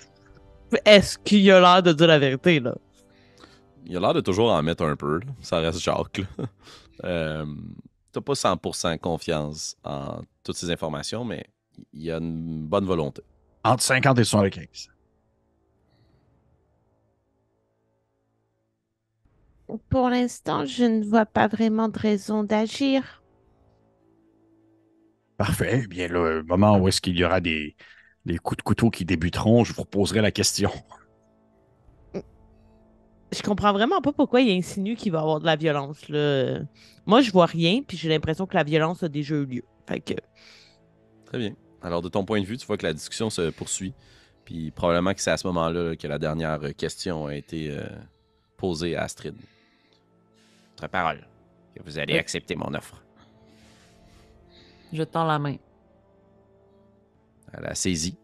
Est-ce 0.84 1.18
qu'il 1.18 1.50
a 1.50 1.60
l'air 1.60 1.82
de 1.82 1.92
dire 1.92 2.06
la 2.06 2.18
vérité, 2.18 2.60
là? 2.60 2.74
Il 3.86 3.96
a 3.96 4.00
l'air 4.00 4.14
de 4.14 4.20
toujours 4.20 4.50
en 4.52 4.62
mettre 4.62 4.84
un 4.84 4.96
peu. 4.96 5.18
là. 5.20 5.26
Ça 5.40 5.58
reste 5.60 5.80
Jacques. 5.80 6.18
là. 6.18 6.44
Euh, 7.04 7.46
T'as 8.10 8.20
pas 8.20 8.32
100% 8.32 8.98
confiance 8.98 9.76
en 9.84 10.22
toutes 10.42 10.56
ces 10.56 10.68
informations, 10.72 11.24
mais 11.24 11.46
il 11.92 12.02
y 12.02 12.10
a 12.10 12.16
une 12.16 12.66
bonne 12.66 12.86
volonté. 12.86 13.22
Entre 13.62 13.84
50 13.84 14.18
et 14.18 14.24
75. 14.24 14.88
Pour 19.90 20.08
l'instant, 20.08 20.64
je 20.64 20.84
ne 20.84 21.04
vois 21.04 21.26
pas 21.26 21.46
vraiment 21.46 21.88
de 21.88 21.98
raison 21.98 22.42
d'agir. 22.42 23.22
Parfait. 25.36 25.82
Eh 25.84 25.86
Bien, 25.86 26.08
le 26.08 26.42
moment 26.42 26.78
où 26.78 26.88
est-ce 26.88 27.00
qu'il 27.00 27.16
y 27.16 27.24
aura 27.24 27.40
des, 27.40 27.76
des 28.28 28.38
coups 28.38 28.58
de 28.58 28.62
couteau 28.62 28.90
qui 28.90 29.04
débuteront, 29.06 29.64
je 29.64 29.72
vous 29.72 29.82
reposerai 29.82 30.20
la 30.20 30.30
question. 30.30 30.70
Je 33.32 33.42
comprends 33.42 33.72
vraiment 33.72 34.00
pas 34.00 34.12
pourquoi 34.12 34.40
il 34.40 34.56
insinue 34.56 34.96
qu'il 34.96 35.12
va 35.12 35.18
y 35.18 35.20
avoir 35.22 35.40
de 35.40 35.46
la 35.46 35.56
violence. 35.56 36.08
Là. 36.08 36.60
Moi, 37.06 37.20
je 37.22 37.30
vois 37.30 37.46
rien, 37.46 37.82
puis 37.86 37.96
j'ai 37.96 38.08
l'impression 38.08 38.46
que 38.46 38.54
la 38.54 38.64
violence 38.64 39.02
a 39.02 39.08
déjà 39.08 39.34
eu 39.34 39.44
lieu. 39.46 39.64
Fait 39.86 40.00
que, 40.00 40.14
Très 41.26 41.38
bien. 41.38 41.54
Alors, 41.82 42.00
de 42.02 42.08
ton 42.08 42.24
point 42.24 42.40
de 42.40 42.46
vue, 42.46 42.56
tu 42.56 42.66
vois 42.66 42.76
que 42.76 42.86
la 42.86 42.92
discussion 42.92 43.28
se 43.30 43.50
poursuit. 43.50 43.94
Puis 44.44 44.70
probablement 44.70 45.12
que 45.12 45.20
c'est 45.20 45.30
à 45.30 45.36
ce 45.36 45.46
moment-là 45.48 45.90
là, 45.90 45.96
que 45.96 46.06
la 46.08 46.18
dernière 46.18 46.62
euh, 46.62 46.72
question 46.72 47.26
a 47.26 47.34
été 47.34 47.70
euh, 47.70 47.86
posée 48.56 48.96
à 48.96 49.02
Astrid. 49.02 49.34
Votre 50.76 50.88
parole. 50.90 51.26
Que 51.74 51.82
vous 51.82 51.98
allez 51.98 52.14
Oui. 52.14 52.18
accepter 52.18 52.56
mon 52.56 52.72
offre. 52.74 53.02
Je 54.92 55.02
tends 55.02 55.26
la 55.26 55.38
main. 55.38 55.56
Elle 57.52 57.66
a 57.66 57.74
saisi 57.74 58.16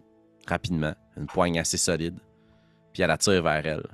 rapidement, 0.46 0.94
une 1.16 1.26
poigne 1.26 1.58
assez 1.58 1.76
solide. 1.76 2.18
Puis 2.92 3.02
elle 3.02 3.10
attire 3.10 3.42
vers 3.42 3.66
elle. 3.66 3.86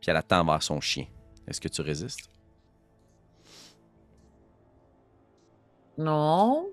Puis 0.00 0.10
elle 0.10 0.16
attend 0.16 0.44
vers 0.44 0.62
son 0.62 0.80
chien. 0.80 1.06
Est-ce 1.46 1.60
que 1.60 1.68
tu 1.68 1.80
résistes? 1.80 2.28
Non. 5.96 6.66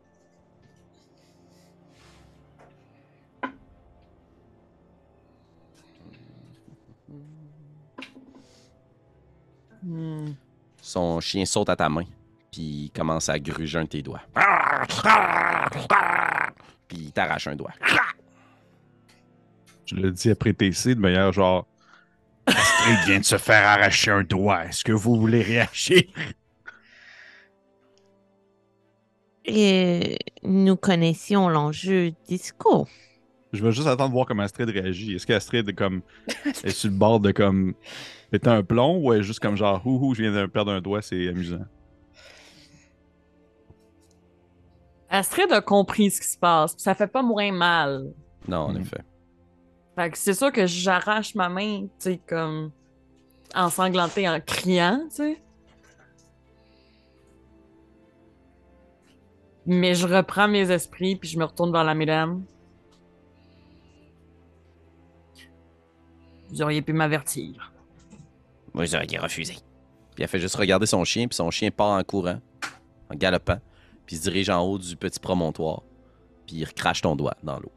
Hmm. 9.83 10.33
Son 10.81 11.19
chien 11.19 11.45
saute 11.45 11.69
à 11.69 11.75
ta 11.75 11.87
main. 11.89 12.05
Puis 12.51 12.61
il 12.85 12.91
commence 12.91 13.29
à 13.29 13.39
gruger 13.39 13.77
un 13.77 13.83
de 13.83 13.89
tes 13.89 14.01
doigts. 14.01 14.21
Puis 16.89 16.97
il 16.97 17.11
t'arrache 17.13 17.47
un 17.47 17.55
doigt. 17.55 17.71
Je 19.85 19.95
le 19.95 20.11
dis 20.11 20.29
après 20.29 20.53
TC 20.53 20.95
de 20.95 20.99
manière 20.99 21.31
genre. 21.31 21.65
Astrid 22.45 22.97
vient 23.05 23.19
de 23.19 23.25
se 23.25 23.37
faire 23.37 23.65
arracher 23.65 24.11
un 24.11 24.23
doigt. 24.23 24.65
Est-ce 24.65 24.83
que 24.83 24.91
vous 24.91 25.19
voulez 25.19 25.41
réagir? 25.41 26.03
Et 29.45 30.17
nous 30.43 30.75
connaissions 30.75 31.47
l'enjeu 31.47 32.11
disco. 32.27 32.87
Je 33.51 33.63
vais 33.63 33.71
juste 33.71 33.87
attendre 33.87 34.09
de 34.09 34.13
voir 34.13 34.27
comment 34.27 34.43
Astrid 34.43 34.69
réagit. 34.69 35.15
Est-ce 35.15 35.25
qu'Astrid 35.25 35.67
est 35.69 35.73
comme. 35.73 36.01
est 36.63 36.69
sur 36.69 36.89
le 36.89 36.95
bord 36.95 37.19
de 37.19 37.31
comme. 37.31 37.73
péter 38.31 38.49
un 38.49 38.63
plomb 38.63 38.97
ou 38.97 39.13
est 39.13 39.23
juste 39.23 39.39
comme 39.39 39.57
genre, 39.57 39.85
ouhou, 39.85 40.13
je 40.13 40.21
viens 40.21 40.33
de 40.33 40.45
perdre 40.45 40.71
un 40.71 40.81
doigt, 40.81 41.01
c'est 41.01 41.29
amusant. 41.29 41.65
Astrid 45.09 45.51
a 45.51 45.61
compris 45.61 46.11
ce 46.11 46.21
qui 46.21 46.27
se 46.27 46.37
passe. 46.37 46.75
Ça 46.77 46.93
fait 46.95 47.07
pas 47.07 47.23
moins 47.23 47.51
mal. 47.51 48.13
Non, 48.47 48.57
en 48.59 48.73
Mhm. 48.73 48.81
effet. 48.81 49.01
Fait 49.95 50.09
que 50.11 50.17
c'est 50.17 50.33
sûr 50.33 50.51
que 50.51 50.65
j'arrache 50.65 51.35
ma 51.35 51.49
main, 51.49 51.81
tu 51.83 51.89
sais, 51.99 52.19
comme 52.27 52.71
ensanglantée 53.55 54.29
en 54.29 54.39
criant, 54.39 55.01
tu 55.09 55.15
sais. 55.15 55.41
Mais 59.65 59.93
je 59.93 60.07
reprends 60.07 60.47
mes 60.47 60.71
esprits 60.71 61.15
puis 61.15 61.29
je 61.29 61.37
me 61.37 61.43
retourne 61.45 61.71
vers 61.71 61.83
la 61.83 61.93
mesdames. 61.93 62.43
Vous 66.49 66.61
auriez 66.61 66.81
pu 66.81 66.93
m'avertir. 66.93 67.71
Vous 68.73 68.95
auriez 68.95 69.17
refusé. 69.19 69.55
Puis 70.15 70.23
elle 70.23 70.27
fait 70.27 70.39
juste 70.39 70.55
regarder 70.55 70.85
son 70.85 71.03
chien, 71.03 71.27
puis 71.27 71.35
son 71.35 71.51
chien 71.51 71.69
part 71.69 71.91
en 71.99 72.03
courant, 72.03 72.39
en 73.11 73.15
galopant, 73.15 73.59
puis 74.09 74.15
il 74.15 74.19
se 74.21 74.23
dirige 74.23 74.49
en 74.49 74.63
haut 74.63 74.79
du 74.79 74.95
petit 74.95 75.19
promontoire, 75.19 75.83
puis 76.47 76.55
il 76.55 76.65
recrache 76.65 77.03
ton 77.03 77.15
doigt 77.15 77.37
dans 77.43 77.59
l'eau. 77.59 77.71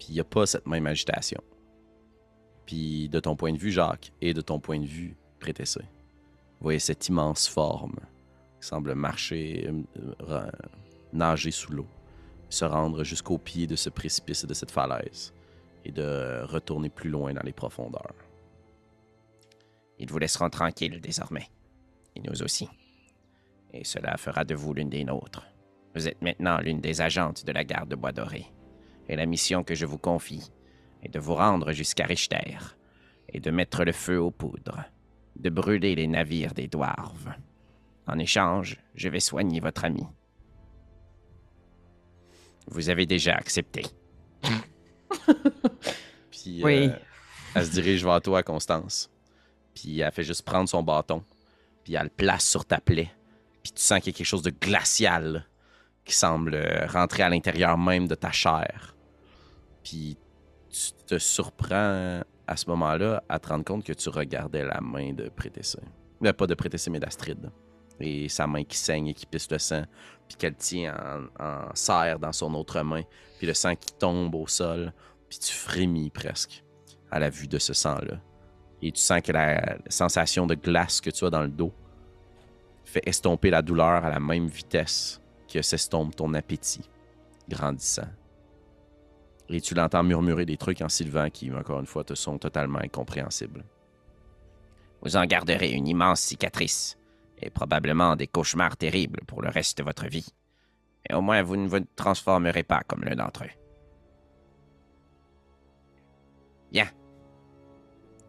Puis 0.00 0.08
il 0.08 0.14
n'y 0.14 0.20
a 0.20 0.24
pas 0.24 0.46
cette 0.46 0.66
même 0.66 0.88
agitation. 0.88 1.40
Puis 2.66 3.08
de 3.08 3.20
ton 3.20 3.36
point 3.36 3.52
de 3.52 3.56
vue, 3.56 3.70
Jacques, 3.70 4.12
et 4.20 4.34
de 4.34 4.40
ton 4.40 4.58
point 4.58 4.80
de 4.80 4.84
vue, 4.84 5.16
Prétessé, 5.38 5.82
voyez 6.60 6.80
cette 6.80 7.06
immense 7.06 7.46
forme 7.46 8.00
qui 8.60 8.66
semble 8.66 8.96
marcher, 8.96 9.68
euh, 9.68 10.14
euh, 10.28 10.50
nager 11.12 11.52
sous 11.52 11.70
l'eau, 11.70 11.86
se 12.48 12.64
rendre 12.64 13.04
jusqu'au 13.04 13.38
pied 13.38 13.68
de 13.68 13.76
ce 13.76 13.90
précipice 13.90 14.42
et 14.42 14.48
de 14.48 14.54
cette 14.54 14.72
falaise, 14.72 15.32
et 15.84 15.92
de 15.92 16.42
retourner 16.46 16.90
plus 16.90 17.10
loin 17.10 17.32
dans 17.32 17.44
les 17.44 17.52
profondeurs. 17.52 18.16
Ils 20.00 20.10
vous 20.10 20.18
laisseront 20.18 20.50
tranquilles 20.50 21.00
désormais. 21.00 21.48
Et 22.16 22.20
nous 22.22 22.42
aussi. 22.42 22.68
Et 23.72 23.84
cela 23.84 24.16
fera 24.16 24.44
de 24.44 24.54
vous 24.54 24.74
l'une 24.74 24.90
des 24.90 25.04
nôtres. 25.04 25.46
Vous 25.94 26.08
êtes 26.08 26.20
maintenant 26.22 26.58
l'une 26.60 26.80
des 26.80 27.00
agentes 27.00 27.44
de 27.44 27.52
la 27.52 27.64
garde 27.64 27.88
de 27.88 27.96
Bois 27.96 28.12
Doré. 28.12 28.46
Et 29.08 29.16
la 29.16 29.26
mission 29.26 29.64
que 29.64 29.74
je 29.74 29.86
vous 29.86 29.98
confie 29.98 30.50
est 31.02 31.08
de 31.08 31.18
vous 31.18 31.34
rendre 31.34 31.72
jusqu'à 31.72 32.04
Richter 32.04 32.58
et 33.28 33.40
de 33.40 33.50
mettre 33.50 33.84
le 33.84 33.92
feu 33.92 34.20
aux 34.20 34.30
poudres, 34.30 34.84
de 35.36 35.50
brûler 35.50 35.94
les 35.94 36.06
navires 36.06 36.54
des 36.54 36.68
Dwarves. 36.68 37.32
En 38.06 38.18
échange, 38.18 38.78
je 38.94 39.08
vais 39.08 39.20
soigner 39.20 39.60
votre 39.60 39.84
ami. 39.84 40.04
Vous 42.66 42.88
avez 42.88 43.06
déjà 43.06 43.34
accepté. 43.34 43.82
Puis 46.30 46.60
Oui. 46.64 46.88
euh, 46.88 46.96
elle 47.54 47.66
se 47.66 47.70
dirige 47.72 48.04
vers 48.04 48.20
toi, 48.20 48.42
Constance. 48.42 49.10
Puis 49.74 50.00
elle 50.00 50.12
fait 50.12 50.22
juste 50.22 50.42
prendre 50.42 50.68
son 50.68 50.82
bâton. 50.82 51.24
Puis 51.84 51.94
elle 51.94 52.04
le 52.04 52.08
place 52.10 52.44
sur 52.46 52.64
ta 52.64 52.80
plaie. 52.80 53.10
Puis 53.62 53.72
tu 53.72 53.82
sens 53.82 54.00
qu'il 54.00 54.12
y 54.12 54.16
a 54.16 54.18
quelque 54.18 54.26
chose 54.26 54.42
de 54.42 54.50
glacial 54.50 55.46
qui 56.04 56.14
semble 56.14 56.54
euh, 56.54 56.86
rentrer 56.86 57.22
à 57.22 57.28
l'intérieur 57.28 57.76
même 57.78 58.08
de 58.08 58.14
ta 58.14 58.32
chair. 58.32 58.96
Puis 59.84 60.16
tu 60.70 60.92
te 61.06 61.18
surprends 61.18 62.22
à 62.46 62.56
ce 62.56 62.68
moment-là 62.70 63.22
à 63.28 63.38
te 63.38 63.48
rendre 63.48 63.64
compte 63.64 63.84
que 63.84 63.92
tu 63.92 64.08
regardais 64.08 64.64
la 64.64 64.80
main 64.80 65.12
de 65.12 65.28
Prétessé. 65.28 65.78
Euh, 66.24 66.32
pas 66.32 66.46
de 66.46 66.54
Prétessé, 66.54 66.90
mais 66.90 67.00
d'Astrid. 67.00 67.50
Et 68.00 68.28
sa 68.28 68.46
main 68.46 68.64
qui 68.64 68.78
saigne 68.78 69.08
et 69.08 69.14
qui 69.14 69.26
pisse 69.26 69.50
le 69.50 69.58
sang. 69.58 69.84
Puis 70.26 70.36
qu'elle 70.36 70.54
tient 70.54 70.94
en, 71.38 71.44
en 71.44 71.74
serre 71.74 72.18
dans 72.18 72.32
son 72.32 72.54
autre 72.54 72.80
main. 72.82 73.02
Puis 73.38 73.46
le 73.46 73.54
sang 73.54 73.74
qui 73.76 73.92
tombe 73.98 74.34
au 74.34 74.46
sol. 74.46 74.92
Puis 75.28 75.38
tu 75.38 75.52
frémis 75.52 76.10
presque 76.10 76.64
à 77.10 77.18
la 77.18 77.28
vue 77.28 77.46
de 77.46 77.58
ce 77.58 77.74
sang-là. 77.74 78.18
Et 78.82 78.90
tu 78.92 79.00
sens 79.00 79.20
que 79.20 79.32
la 79.32 79.76
sensation 79.88 80.46
de 80.46 80.54
glace 80.54 81.00
que 81.00 81.10
tu 81.10 81.24
as 81.24 81.30
dans 81.30 81.42
le 81.42 81.48
dos 81.48 81.72
fait 82.90 83.06
estomper 83.06 83.50
la 83.50 83.62
douleur 83.62 84.04
à 84.04 84.10
la 84.10 84.20
même 84.20 84.48
vitesse 84.48 85.20
que 85.48 85.62
s'estompe 85.62 86.16
ton 86.16 86.34
appétit, 86.34 86.88
grandissant. 87.48 88.08
Et 89.48 89.60
tu 89.60 89.74
l'entends 89.74 90.02
murmurer 90.02 90.44
des 90.44 90.56
trucs 90.56 90.82
en 90.82 90.88
sylvan 90.88 91.30
qui, 91.30 91.52
encore 91.52 91.80
une 91.80 91.86
fois, 91.86 92.04
te 92.04 92.14
sont 92.14 92.38
totalement 92.38 92.78
incompréhensibles. 92.78 93.64
Vous 95.02 95.16
en 95.16 95.24
garderez 95.24 95.72
une 95.72 95.88
immense 95.88 96.20
cicatrice, 96.20 96.98
et 97.42 97.50
probablement 97.50 98.16
des 98.16 98.26
cauchemars 98.26 98.76
terribles 98.76 99.20
pour 99.26 99.42
le 99.42 99.48
reste 99.48 99.78
de 99.78 99.82
votre 99.82 100.06
vie. 100.06 100.28
Mais 101.08 101.16
au 101.16 101.22
moins, 101.22 101.42
vous 101.42 101.56
ne 101.56 101.68
vous 101.68 101.80
transformerez 101.96 102.62
pas 102.62 102.82
comme 102.86 103.02
l'un 103.02 103.16
d'entre 103.16 103.44
eux. 103.44 103.50
Bien. 106.70 106.88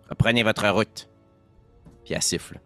Reprenez 0.09 0.43
votre 0.43 0.68
route. 0.70 1.09
Puis 2.05 2.16
siffle. 2.22 2.59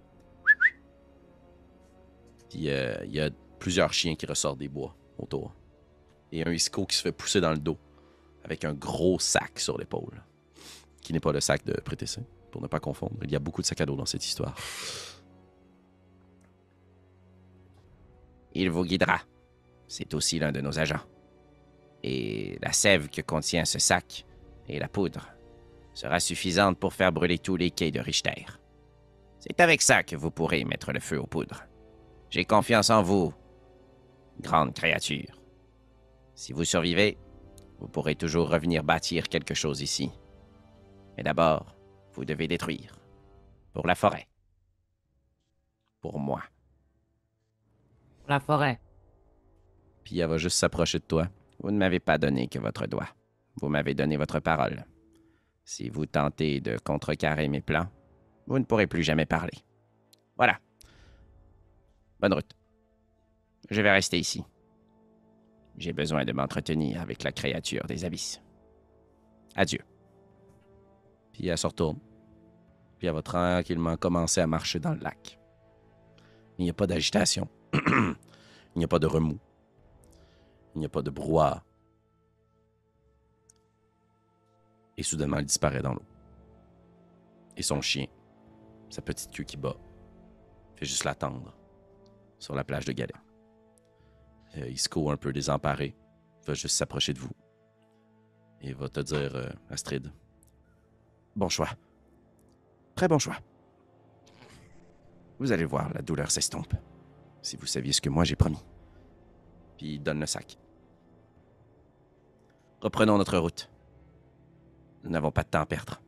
Puis 2.50 2.70
euh, 2.70 2.96
il 3.06 3.14
y 3.14 3.20
a 3.20 3.30
plusieurs 3.60 3.93
chiens 3.93 4.16
qui 4.16 4.26
ressortent 4.26 4.60
des 4.60 4.68
bois 4.68 4.96
autour. 5.18 5.54
Et 6.32 6.46
un 6.46 6.52
isco 6.52 6.86
qui 6.86 6.96
se 6.96 7.02
fait 7.02 7.12
pousser 7.12 7.41
dans 7.41 7.52
le 7.52 7.58
dos 7.58 7.78
avec 8.43 8.64
un 8.64 8.74
gros 8.74 9.20
sac 9.20 9.60
sur 9.60 9.78
l'épaule. 9.78 10.24
Qui 11.02 11.14
n'est 11.14 11.20
pas 11.20 11.32
le 11.32 11.41
sac 11.41 11.66
de 11.66 11.74
Prétessé, 11.74 12.22
pour 12.52 12.62
ne 12.62 12.68
pas 12.68 12.80
confondre. 12.80 13.16
Il 13.24 13.32
y 13.32 13.36
a 13.36 13.39
beaucoup 13.39 13.62
de 13.62 13.68
sacs 13.68 13.82
à 13.82 13.86
dos 13.86 13.96
dans 13.96 14.06
cette 14.06 14.26
histoire. 14.26 14.56
Il 18.54 18.70
vous 18.70 18.86
guidera. 18.86 19.20
C'est 19.88 20.14
aussi 20.14 20.39
l'un 20.39 20.52
de 20.52 20.62
nos 20.62 20.80
agents. 20.80 21.02
Et 22.04 22.58
la 22.62 22.72
sève 22.72 23.10
que 23.10 23.22
contient 23.22 23.66
ce 23.66 23.80
sac 23.80 24.26
et 24.68 24.80
la 24.80 24.88
poudre 24.88 25.28
sera 25.93 26.20
suffisante 26.20 26.78
pour 26.78 26.93
faire 26.93 27.12
brûler 27.12 27.39
tous 27.39 27.56
les 27.56 27.72
quais 27.72 27.91
de 27.91 28.00
Richter. 28.00 28.46
C'est 29.39 29.60
avec 29.60 29.82
ça 29.82 30.04
que 30.04 30.16
vous 30.16 30.32
pourrez 30.32 30.66
mettre 30.66 30.91
le 30.91 31.00
feu 31.00 31.20
aux 31.20 31.28
poudres. 31.28 31.64
J'ai 32.30 32.45
confiance 32.45 32.89
en 32.89 33.01
vous, 33.01 33.34
grande 34.41 34.73
créature. 34.73 35.41
Si 36.34 36.51
vous 36.51 36.65
survivez, 36.65 37.17
vous 37.80 37.88
pourrez 37.88 38.15
toujours 38.15 38.49
revenir 38.49 38.84
bâtir 38.84 39.30
quelque 39.30 39.53
chose 39.53 39.82
ici. 39.82 40.11
Mais 41.17 41.23
d'abord, 41.23 41.76
vous 42.13 42.26
devez 42.26 42.47
détruire. 42.47 42.95
Pour 43.73 43.88
la 43.88 43.95
forêt. 43.95 44.28
Pour 46.01 46.19
moi. 46.19 46.41
La 48.28 48.39
forêt. 48.39 48.80
Puis 50.03 50.19
elle 50.19 50.30
va 50.30 50.38
juste 50.38 50.57
s'approcher 50.57 50.99
de 50.99 51.03
toi. 51.03 51.28
Vous 51.59 51.71
ne 51.71 51.78
m'avez 51.78 51.99
pas 51.99 52.17
donné 52.17 52.47
que 52.47 52.59
votre 52.59 52.88
doigt. 52.88 53.07
Vous 53.61 53.69
m'avez 53.69 53.93
donné 53.93 54.17
votre 54.17 54.39
parole. 54.39 54.86
Si 55.63 55.89
vous 55.89 56.05
tentez 56.05 56.61
de 56.61 56.78
contrecarrer 56.78 57.47
mes 57.47 57.61
plans, 57.61 57.88
vous 58.47 58.59
ne 58.59 58.65
pourrez 58.65 58.88
plus 58.88 59.03
jamais 59.03 59.26
parler. 59.26 59.57
Voilà. 60.38 60.59
Bonne 62.26 62.34
route. 62.34 62.57
Je 63.69 63.84
vais 63.84 63.91
rester 63.91 64.17
ici. 64.17 64.43
J'ai 65.78 65.93
besoin 65.93 66.26
de 66.26 66.32
m'entretenir 66.32 66.99
avec 66.99 67.21
la 67.21 67.32
créature 67.32 67.86
des 67.86 68.03
abysses. 68.03 68.41
Adieu. 69.55 69.82
Puis 71.34 71.45
elle 71.45 71.57
se 71.59 71.67
retourne. 71.67 71.99
Puis 72.97 73.05
elle 73.05 73.13
va 73.13 73.21
tranquillement 73.21 73.95
commencer 73.95 74.41
à 74.41 74.47
marcher 74.47 74.80
dans 74.80 74.95
le 74.95 75.01
lac. 75.01 75.39
Il 76.57 76.63
n'y 76.63 76.71
a 76.71 76.73
pas 76.73 76.88
d'agitation. 76.88 77.47
Il 77.73 78.15
n'y 78.80 78.86
a 78.86 78.88
pas 78.88 78.97
de 78.97 79.05
remous. 79.05 79.39
Il 80.73 80.80
n'y 80.80 80.88
a 80.88 80.89
pas 80.89 81.03
de 81.03 81.11
brouhaha. 81.11 81.63
Et 84.97 85.03
soudainement, 85.03 85.38
elle 85.38 85.45
disparaît 85.45 85.84
dans 85.84 85.93
l'eau. 85.93 86.05
Et 87.55 87.61
son 87.61 87.82
chien, 87.82 88.07
sa 88.89 89.03
petite 89.03 89.32
queue 89.32 89.43
qui 89.43 89.57
bat, 89.57 89.78
fait 90.76 90.88
juste 90.88 91.03
l'attendre 91.03 91.53
sur 92.40 92.56
la 92.56 92.64
plage 92.64 92.86
de 92.86 92.92
Galet. 92.94 93.14
Euh, 94.58 94.70
Isco, 94.70 95.10
un 95.10 95.18
peu 95.18 95.34
désemparé, 95.34 95.96
va 96.46 96.54
juste 96.54 96.76
s'approcher 96.78 97.14
de 97.14 97.20
vous. 97.20 97.32
Et 98.62 98.74
va 98.74 98.90
te 98.90 99.00
dire, 99.02 99.36
euh, 99.36 99.50
Astrid, 99.70 100.12
Bon 101.36 101.50
choix. 101.50 101.70
Très 102.96 103.10
bon 103.10 103.20
choix. 103.20 103.38
Vous 105.38 105.52
allez 105.52 105.66
voir, 105.66 105.92
la 105.94 106.02
douleur 106.02 106.32
s'estompe. 106.32 106.74
Si 107.42 107.58
vous 107.58 107.66
saviez 107.66 107.92
ce 107.92 108.00
que 108.00 108.10
moi 108.10 108.24
j'ai 108.24 108.38
promis. 108.38 108.64
Puis 109.78 110.00
donne 110.00 110.22
le 110.22 110.26
sac. 110.26 110.58
Reprenons 112.80 113.18
notre 113.18 113.38
route. 113.38 113.70
Nous 115.04 115.10
n'avons 115.10 115.32
pas 115.32 115.44
de 115.44 115.50
temps 115.50 115.62
à 115.62 115.66
perdre. 115.66 116.02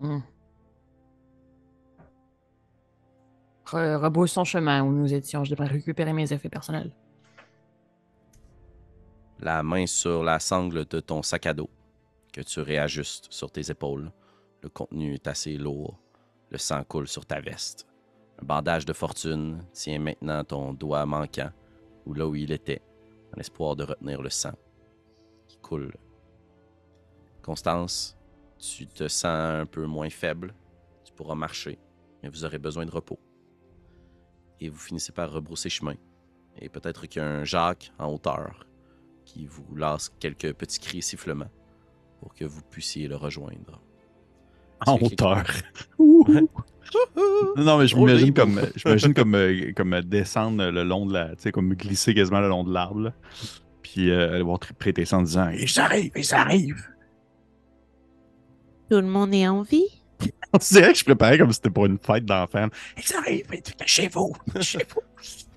Hmm. 0.00 0.20
Re- 3.74 3.96
rebroussons 3.96 4.44
chemin 4.44 4.84
où 4.84 4.92
nous 4.92 5.12
étions. 5.12 5.42
Je 5.42 5.50
devrais 5.50 5.66
récupérer 5.66 6.12
mes 6.12 6.32
effets 6.32 6.48
personnels. 6.48 6.92
La 9.40 9.62
main 9.64 9.86
sur 9.86 10.22
la 10.22 10.38
sangle 10.38 10.84
de 10.84 11.00
ton 11.00 11.22
sac 11.22 11.46
à 11.46 11.54
dos 11.54 11.68
que 12.32 12.40
tu 12.40 12.60
réajustes 12.60 13.26
sur 13.30 13.50
tes 13.50 13.70
épaules. 13.70 14.12
Le 14.62 14.68
contenu 14.68 15.14
est 15.14 15.26
assez 15.26 15.56
lourd. 15.56 15.98
Le 16.50 16.58
sang 16.58 16.84
coule 16.84 17.08
sur 17.08 17.26
ta 17.26 17.40
veste. 17.40 17.86
Un 18.40 18.46
bandage 18.46 18.84
de 18.86 18.92
fortune 18.92 19.64
tient 19.72 19.98
maintenant 19.98 20.44
ton 20.44 20.72
doigt 20.72 21.04
manquant, 21.04 21.50
ou 22.06 22.14
là 22.14 22.26
où 22.26 22.34
il 22.34 22.52
était, 22.52 22.82
en 23.36 23.40
espoir 23.40 23.76
de 23.76 23.84
retenir 23.84 24.22
le 24.22 24.30
sang 24.30 24.54
qui 25.46 25.58
coule. 25.58 25.92
Constance, 27.42 28.16
tu 28.58 28.86
te 28.86 29.08
sens 29.08 29.62
un 29.62 29.66
peu 29.66 29.84
moins 29.84 30.10
faible. 30.10 30.54
Tu 31.04 31.12
pourras 31.12 31.34
marcher, 31.34 31.78
mais 32.22 32.28
vous 32.28 32.44
aurez 32.44 32.58
besoin 32.58 32.86
de 32.86 32.90
repos. 32.90 33.18
Et 34.60 34.68
vous 34.68 34.78
finissez 34.78 35.12
par 35.12 35.30
rebrousser 35.30 35.68
chemin. 35.68 35.94
Et 36.60 36.68
peut-être 36.68 37.06
qu'il 37.06 37.20
y 37.20 37.24
a 37.24 37.28
un 37.28 37.44
Jacques 37.44 37.92
en 37.98 38.12
hauteur 38.12 38.66
qui 39.24 39.46
vous 39.46 39.66
lance 39.74 40.12
quelques 40.20 40.52
petits 40.52 40.78
cris 40.78 40.98
et 40.98 41.02
sifflements 41.02 41.50
pour 42.20 42.34
que 42.34 42.44
vous 42.44 42.62
puissiez 42.62 43.08
le 43.08 43.16
rejoindre. 43.16 43.80
En 44.86 44.98
hauteur. 45.00 45.44
Non, 47.56 47.64
non, 47.64 47.78
mais 47.78 47.86
je 47.86 47.96
m'imagine 47.96 48.34
comme, 48.34 48.60
je 48.76 48.86
m'imagine 48.86 49.14
comme, 49.14 49.34
euh, 49.34 49.72
comme 49.74 49.94
euh, 49.94 50.02
descendre 50.02 50.70
le 50.70 50.84
long 50.84 51.06
de 51.06 51.14
la. 51.14 51.30
Tu 51.30 51.42
sais, 51.42 51.52
comme 51.52 51.74
glisser 51.74 52.14
quasiment 52.14 52.40
le 52.40 52.48
long 52.48 52.62
de 52.62 52.72
l'arbre. 52.72 53.00
là. 53.00 53.12
Puis 53.82 54.10
euh, 54.10 54.34
aller 54.34 54.42
voir 54.42 54.58
prêter 54.78 55.04
ça 55.04 55.18
en 55.18 55.22
disant 55.22 55.48
Ils 55.50 55.80
arrivent, 55.80 56.12
ils 56.14 56.34
arrivent. 56.34 56.86
Tout 58.90 58.98
le 58.98 59.06
monde 59.06 59.34
est 59.34 59.48
en 59.48 59.62
vie? 59.62 59.93
On 60.70 60.74
dirait 60.74 60.92
que 60.92 60.98
je 60.98 61.04
préparais 61.04 61.36
comme 61.38 61.50
si 61.50 61.56
c'était 61.56 61.70
pour 61.70 61.86
une 61.86 61.98
fête 61.98 62.24
d'enfants. 62.24 62.68
Ils 62.96 63.16
arrivent, 63.16 63.46
chez 63.86 64.08
vous, 64.08 64.32
chez 64.60 64.78
vous. 64.94 65.00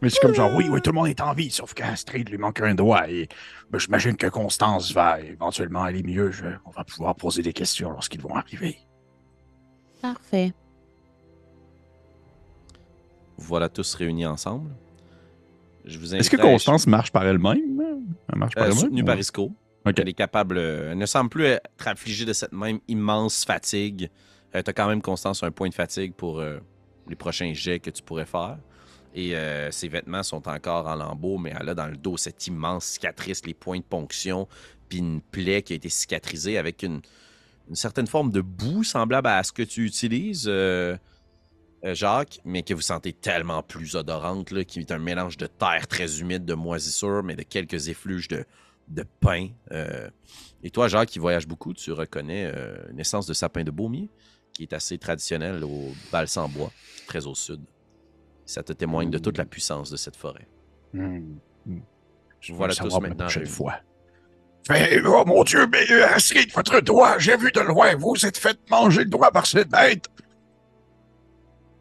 Mais 0.02 0.10
c'est 0.10 0.20
comme 0.22 0.34
genre, 0.34 0.52
oui, 0.56 0.66
oui, 0.70 0.82
tout 0.82 0.92
le 0.92 0.96
monde 0.96 1.08
est 1.08 1.22
en 1.22 1.34
vie, 1.34 1.50
sauf 1.52 1.74
qu'Astrid 1.74 2.30
lui 2.30 2.38
manque 2.38 2.62
un 2.62 2.74
doigt. 2.76 3.10
Et 3.10 3.28
ben, 3.70 3.80
j'imagine 3.80 4.16
que 4.18 4.28
Constance 4.28 4.92
va 4.92 5.20
éventuellement 5.22 5.84
aller 5.84 6.04
mieux. 6.04 6.32
Je- 6.32 6.46
on 6.66 6.72
va 6.72 6.84
pouvoir 6.84 7.16
poser 7.16 7.42
des 7.42 7.54
questions 7.54 7.92
lorsqu'ils 7.92 8.22
vont 8.22 8.36
arriver. 8.36 8.78
Parfait. 10.02 10.54
Voilà 13.38 13.70
tous 13.70 13.94
réunis 13.96 14.26
ensemble. 14.26 14.72
Je 15.86 15.98
vous 16.00 16.16
Est-ce 16.16 16.30
que 16.30 16.38
Constance 16.38 16.88
marche 16.88 17.12
par 17.12 17.26
elle-même? 17.26 17.60
Elle 18.32 18.38
marche 18.40 18.56
par 18.56 18.64
Euh, 18.64 18.68
elle-même? 18.68 18.80
soutenue 18.80 19.02
ou- 19.04 19.06
par 19.06 19.18
Isco. 19.18 19.52
Elle 19.86 20.10
est 20.10 20.14
capable. 20.14 20.58
euh, 20.58 20.92
elle 20.92 20.98
ne 20.98 21.06
semble 21.06 21.30
plus 21.30 21.46
être 21.46 21.88
affligée 21.88 22.26
de 22.26 22.34
cette 22.34 22.52
même 22.52 22.80
immense 22.90 23.46
fatigue. 23.46 24.10
Tu 24.64 24.70
as 24.70 24.74
quand 24.74 24.88
même, 24.88 25.02
Constance, 25.02 25.44
un 25.44 25.52
point 25.52 25.70
de 25.70 25.74
fatigue 25.74 26.14
pour 26.14 26.40
euh, 26.40 26.60
les 27.08 27.16
prochains 27.16 27.54
jets 27.54 27.80
que 27.80 27.90
tu 27.90 28.04
pourrais 28.04 28.26
faire. 28.26 28.58
Et 29.14 29.36
euh, 29.36 29.72
ses 29.72 29.88
vêtements 29.88 30.24
sont 30.24 30.48
encore 30.48 30.88
en 30.88 30.96
lambeaux, 30.96 31.38
mais 31.38 31.54
elle 31.60 31.70
a 31.70 31.76
dans 31.76 31.88
le 31.88 31.98
dos 31.98 32.18
cette 32.18 32.46
immense 32.48 32.86
cicatrice, 32.86 33.46
les 33.46 33.54
points 33.54 33.80
de 33.80 33.84
ponction, 33.84 34.48
puis 34.90 35.00
une 35.00 35.22
plaie 35.22 35.62
qui 35.62 35.74
a 35.74 35.76
été 35.76 35.90
cicatrisée 35.90 36.58
avec 36.58 36.84
une, 36.84 37.02
certaine 37.74 38.08
forme 38.08 38.32
de 38.32 38.42
boue 38.42 38.84
semblable 38.84 39.28
à 39.28 39.44
ce 39.44 39.52
que 39.52 39.64
tu 39.64 39.86
utilises, 39.86 40.46
euh, 40.48 40.96
euh, 41.84 41.94
Jacques, 41.94 42.40
mais 42.44 42.64
que 42.64 42.74
vous 42.74 42.82
sentez 42.82 43.14
tellement 43.14 43.62
plus 43.62 43.96
odorante, 43.96 44.64
qui 44.66 44.80
est 44.80 44.92
un 44.92 45.00
mélange 45.00 45.38
de 45.38 45.48
terre 45.48 45.88
très 45.88 46.20
humide, 46.20 46.46
de 46.46 46.54
moisissure, 46.54 47.24
mais 47.24 47.36
de 47.36 47.44
quelques 47.44 47.88
effluves 47.88 48.28
de, 48.28 48.46
de 48.88 49.04
pain. 49.20 49.50
euh. 49.72 50.10
Et 50.64 50.72
toi, 50.72 50.88
Jacques, 50.88 51.10
qui 51.10 51.20
voyage 51.20 51.48
beaucoup, 51.48 51.74
tu 51.74 51.92
reconnais 51.92 52.52
euh, 52.54 52.78
une 52.92 53.00
essence 53.00 53.28
de 53.28 53.34
sapin 53.34 53.64
de 53.64 53.72
baumier, 53.72 54.10
qui 54.58 54.64
est 54.64 54.74
assez 54.74 54.98
traditionnelle 54.98 55.64
au 55.64 55.94
balsam 56.12 56.50
bois, 56.52 56.72
très 57.06 57.28
au 57.28 57.36
sud. 57.36 57.62
Ça 58.44 58.64
te 58.64 58.74
témoigne 58.74 59.12
de 59.12 59.20
toute 59.20 59.38
la 59.38 59.46
puissance 59.46 59.92
de 59.92 59.98
cette 59.98 60.16
forêt. 60.16 60.48
Hmm. 60.94 61.36
Je 62.40 62.54
Voilà 62.56 62.74
tous 62.74 62.92
la 62.92 63.00
maintenant 63.02 63.26
prochaine 63.26 63.44
réunis. 63.44 63.56
fois. 63.56 63.76
Mais, 64.72 65.00
oh 65.06 65.24
mon 65.28 65.44
Dieu, 65.44 65.68
mais 65.72 65.86
euh, 65.92 66.08
Astrid, 66.08 66.52
votre 66.56 66.80
doigt, 66.82 67.20
j'ai 67.20 67.38
vu 67.38 67.52
de 67.52 67.60
loin, 67.60 67.96
vous 67.98 68.26
êtes 68.26 68.38
fait 68.40 68.58
manger 68.72 69.04
le 69.04 69.10
doigt 69.12 69.30
par 69.32 69.46
cette 69.46 69.70
bête. 69.70 70.06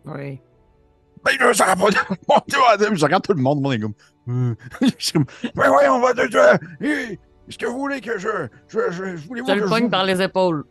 Oui. 0.05 0.39
Mais 1.25 1.37
là, 1.39 1.55
ça 1.55 1.65
va 1.65 1.77
pas 1.77 1.83
mon 2.29 2.37
doigt. 2.47 2.95
Je 2.95 3.05
regarde 3.05 3.25
tout 3.25 3.33
le 3.33 3.41
monde, 3.43 3.63
mon 3.63 3.73
est 3.73 3.81
comme. 3.81 3.95
Je 4.99 5.19
Mais 5.55 5.67
ouais, 5.69 5.89
on 5.89 6.01
va 6.01 6.13
de. 6.13 6.27
de- 6.29 6.85
Hé, 6.87 7.19
Est-ce 7.49 7.57
que 7.57 7.65
vous 7.67 7.79
voulez 7.79 8.03
que 8.03 8.19
je. 8.19 8.29
Je, 8.69 8.79
je, 8.91 9.17
je 9.17 9.27
voulais 9.29 9.41
Je 9.41 9.45
voir 9.47 9.57
le 9.57 9.63
je 9.63 9.69
pogne 9.69 9.85
vous- 9.85 9.91
par 9.91 10.05
les 10.05 10.21
épaules. 10.21 10.65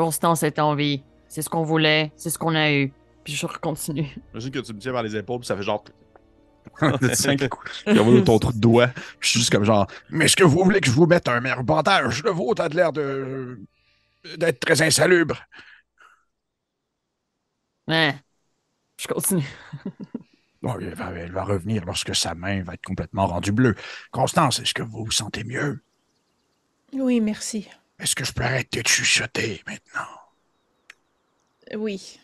Constance 0.00 0.42
est 0.44 0.58
en 0.58 0.74
vie. 0.74 1.02
C'est 1.28 1.42
ce 1.42 1.50
qu'on 1.50 1.62
voulait, 1.62 2.10
c'est 2.16 2.30
ce 2.30 2.38
qu'on 2.38 2.54
a 2.54 2.72
eu. 2.72 2.90
Puis 3.22 3.34
je 3.34 3.46
continue. 3.46 4.08
J'imagine 4.32 4.50
que 4.50 4.58
tu 4.60 4.72
me 4.72 4.78
tiens 4.78 4.92
par 4.94 5.02
les 5.02 5.14
épaules, 5.14 5.40
puis 5.40 5.46
ça 5.46 5.54
fait 5.58 5.62
genre. 5.62 5.84
qui 6.80 7.48
coule. 7.50 7.70
Qui 7.84 7.98
envoie 7.98 8.22
ton 8.22 8.38
trou 8.38 8.50
de 8.50 8.58
doigt. 8.58 8.86
Puis 8.86 9.04
Je 9.20 9.28
suis 9.28 9.38
juste 9.40 9.52
comme 9.52 9.64
genre. 9.64 9.86
Mais 10.08 10.24
est-ce 10.24 10.36
que 10.36 10.44
vous 10.44 10.64
voulez 10.64 10.80
que 10.80 10.86
je 10.86 10.92
vous 10.92 11.04
mette 11.04 11.28
un 11.28 11.42
meilleur 11.42 11.62
bandage? 11.62 12.22
Le 12.24 12.30
vôtre 12.30 12.62
a 12.62 12.70
de 12.70 12.76
l'air 12.76 12.94
de. 12.94 13.60
d'être 14.38 14.60
très 14.60 14.80
insalubre. 14.80 15.36
Ouais. 17.86 18.14
Je 18.96 19.06
continue. 19.06 19.44
Bon, 20.62 20.78
elle, 20.80 20.94
va, 20.94 21.10
elle 21.12 21.32
va 21.32 21.44
revenir 21.44 21.84
lorsque 21.84 22.16
sa 22.16 22.34
main 22.34 22.62
va 22.62 22.72
être 22.72 22.84
complètement 22.86 23.26
rendue 23.26 23.52
bleue. 23.52 23.74
Constance, 24.12 24.60
est-ce 24.60 24.72
que 24.72 24.82
vous 24.82 25.04
vous 25.04 25.10
sentez 25.10 25.44
mieux? 25.44 25.82
Oui, 26.94 27.20
merci. 27.20 27.68
Est-ce 28.00 28.14
que 28.14 28.24
je 28.24 28.32
peux 28.32 28.42
arrêter 28.42 28.82
de 28.82 28.88
chuchoter 28.88 29.62
maintenant? 29.66 30.06
Oui. 31.76 32.18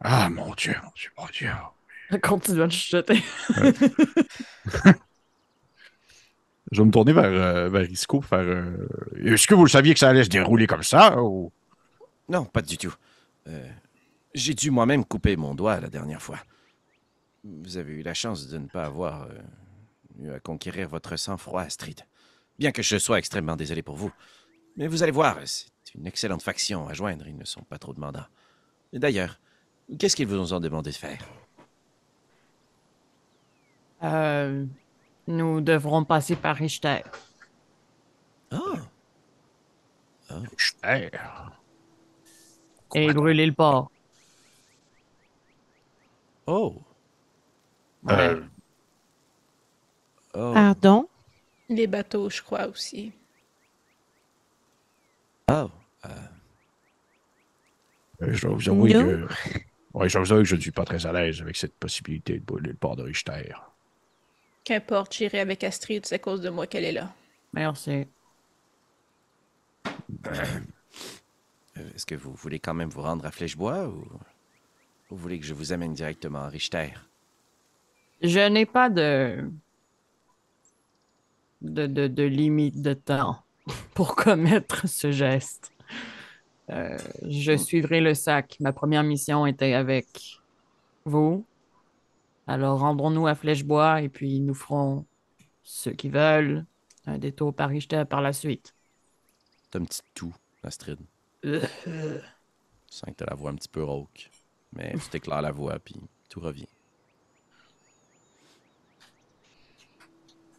Ah, 0.00 0.28
mon 0.28 0.52
Dieu, 0.54 0.74
mon 0.82 0.90
Dieu, 0.94 1.10
mon 1.16 1.26
Dieu. 1.26 2.18
Continue 2.20 2.62
à 2.62 2.68
chuchoter. 2.68 3.22
Je 6.72 6.80
vais 6.80 6.84
me 6.86 6.90
tourner 6.90 7.12
vers, 7.12 7.24
euh, 7.24 7.68
vers 7.68 7.88
Isco 7.90 8.20
pour 8.20 8.28
faire. 8.28 8.40
euh, 8.40 8.88
Est-ce 9.24 9.46
que 9.46 9.54
vous 9.54 9.64
le 9.64 9.70
saviez 9.70 9.94
que 9.94 10.00
ça 10.00 10.08
allait 10.08 10.24
se 10.24 10.28
dérouler 10.28 10.66
comme 10.66 10.82
ça? 10.82 11.22
Ou... 11.22 11.52
Non, 12.28 12.44
pas 12.44 12.62
du 12.62 12.76
tout. 12.78 12.94
Euh, 13.46 13.70
J'ai 14.34 14.54
dû 14.54 14.70
moi-même 14.70 15.04
couper 15.04 15.36
mon 15.36 15.54
doigt 15.54 15.78
la 15.80 15.88
dernière 15.88 16.20
fois. 16.22 16.38
Vous 17.44 17.76
avez 17.76 17.92
eu 17.94 18.02
la 18.02 18.14
chance 18.14 18.48
de 18.48 18.58
ne 18.58 18.66
pas 18.66 18.84
avoir 18.84 19.22
euh, 19.24 19.38
eu 20.20 20.30
à 20.32 20.40
conquérir 20.40 20.88
votre 20.88 21.16
sang-froid, 21.16 21.62
Astrid. 21.62 22.00
Bien 22.58 22.72
que 22.72 22.82
je 22.82 22.98
sois 22.98 23.18
extrêmement 23.18 23.56
désolé 23.56 23.82
pour 23.82 23.96
vous. 23.96 24.12
Mais 24.76 24.86
vous 24.86 25.02
allez 25.02 25.12
voir, 25.12 25.38
c'est 25.44 25.68
une 25.94 26.06
excellente 26.06 26.42
faction 26.42 26.88
à 26.88 26.94
joindre. 26.94 27.26
Ils 27.26 27.36
ne 27.36 27.44
sont 27.44 27.62
pas 27.62 27.78
trop 27.78 27.92
demandants. 27.92 28.26
Et 28.92 28.98
D'ailleurs, 28.98 29.38
qu'est-ce 29.98 30.16
qu'ils 30.16 30.26
vous 30.28 30.52
ont 30.52 30.60
demandé 30.60 30.90
de 30.90 30.96
faire? 30.96 31.18
Euh, 34.02 34.64
nous 35.26 35.60
devrons 35.60 36.04
passer 36.04 36.36
par 36.36 36.56
Richter. 36.56 37.02
Ah! 38.50 38.58
Cher. 40.56 41.52
et 42.94 43.12
brûler 43.12 43.46
le 43.46 43.52
port. 43.52 43.90
Oh! 46.46 46.74
Euh, 48.10 48.42
Oh! 50.34 50.50
Pardon? 50.52 51.08
Les 51.68 51.86
bateaux, 51.86 52.28
je 52.30 52.42
crois 52.42 52.66
aussi. 52.66 53.12
Oh! 55.50 55.70
euh, 56.06 56.08
je 58.20 58.46
dois 58.46 58.54
vous 58.54 58.68
avouer 58.68 58.92
Non. 58.94 59.04
que. 59.04 59.28
Oui, 59.94 60.08
je 60.08 60.14
dois 60.14 60.22
vous 60.24 60.32
avouer 60.32 60.42
que 60.44 60.48
je 60.48 60.56
ne 60.56 60.60
suis 60.60 60.70
pas 60.72 60.84
très 60.84 61.06
à 61.06 61.12
l'aise 61.12 61.40
avec 61.40 61.56
cette 61.56 61.74
possibilité 61.74 62.38
de 62.38 62.44
brûler 62.44 62.70
le 62.70 62.76
port 62.76 62.96
de 62.96 63.02
Richter. 63.02 63.54
Qu'importe, 64.64 65.14
j'irai 65.14 65.40
avec 65.40 65.62
Astrid, 65.64 66.04
c'est 66.06 66.14
à 66.16 66.18
cause 66.18 66.40
de 66.40 66.50
moi 66.50 66.66
qu'elle 66.66 66.84
est 66.84 66.92
là. 66.92 67.12
Merci. 67.52 68.06
Euh, 70.26 71.90
Est-ce 71.94 72.06
que 72.06 72.14
vous 72.14 72.32
voulez 72.34 72.58
quand 72.58 72.74
même 72.74 72.88
vous 72.88 73.02
rendre 73.02 73.24
à 73.26 73.30
Flèchebois 73.30 73.88
ou 73.88 74.06
vous 75.10 75.16
voulez 75.16 75.38
que 75.38 75.46
je 75.46 75.54
vous 75.54 75.72
amène 75.72 75.92
directement 75.92 76.40
à 76.40 76.48
Richter? 76.48 76.90
Je 78.22 78.48
n'ai 78.48 78.64
pas 78.66 78.88
de... 78.90 79.50
De, 81.64 81.86
de, 81.86 82.08
de 82.08 82.22
limite 82.22 82.82
de 82.82 82.92
temps 82.92 83.38
pour 83.94 84.14
commettre 84.24 84.86
ce 84.86 85.10
geste. 85.10 85.72
Euh, 86.70 86.96
je 87.26 87.56
suivrai 87.56 88.00
le 88.00 88.14
sac. 88.14 88.56
Ma 88.60 88.72
première 88.72 89.02
mission 89.02 89.46
était 89.46 89.72
avec 89.72 90.06
vous. 91.04 91.44
Alors 92.46 92.80
rendons-nous 92.80 93.26
à 93.26 93.34
Flèchebois 93.34 94.02
et 94.02 94.08
puis 94.10 94.40
nous 94.40 94.54
ferons 94.54 95.06
ceux 95.62 95.92
qui 95.92 96.10
veulent 96.10 96.66
Un 97.06 97.18
détour 97.18 97.54
par 97.54 97.70
Richter 97.70 98.04
par 98.08 98.20
la 98.20 98.32
suite. 98.34 98.74
T'as 99.70 99.78
un 99.78 99.84
petit 99.84 100.02
tout, 100.14 100.34
Astrid. 100.62 100.98
Euh, 101.46 101.60
Tu 102.90 102.98
sens 102.98 103.10
que 103.10 103.14
t'as 103.16 103.26
la 103.26 103.34
voix 103.34 103.50
un 103.50 103.54
petit 103.54 103.68
peu 103.68 103.82
rauque. 103.82 104.30
Mais 104.74 104.92
tu 104.94 105.08
t'éclaires 105.08 105.42
la 105.42 105.52
voix, 105.52 105.78
puis 105.78 105.96
tout 106.28 106.40
revient. 106.40 106.68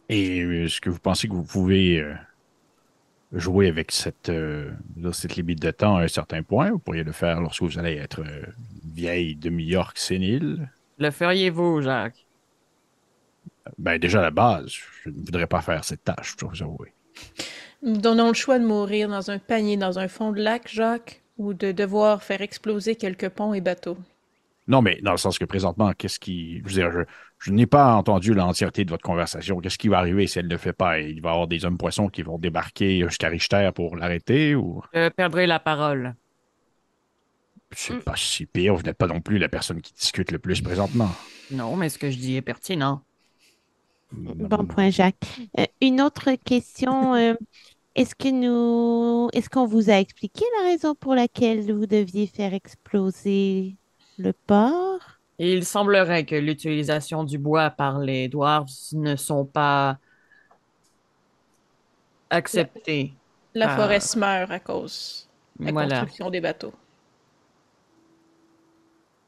Et 0.08 0.40
euh, 0.40 0.64
est-ce 0.64 0.80
que 0.80 0.90
vous 0.90 0.98
pensez 0.98 1.28
que 1.28 1.32
vous 1.32 1.44
pouvez 1.44 2.00
euh, 2.00 2.14
jouer 3.32 3.68
avec 3.68 3.90
cette, 3.92 4.28
euh, 4.28 4.70
cette 5.12 5.36
limite 5.36 5.60
de 5.60 5.70
temps 5.70 5.96
à 5.96 6.02
un 6.02 6.08
certain 6.08 6.42
point? 6.42 6.70
Vous 6.70 6.78
pourriez 6.78 7.04
le 7.04 7.12
faire 7.12 7.40
lorsque 7.40 7.62
vous 7.62 7.78
allez 7.78 7.96
être 7.96 8.22
vieille 8.84 9.34
demi-orque 9.34 9.98
sénile? 9.98 10.68
Le 10.98 11.10
feriez-vous, 11.10 11.82
Jacques? 11.82 12.26
Ben, 13.78 13.98
déjà 13.98 14.20
à 14.20 14.22
la 14.22 14.30
base, 14.30 14.72
je 15.02 15.10
ne 15.10 15.14
voudrais 15.14 15.46
pas 15.46 15.60
faire 15.60 15.84
cette 15.84 16.04
tâche, 16.04 16.32
je 16.32 16.36
dois 16.36 16.50
vous 16.50 16.62
avouer. 16.62 16.92
Nous 17.82 17.96
donnons 17.96 18.28
le 18.28 18.34
choix 18.34 18.58
de 18.58 18.64
mourir 18.64 19.08
dans 19.08 19.30
un 19.30 19.38
panier 19.38 19.76
dans 19.76 19.98
un 19.98 20.08
fond 20.08 20.32
de 20.32 20.40
lac, 20.40 20.68
Jacques, 20.68 21.22
ou 21.36 21.52
de 21.52 21.72
devoir 21.72 22.22
faire 22.22 22.42
exploser 22.42 22.96
quelques 22.96 23.28
ponts 23.28 23.54
et 23.54 23.60
bateaux. 23.60 23.98
Non, 24.68 24.82
mais 24.82 24.98
dans 25.02 25.12
le 25.12 25.16
sens 25.16 25.38
que 25.38 25.44
présentement, 25.44 25.92
qu'est-ce 25.92 26.18
qui. 26.18 26.58
Je 26.58 26.64
veux 26.64 26.72
dire, 26.72 26.90
je, 26.90 27.00
je 27.38 27.52
n'ai 27.52 27.66
pas 27.66 27.94
entendu 27.94 28.34
l'entièreté 28.34 28.84
de 28.84 28.90
votre 28.90 29.04
conversation. 29.04 29.60
Qu'est-ce 29.60 29.78
qui 29.78 29.88
va 29.88 29.98
arriver 29.98 30.26
si 30.26 30.38
elle 30.38 30.46
ne 30.46 30.50
le 30.50 30.58
fait 30.58 30.72
pas? 30.72 31.00
Il 31.00 31.20
va 31.20 31.30
y 31.30 31.32
avoir 31.32 31.46
des 31.46 31.64
hommes 31.64 31.78
poissons 31.78 32.08
qui 32.08 32.22
vont 32.22 32.38
débarquer 32.38 33.02
jusqu'à 33.06 33.28
Richter 33.28 33.70
pour 33.74 33.96
l'arrêter 33.96 34.54
ou? 34.54 34.82
Je 34.92 35.08
perdrai 35.10 35.46
la 35.46 35.60
parole. 35.60 36.14
C'est 37.72 38.02
pas 38.02 38.16
si 38.16 38.46
pire. 38.46 38.74
Vous 38.74 38.82
n'êtes 38.82 38.96
pas 38.96 39.06
non 39.06 39.20
plus 39.20 39.38
la 39.38 39.48
personne 39.48 39.80
qui 39.82 39.92
discute 39.92 40.30
le 40.30 40.38
plus 40.38 40.60
présentement. 40.60 41.10
Non, 41.50 41.76
mais 41.76 41.88
ce 41.88 41.98
que 41.98 42.10
je 42.10 42.16
dis 42.16 42.36
est 42.36 42.42
pertinent. 42.42 43.02
Bon 44.12 44.64
point, 44.66 44.90
Jacques. 44.90 45.16
Euh, 45.58 45.64
une 45.82 46.00
autre 46.00 46.30
question. 46.44 47.14
euh, 47.14 47.34
est-ce 47.96 48.14
que 48.14 48.28
nous, 48.28 49.28
est-ce 49.32 49.50
qu'on 49.50 49.66
vous 49.66 49.90
a 49.90 49.94
expliqué 49.94 50.44
la 50.60 50.68
raison 50.68 50.94
pour 50.94 51.14
laquelle 51.14 51.72
vous 51.72 51.86
deviez 51.86 52.26
faire 52.26 52.54
exploser 52.54 53.76
le 54.18 54.32
port? 54.32 55.15
Et 55.38 55.52
il 55.52 55.64
semblerait 55.66 56.24
que 56.24 56.34
l'utilisation 56.34 57.24
du 57.24 57.38
bois 57.38 57.70
par 57.70 57.98
les 57.98 58.28
dwarves 58.28 58.70
ne 58.92 59.16
sont 59.16 59.44
pas 59.44 59.98
acceptées. 62.30 63.12
La 63.54 63.68
forêt 63.76 64.00
se 64.00 64.18
meurt 64.18 64.50
à 64.50 64.60
cause 64.60 65.28
de 65.58 65.66
la 65.66 65.72
Voilà. 65.72 66.00
construction 66.00 66.30
des 66.30 66.40
bateaux. 66.40 66.74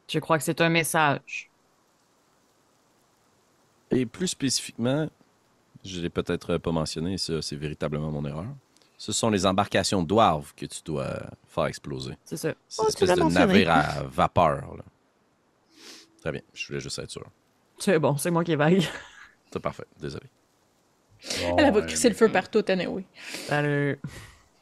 Je 0.08 0.18
crois 0.18 0.38
que 0.38 0.44
c'est 0.44 0.60
un 0.60 0.70
message. 0.70 1.50
Et 3.90 4.06
plus 4.06 4.28
spécifiquement, 4.28 5.08
je 5.84 6.00
l'ai 6.00 6.10
peut-être 6.10 6.58
pas 6.58 6.72
mentionné, 6.72 7.18
ça 7.18 7.42
c'est 7.42 7.56
véritablement 7.56 8.10
mon 8.10 8.24
erreur. 8.26 8.46
Ce 8.98 9.12
sont 9.12 9.30
les 9.30 9.46
embarcations 9.46 10.02
dwarves 10.02 10.54
que 10.56 10.66
tu 10.66 10.80
dois 10.84 11.30
faire 11.48 11.66
exploser. 11.66 12.14
C'est 12.24 12.36
ça. 12.36 12.54
C'est 12.68 12.82
Oh, 12.82 12.84
une 12.84 12.88
espèce 12.88 13.14
de 13.14 13.22
navire 13.22 13.70
à 13.70 14.02
vapeur. 14.04 14.76
là. 14.76 14.84
Très 16.28 16.32
bien, 16.32 16.42
je 16.52 16.66
voulais 16.66 16.80
juste 16.80 16.98
être 16.98 17.10
sûr. 17.10 17.24
C'est 17.78 17.98
bon, 17.98 18.18
c'est 18.18 18.30
moi 18.30 18.44
qui 18.44 18.54
vague. 18.54 18.82
C'est 19.50 19.60
parfait, 19.60 19.86
désolé. 19.98 20.26
Bon, 21.40 21.56
Elle 21.56 21.72
va 21.72 21.78
euh, 21.78 21.86
crisser 21.86 22.10
le 22.10 22.14
feu 22.14 22.30
partout, 22.30 22.62
anyway. 22.68 23.06
Salut. 23.46 23.98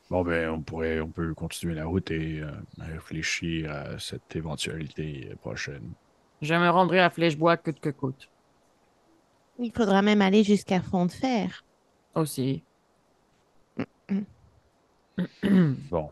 Bon, 0.08 0.22
ben, 0.22 0.48
on 0.50 0.62
pourrait, 0.62 1.00
on 1.00 1.08
peut 1.08 1.34
continuer 1.34 1.74
la 1.74 1.86
route 1.86 2.08
et 2.12 2.38
euh, 2.38 2.52
réfléchir 2.78 3.72
à 3.72 3.98
cette 3.98 4.36
éventualité 4.36 5.32
prochaine. 5.40 5.90
Je 6.40 6.54
me 6.54 6.68
rendrai 6.68 7.00
à 7.00 7.10
Flèche-Bois 7.10 7.56
coûte 7.56 7.80
que 7.80 7.90
coûte. 7.90 8.30
Il 9.58 9.72
faudra 9.72 10.02
même 10.02 10.22
aller 10.22 10.44
jusqu'à 10.44 10.80
Fond 10.80 11.06
de 11.06 11.10
Fer. 11.10 11.64
Aussi. 12.14 12.62
Bon. 15.90 16.10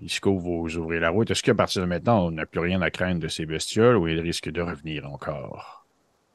Isco, 0.00 0.38
vous 0.38 0.76
ouvrez 0.76 0.98
la 1.00 1.10
route. 1.10 1.30
Est-ce 1.30 1.42
qu'à 1.42 1.54
partir 1.54 1.82
de 1.82 1.86
maintenant, 1.86 2.26
on 2.26 2.30
n'a 2.30 2.46
plus 2.46 2.60
rien 2.60 2.80
à 2.82 2.90
craindre 2.90 3.20
de 3.20 3.28
ces 3.28 3.46
bestioles 3.46 3.96
ou 3.96 4.08
ils 4.08 4.20
risquent 4.20 4.50
de 4.50 4.62
revenir 4.62 5.10
encore? 5.10 5.84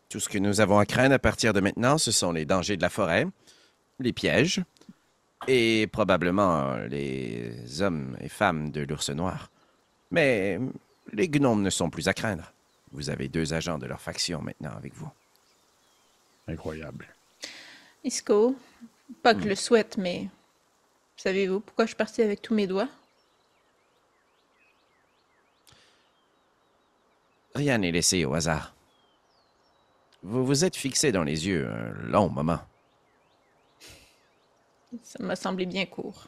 Tout 0.10 0.20
ce 0.20 0.30
que 0.30 0.38
nous 0.38 0.62
avons 0.62 0.78
à 0.80 0.86
craindre 0.86 1.16
à 1.16 1.20
partir 1.20 1.54
de 1.54 1.60
maintenant, 1.60 1.98
ce 1.98 2.12
sont 2.12 2.32
les 2.32 2.46
dangers 2.46 2.78
de 2.78 2.82
la 2.82 2.90
forêt, 2.90 3.28
les 4.00 4.14
pièges 4.14 4.62
et 5.48 5.88
probablement 5.92 6.72
euh, 6.72 6.88
les 6.88 7.82
hommes 7.82 8.16
et 8.22 8.30
femmes 8.30 8.70
de 8.72 8.82
l'ours 8.82 9.10
noir. 9.10 9.50
Mais 10.12 10.60
les 11.12 11.28
gnomes 11.28 11.62
ne 11.62 11.70
sont 11.70 11.90
plus 11.90 12.08
à 12.08 12.14
craindre. 12.14 12.54
Vous 12.92 13.10
avez 13.10 13.28
deux 13.28 13.54
agents 13.54 13.78
de 13.78 13.86
leur 13.86 14.00
faction 14.00 14.42
maintenant 14.42 14.72
avec 14.78 14.94
vous. 14.94 15.10
Incroyable. 16.48 17.08
Isco, 18.04 18.56
pas 19.24 19.34
que 19.34 19.42
je 19.42 19.46
Hmm. 19.46 19.50
le 19.50 19.56
souhaite, 19.56 19.98
mais 19.98 20.28
savez-vous 21.18 21.60
pourquoi 21.60 21.86
je 21.86 21.90
suis 21.90 21.98
partie 21.98 22.22
avec 22.22 22.42
tous 22.42 22.54
mes 22.54 22.68
doigts? 22.68 22.88
Rien 27.58 27.80
n'est 27.80 27.92
laissé 27.92 28.24
au 28.24 28.36
hasard. 28.36 28.76
Vous 30.22 30.46
vous 30.46 30.64
êtes 30.64 30.76
fixé 30.76 31.12
dans 31.12 31.24
les 31.24 31.48
yeux 31.48 31.68
un 31.68 31.90
long 32.08 32.30
moment. 32.30 32.60
Ça 35.02 35.24
m'a 35.24 35.36
semblé 35.36 35.66
bien 35.66 35.88
court. 35.88 36.28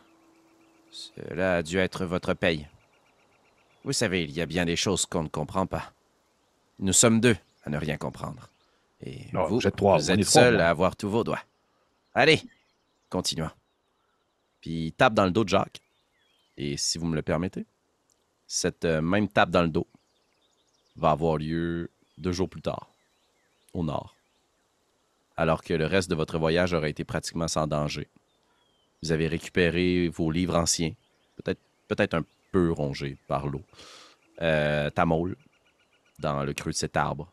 Cela 0.92 1.58
a 1.58 1.62
dû 1.64 1.78
être 1.78 2.06
votre 2.06 2.34
paye. 2.34 2.68
Vous 3.84 3.94
savez, 3.94 4.24
il 4.24 4.32
y 4.32 4.42
a 4.42 4.48
bien 4.48 4.66
des 4.66 4.76
choses 4.76 5.06
qu'on 5.06 5.22
ne 5.22 5.28
comprend 5.30 5.68
pas. 5.68 5.94
Nous 6.80 6.94
sommes 6.94 7.22
deux 7.22 7.38
à 7.64 7.70
ne 7.70 7.78
rien 7.78 7.98
comprendre. 7.98 8.50
Et 9.02 9.32
Non, 9.32 9.46
vous, 9.46 9.60
vous 9.60 9.68
êtes 9.68 9.76
trois, 9.76 9.98
vous 9.98 10.10
êtes 10.10 10.22
trois, 10.22 10.32
seul 10.32 10.56
moi. 10.56 10.64
à 10.64 10.70
avoir 10.72 10.96
tous 10.96 11.10
vos 11.12 11.24
doigts. 11.24 11.44
Allez, 12.16 12.42
continuons. 13.08 13.52
Puis 14.62 14.94
tape 14.98 15.14
dans 15.14 15.26
le 15.26 15.32
dos 15.32 15.44
de 15.44 15.50
Jacques. 15.50 15.80
Et 16.58 16.76
si 16.76 16.98
vous 16.98 17.06
me 17.06 17.16
le 17.16 17.22
permettez, 17.22 17.68
cette 18.48 18.84
euh, 18.86 19.00
même 19.00 19.28
tape 19.28 19.52
dans 19.52 19.62
le 19.62 19.70
dos 19.70 19.86
va 21.00 21.12
avoir 21.12 21.38
lieu 21.38 21.90
deux 22.18 22.32
jours 22.32 22.50
plus 22.50 22.62
tard, 22.62 22.92
au 23.74 23.84
nord. 23.84 24.16
Alors 25.38 25.64
que 25.64 25.74
le 25.74 25.86
reste 25.86 26.10
de 26.10 26.16
votre 26.16 26.38
voyage 26.38 26.74
aurait 26.74 26.92
été 26.92 27.04
pratiquement 27.04 27.48
sans 27.48 27.66
danger. 27.66 28.08
Vous 29.02 29.12
avez 29.12 29.28
récupéré 29.28 30.10
vos 30.10 30.30
livres 30.32 30.56
anciens, 30.56 30.94
peut-être 31.38 31.62
peut-être 31.88 32.14
un 32.14 32.24
peu 32.52 32.72
rongés 32.72 33.18
par 33.28 33.48
l'eau. 33.48 33.64
Euh, 34.42 34.90
dans 36.20 36.44
le 36.44 36.54
creux 36.54 36.72
de 36.72 36.78
cet 36.78 36.96
arbre. 36.96 37.32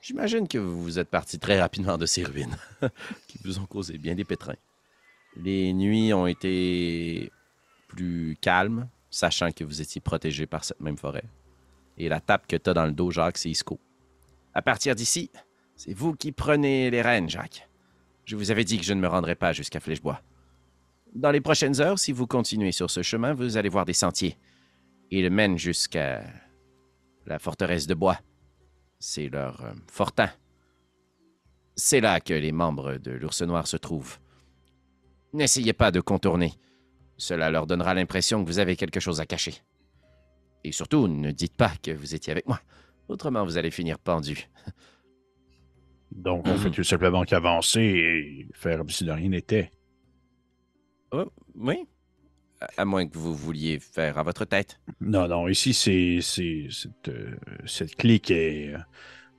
J'imagine 0.00 0.48
que 0.48 0.58
vous 0.58 0.98
êtes 0.98 1.08
parti 1.08 1.38
très 1.38 1.60
rapidement 1.60 1.98
de 1.98 2.06
ces 2.06 2.24
ruines, 2.24 2.56
qui 3.28 3.38
vous 3.44 3.58
ont 3.58 3.66
causé 3.66 3.98
bien 3.98 4.14
des 4.14 4.24
pétrins. 4.24 4.56
Les 5.36 5.72
nuits 5.72 6.12
ont 6.12 6.26
été 6.26 7.30
plus 7.88 8.36
calmes, 8.40 8.88
sachant 9.10 9.50
que 9.52 9.64
vous 9.64 9.80
étiez 9.80 10.00
protégé 10.00 10.46
par 10.46 10.64
cette 10.64 10.80
même 10.80 10.96
forêt. 10.96 11.24
Et 11.96 12.08
la 12.08 12.20
tape 12.20 12.46
que 12.46 12.56
t'as 12.56 12.74
dans 12.74 12.86
le 12.86 12.92
dos, 12.92 13.10
Jacques, 13.10 13.38
c'est 13.38 13.50
Isco. 13.50 13.78
À 14.54 14.62
partir 14.62 14.94
d'ici, 14.94 15.30
c'est 15.76 15.94
vous 15.94 16.14
qui 16.14 16.32
prenez 16.32 16.90
les 16.90 17.02
rênes, 17.02 17.28
Jacques. 17.28 17.68
Je 18.24 18.36
vous 18.36 18.50
avais 18.50 18.64
dit 18.64 18.78
que 18.78 18.84
je 18.84 18.92
ne 18.92 19.00
me 19.00 19.08
rendrais 19.08 19.34
pas 19.34 19.52
jusqu'à 19.52 19.80
Flèchebois. 19.80 20.20
Dans 21.14 21.30
les 21.30 21.40
prochaines 21.40 21.80
heures, 21.80 21.98
si 21.98 22.12
vous 22.12 22.26
continuez 22.26 22.72
sur 22.72 22.90
ce 22.90 23.02
chemin, 23.02 23.34
vous 23.34 23.56
allez 23.56 23.68
voir 23.68 23.84
des 23.84 23.92
sentiers. 23.92 24.36
Ils 25.10 25.30
mènent 25.30 25.58
jusqu'à 25.58 26.22
la 27.26 27.38
forteresse 27.38 27.86
de 27.86 27.94
bois. 27.94 28.18
C'est 28.98 29.28
leur 29.28 29.64
euh, 29.64 29.72
fortin. 29.90 30.30
C'est 31.74 32.00
là 32.00 32.20
que 32.20 32.34
les 32.34 32.52
membres 32.52 32.98
de 32.98 33.12
l'ours 33.12 33.42
noir 33.42 33.66
se 33.66 33.76
trouvent. 33.76 34.18
N'essayez 35.32 35.72
pas 35.72 35.90
de 35.90 36.00
contourner. 36.00 36.52
Cela 37.16 37.50
leur 37.50 37.66
donnera 37.66 37.94
l'impression 37.94 38.42
que 38.42 38.48
vous 38.48 38.58
avez 38.58 38.76
quelque 38.76 39.00
chose 39.00 39.20
à 39.20 39.26
cacher. 39.26 39.54
Et 40.64 40.72
surtout, 40.72 41.08
ne 41.08 41.30
dites 41.30 41.56
pas 41.56 41.72
que 41.82 41.90
vous 41.90 42.14
étiez 42.14 42.30
avec 42.32 42.46
moi. 42.46 42.60
Autrement, 43.08 43.44
vous 43.44 43.56
allez 43.58 43.70
finir 43.70 43.98
pendu. 43.98 44.48
Donc, 46.12 46.46
on 46.46 46.56
fait 46.56 46.70
tout 46.76 46.84
simplement 46.84 47.24
qu'avancer 47.24 47.80
et 47.80 48.48
faire 48.52 48.78
comme 48.78 48.90
si 48.90 49.04
de 49.04 49.12
rien 49.12 49.28
n'était. 49.28 49.70
Oh, 51.12 51.30
oui? 51.54 51.86
À, 52.60 52.68
à 52.82 52.84
moins 52.84 53.06
que 53.08 53.16
vous 53.16 53.34
vouliez 53.34 53.78
faire 53.80 54.18
à 54.18 54.22
votre 54.22 54.44
tête. 54.44 54.80
Non, 55.00 55.26
non, 55.28 55.48
ici, 55.48 55.72
c'est 55.72 56.18
c'est- 56.20 56.68
cette, 56.70 57.08
euh, 57.08 57.36
cette 57.66 57.96
clique 57.96 58.30
est, 58.30 58.74
euh, 58.74 58.78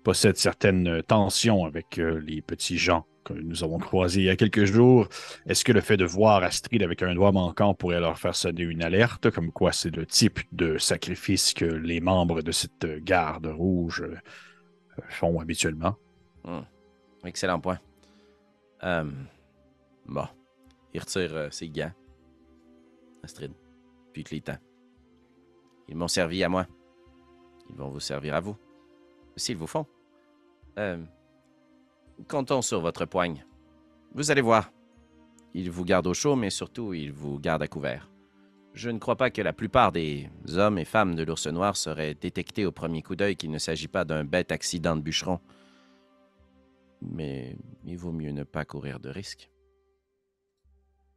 possède 0.03 0.38
certaines 0.38 1.03
tensions 1.03 1.65
avec 1.65 1.99
euh, 1.99 2.19
les 2.22 2.41
petits 2.41 2.78
gens 2.78 3.05
que 3.24 3.34
nous 3.34 3.63
avons 3.63 3.80
croisés 3.80 4.22
il 4.22 4.26
y 4.26 4.30
a 4.30 4.36
quelques 4.36 4.65
jours. 4.65 5.07
Est-ce 5.47 5.63
que 5.63 5.72
le 5.72 5.82
fait 5.82 5.97
de 5.97 6.05
voir 6.05 6.43
Astrid 6.43 6.84
avec 6.84 7.03
un 7.03 7.13
doigt 7.13 7.32
manquant 7.32 7.74
pourrait 7.74 7.99
leur 7.99 8.17
faire 8.17 8.36
sonner 8.36 8.63
une 8.63 8.84
alerte, 8.84 9.30
comme 9.32 9.51
quoi 9.51 9.72
c'est 9.72 9.95
le 9.95 10.05
type 10.05 10.39
de 10.51 10.78
sacrifice 10.78 11.53
que 11.53 11.65
les 11.65 12.01
membres 12.01 12.41
de 12.41 12.51
cette 12.51 12.86
garde 13.03 13.47
rouge 13.47 14.01
euh, 14.01 14.17
font 15.09 15.39
habituellement? 15.39 15.95
Excellent 17.24 17.59
point. 17.59 17.80
Euh, 18.84 19.09
bon. 20.05 20.26
Il 20.93 20.99
retire 20.99 21.34
euh, 21.36 21.49
ses 21.51 21.69
gants. 21.69 21.91
Astrid. 23.24 23.53
Puis 24.13 24.26
les 24.32 24.41
tend. 24.41 24.57
Ils 25.88 25.95
m'ont 25.95 26.07
servi 26.07 26.43
à 26.43 26.49
moi. 26.49 26.65
Ils 27.69 27.76
vont 27.76 27.89
vous 27.89 27.99
servir 27.99 28.36
à 28.36 28.39
vous. 28.39 28.57
S'ils 29.36 29.57
vous 29.57 29.67
font. 29.67 29.86
Euh, 30.78 30.97
comptons 32.28 32.61
sur 32.61 32.82
votre 32.82 33.05
poigne. 33.05 33.45
Vous 34.13 34.32
allez 34.32 34.41
voir. 34.41 34.72
il 35.53 35.69
vous 35.69 35.84
garde 35.84 36.07
au 36.07 36.13
chaud, 36.13 36.36
mais 36.36 36.49
surtout, 36.49 36.93
il 36.93 37.11
vous 37.11 37.39
garde 37.39 37.61
à 37.61 37.67
couvert. 37.67 38.09
Je 38.74 38.89
ne 38.89 38.99
crois 38.99 39.17
pas 39.17 39.30
que 39.30 39.41
la 39.41 39.51
plupart 39.51 39.91
des 39.91 40.30
hommes 40.55 40.78
et 40.78 40.86
femmes 40.86 41.15
de 41.15 41.24
l'ours 41.24 41.47
noir 41.47 41.76
seraient 41.76 42.13
détectés 42.13 42.65
au 42.65 42.72
premier 42.72 43.01
coup 43.01 43.15
d'œil 43.17 43.36
qu'il 43.36 43.51
ne 43.51 43.57
s'agit 43.57 43.89
pas 43.89 44.05
d'un 44.05 44.24
bête 44.24 44.51
accident 44.51 44.95
de 44.95 45.01
bûcheron. 45.01 45.39
Mais 47.01 47.57
il 47.86 47.97
vaut 47.97 48.13
mieux 48.13 48.32
ne 48.32 48.43
pas 48.43 48.63
courir 48.63 48.99
de 48.99 49.09
risques. 49.09 49.49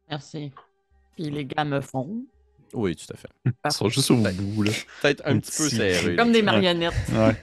Merci. 0.09 0.51
Puis 1.15 1.29
les 1.29 1.45
gars 1.45 1.63
me 1.63 1.79
font. 1.79 2.25
Oui, 2.75 2.95
tout 2.95 3.05
à 3.13 3.17
fait. 3.17 3.29
Ils 3.45 3.71
sont 3.71 3.89
juste 3.89 4.11
au 4.11 4.15
bout, 4.17 4.63
là. 4.63 4.71
Peut-être 5.01 5.21
un 5.25 5.35
Un 5.35 5.39
petit 5.39 5.51
peu 5.57 5.69
serré. 5.69 6.15
Comme 6.15 6.27
là. 6.27 6.33
des 6.33 6.41
marionnettes. 6.43 6.93
Ouais. 7.13 7.35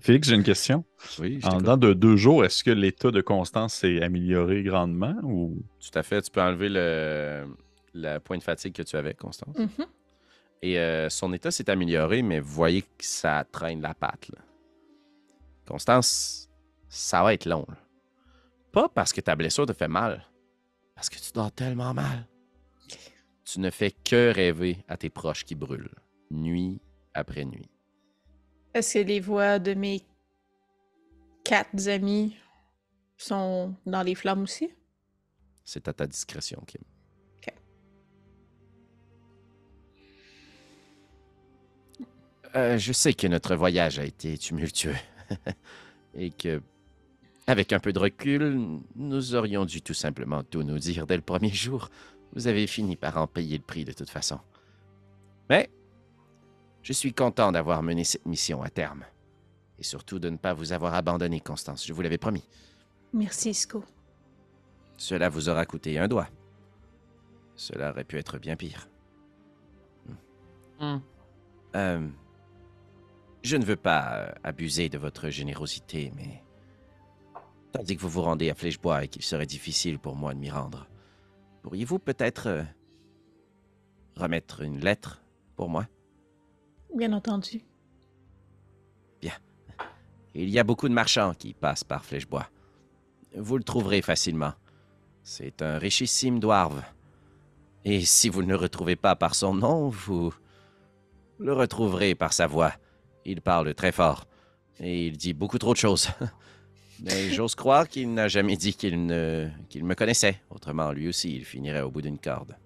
Félix, 0.00 0.28
j'ai 0.28 0.34
une 0.36 0.42
question. 0.44 0.84
Oui, 1.18 1.40
En 1.44 1.58
dedans 1.58 1.76
de 1.76 1.92
deux 1.92 2.16
jours, 2.16 2.44
est-ce 2.44 2.62
que 2.64 2.70
l'état 2.70 3.10
de 3.10 3.20
Constance 3.20 3.74
s'est 3.74 4.00
amélioré 4.02 4.62
grandement 4.62 5.14
ou? 5.22 5.62
Tout 5.80 5.98
à 5.98 6.02
fait. 6.02 6.22
Tu 6.22 6.30
peux 6.30 6.40
enlever 6.40 6.68
le, 6.68 7.44
le 7.94 8.18
point 8.18 8.38
de 8.38 8.42
fatigue 8.42 8.72
que 8.74 8.82
tu 8.82 8.96
avais, 8.96 9.14
Constance. 9.14 9.56
Mhm. 9.58 9.86
Et 10.62 10.78
euh, 10.78 11.08
son 11.08 11.32
état 11.32 11.50
s'est 11.50 11.68
amélioré, 11.70 12.22
mais 12.22 12.40
vous 12.40 12.52
voyez 12.52 12.82
que 12.82 12.88
ça 13.00 13.44
traîne 13.50 13.80
la 13.80 13.94
patte. 13.94 14.28
là. 14.34 14.38
Constance, 15.66 16.48
ça 16.88 17.22
va 17.22 17.34
être 17.34 17.44
long. 17.46 17.64
là. 17.68 17.76
Pas 18.72 18.88
parce 18.88 19.12
que 19.12 19.20
ta 19.20 19.36
blessure 19.36 19.66
te 19.66 19.72
fait 19.72 19.88
mal, 19.88 20.24
parce 20.94 21.08
que 21.10 21.16
tu 21.16 21.30
dors 21.32 21.52
tellement 21.52 21.94
mal. 21.94 22.26
Tu 23.50 23.60
ne 23.60 23.70
fais 23.70 23.92
que 23.92 24.30
rêver 24.30 24.84
à 24.88 24.98
tes 24.98 25.08
proches 25.08 25.46
qui 25.46 25.54
brûlent, 25.54 25.94
nuit 26.30 26.82
après 27.14 27.46
nuit. 27.46 27.70
Est-ce 28.74 28.98
que 28.98 29.04
les 29.04 29.20
voix 29.20 29.58
de 29.58 29.72
mes 29.72 30.02
quatre 31.44 31.88
amis 31.88 32.36
sont 33.16 33.74
dans 33.86 34.02
les 34.02 34.14
flammes 34.14 34.42
aussi? 34.42 34.70
C'est 35.64 35.88
à 35.88 35.94
ta 35.94 36.06
discrétion, 36.06 36.62
Kim. 36.66 36.82
Ok. 37.38 37.54
Euh, 42.54 42.76
je 42.76 42.92
sais 42.92 43.14
que 43.14 43.28
notre 43.28 43.56
voyage 43.56 43.98
a 43.98 44.04
été 44.04 44.36
tumultueux 44.36 44.96
et 46.14 46.28
que, 46.28 46.60
avec 47.46 47.72
un 47.72 47.80
peu 47.80 47.94
de 47.94 47.98
recul, 47.98 48.82
nous 48.94 49.34
aurions 49.34 49.64
dû 49.64 49.80
tout 49.80 49.94
simplement 49.94 50.44
tout 50.44 50.64
nous 50.64 50.78
dire 50.78 51.06
dès 51.06 51.16
le 51.16 51.22
premier 51.22 51.48
jour. 51.48 51.88
Vous 52.34 52.46
avez 52.46 52.66
fini 52.66 52.96
par 52.96 53.16
en 53.16 53.26
payer 53.26 53.56
le 53.56 53.64
prix 53.64 53.84
de 53.84 53.92
toute 53.92 54.10
façon. 54.10 54.38
Mais 55.48 55.70
je 56.82 56.92
suis 56.92 57.12
content 57.12 57.52
d'avoir 57.52 57.82
mené 57.82 58.04
cette 58.04 58.26
mission 58.26 58.62
à 58.62 58.70
terme. 58.70 59.04
Et 59.78 59.82
surtout 59.82 60.18
de 60.18 60.28
ne 60.28 60.36
pas 60.36 60.54
vous 60.54 60.72
avoir 60.72 60.94
abandonné, 60.94 61.40
Constance. 61.40 61.86
Je 61.86 61.92
vous 61.92 62.02
l'avais 62.02 62.18
promis. 62.18 62.44
Merci, 63.12 63.50
Isco. 63.50 63.84
Cela 64.96 65.28
vous 65.28 65.48
aura 65.48 65.64
coûté 65.64 65.98
un 65.98 66.08
doigt. 66.08 66.28
Cela 67.54 67.90
aurait 67.90 68.04
pu 68.04 68.18
être 68.18 68.38
bien 68.38 68.56
pire. 68.56 68.88
Hmm. 70.80 70.98
Euh, 71.74 72.08
je 73.42 73.56
ne 73.56 73.64
veux 73.64 73.76
pas 73.76 74.14
euh, 74.14 74.32
abuser 74.44 74.88
de 74.88 74.98
votre 74.98 75.28
générosité, 75.30 76.12
mais 76.16 76.42
tandis 77.72 77.96
que 77.96 78.00
vous 78.00 78.08
vous 78.08 78.22
rendez 78.22 78.50
à 78.50 78.54
Flèchebois 78.54 79.04
et 79.04 79.08
qu'il 79.08 79.22
serait 79.22 79.46
difficile 79.46 79.98
pour 79.98 80.16
moi 80.16 80.34
de 80.34 80.38
m'y 80.38 80.50
rendre, 80.50 80.86
pourriez-vous 81.68 81.98
peut-être 81.98 82.46
euh, 82.46 82.62
remettre 84.16 84.62
une 84.62 84.80
lettre 84.80 85.20
pour 85.54 85.68
moi? 85.68 85.86
Bien 86.94 87.12
entendu. 87.12 87.60
Il 90.34 90.48
y 90.50 90.58
a 90.58 90.64
beaucoup 90.64 90.88
de 90.88 90.94
marchands 90.94 91.34
qui 91.34 91.52
passent 91.52 91.84
par 91.84 92.04
Flèchebois. 92.04 92.48
Vous 93.36 93.58
le 93.58 93.64
trouverez 93.64 94.02
facilement. 94.02 94.52
C'est 95.22 95.60
un 95.60 95.78
richissime 95.78 96.38
dwarve. 96.38 96.82
Et 97.84 98.04
si 98.04 98.28
vous 98.28 98.42
ne 98.42 98.48
le 98.48 98.56
retrouvez 98.56 98.96
pas 98.96 99.16
par 99.16 99.34
son 99.34 99.54
nom, 99.54 99.88
vous 99.88 100.32
le 101.38 101.52
retrouverez 101.52 102.14
par 102.14 102.32
sa 102.32 102.46
voix. 102.46 102.72
Il 103.24 103.42
parle 103.42 103.74
très 103.74 103.92
fort. 103.92 104.26
Et 104.78 105.08
il 105.08 105.18
dit 105.18 105.34
beaucoup 105.34 105.58
trop 105.58 105.72
de 105.72 105.78
choses. 105.78 106.08
Mais 107.02 107.30
j'ose 107.30 107.54
croire 107.54 107.88
qu'il 107.88 108.12
n'a 108.12 108.28
jamais 108.28 108.56
dit 108.56 108.74
qu'il 108.74 109.06
ne 109.06 109.48
qu'il 109.68 109.84
me 109.84 109.94
connaissait. 109.94 110.40
Autrement, 110.50 110.90
lui 110.92 111.08
aussi, 111.08 111.34
il 111.36 111.44
finirait 111.44 111.82
au 111.82 111.90
bout 111.90 112.02
d'une 112.02 112.18
corde. 112.18 112.56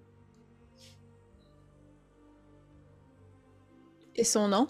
Et 4.17 4.25
son 4.25 4.49
nom? 4.49 4.67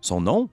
Son 0.00 0.20
nom? 0.20 0.48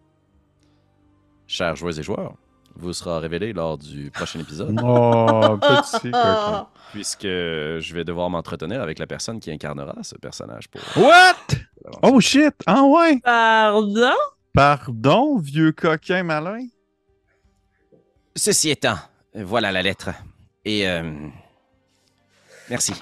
Chers 1.47 1.75
joueurs 1.75 1.97
et 1.97 2.03
joueurs, 2.03 2.35
vous 2.75 2.93
sera 2.93 3.19
révélé 3.19 3.53
lors 3.53 3.77
du 3.77 4.11
prochain 4.11 4.39
épisode. 4.39 4.79
Oh, 4.83 5.57
petit 5.57 6.01
coquin. 6.11 6.67
Puisque 6.91 7.23
je 7.23 7.93
vais 7.93 8.03
devoir 8.03 8.29
m'entretenir 8.29 8.81
avec 8.81 8.99
la 8.99 9.07
personne 9.07 9.39
qui 9.39 9.51
incarnera 9.51 9.95
ce 10.03 10.15
personnage 10.15 10.67
pour 10.69 10.81
What? 11.03 11.55
Oh 12.03 12.19
shit! 12.19 12.53
Ah 12.65 12.83
ouais! 12.83 13.19
Pardon? 13.23 14.15
Pardon, 14.53 15.37
vieux 15.37 15.71
coquin 15.71 16.23
malin? 16.23 16.67
Ceci 18.39 18.69
étant, 18.69 18.95
voilà 19.35 19.69
la 19.69 19.81
lettre. 19.81 20.11
Et 20.63 20.87
euh, 20.87 21.27
merci. 22.69 22.93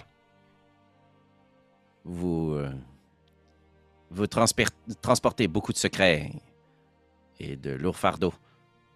Vous 2.04 2.54
euh, 2.54 2.72
vous 4.10 4.26
transportez 4.26 5.48
beaucoup 5.48 5.74
de 5.74 5.78
secrets 5.78 6.32
et 7.40 7.56
de 7.56 7.70
lourds 7.70 7.98
fardeaux, 7.98 8.34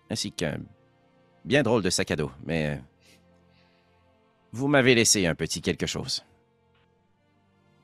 ainsi 0.10 0.32
qu'un 0.32 0.58
bien 1.46 1.62
drôle 1.62 1.84
de 1.84 1.92
sac 1.92 2.10
à 2.10 2.16
dos. 2.16 2.32
Mais 2.44 2.70
euh, 2.70 2.82
vous 4.52 4.68
m'avez 4.68 4.96
laissé 4.96 5.28
un 5.28 5.36
petit 5.36 5.62
quelque 5.62 5.86
chose. 5.86 6.26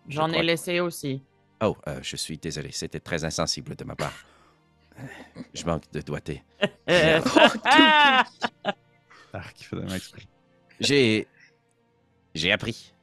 Je 0.07 0.15
J'en 0.15 0.31
ai 0.31 0.41
laissé 0.41 0.79
aussi. 0.79 1.21
Oh, 1.61 1.77
je 2.01 2.15
suis 2.15 2.39
désolé, 2.39 2.71
c'était 2.71 2.99
très 2.99 3.23
insensible 3.23 3.75
de 3.75 3.83
ma 3.83 3.95
part. 3.95 4.13
Je 5.53 5.65
manque 5.65 5.83
de 5.91 6.01
doigté. 6.01 6.43
Ah. 7.69 8.23
J'ai. 10.79 11.27
J'ai 12.33 12.51
appris 12.51 12.93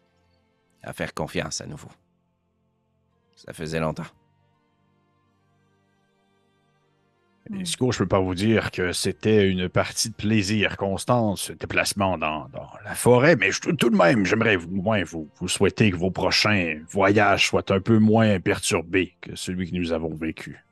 à 0.82 0.92
faire 0.92 1.12
confiance 1.14 1.60
à 1.60 1.66
nouveau. 1.66 1.88
Ça 3.36 3.52
faisait 3.52 3.80
longtemps. 3.80 4.06
Esco, 7.60 7.92
je 7.92 7.98
peux 7.98 8.06
pas 8.08 8.20
vous 8.20 8.34
dire 8.34 8.70
que 8.70 8.92
c'était 8.92 9.46
une 9.48 9.68
partie 9.68 10.08
de 10.08 10.14
plaisir 10.14 10.78
constant, 10.78 11.36
ce 11.36 11.52
déplacement 11.52 12.16
dans, 12.16 12.48
dans 12.48 12.70
la 12.84 12.94
forêt, 12.94 13.36
mais 13.36 13.52
je- 13.52 13.60
tout 13.60 13.90
de 13.90 13.96
même, 13.96 14.24
j'aimerais 14.24 14.56
au 14.56 14.66
moins 14.68 15.04
vous, 15.04 15.28
vous 15.38 15.48
souhaiter 15.48 15.90
que 15.90 15.96
vos 15.96 16.10
prochains 16.10 16.80
voyages 16.88 17.46
soient 17.48 17.70
un 17.70 17.80
peu 17.80 17.98
moins 17.98 18.40
perturbés 18.40 19.14
que 19.20 19.36
celui 19.36 19.70
que 19.70 19.76
nous 19.76 19.92
avons 19.92 20.14
vécu. 20.14 20.63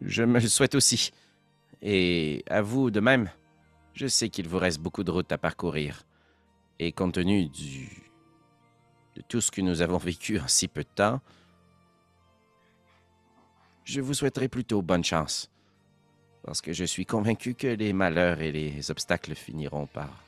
Je 0.00 0.22
me 0.22 0.40
le 0.40 0.48
souhaite 0.48 0.74
aussi. 0.74 1.12
Et 1.82 2.44
à 2.48 2.62
vous 2.62 2.90
de 2.90 3.00
même. 3.00 3.30
Je 3.94 4.06
sais 4.06 4.28
qu'il 4.28 4.48
vous 4.48 4.58
reste 4.58 4.80
beaucoup 4.80 5.04
de 5.04 5.10
route 5.10 5.30
à 5.32 5.38
parcourir. 5.38 6.04
Et 6.78 6.92
compte 6.92 7.14
tenu 7.14 7.48
du. 7.48 7.88
de 9.16 9.22
tout 9.22 9.40
ce 9.40 9.50
que 9.50 9.60
nous 9.60 9.82
avons 9.82 9.98
vécu 9.98 10.38
en 10.38 10.46
si 10.46 10.68
peu 10.68 10.82
de 10.82 10.88
temps, 10.94 11.20
je 13.84 14.00
vous 14.00 14.14
souhaiterais 14.14 14.48
plutôt 14.48 14.82
bonne 14.82 15.02
chance. 15.02 15.50
Parce 16.44 16.60
que 16.60 16.72
je 16.72 16.84
suis 16.84 17.06
convaincu 17.06 17.54
que 17.54 17.66
les 17.66 17.92
malheurs 17.92 18.40
et 18.40 18.52
les 18.52 18.90
obstacles 18.90 19.34
finiront 19.34 19.86
par 19.86 20.22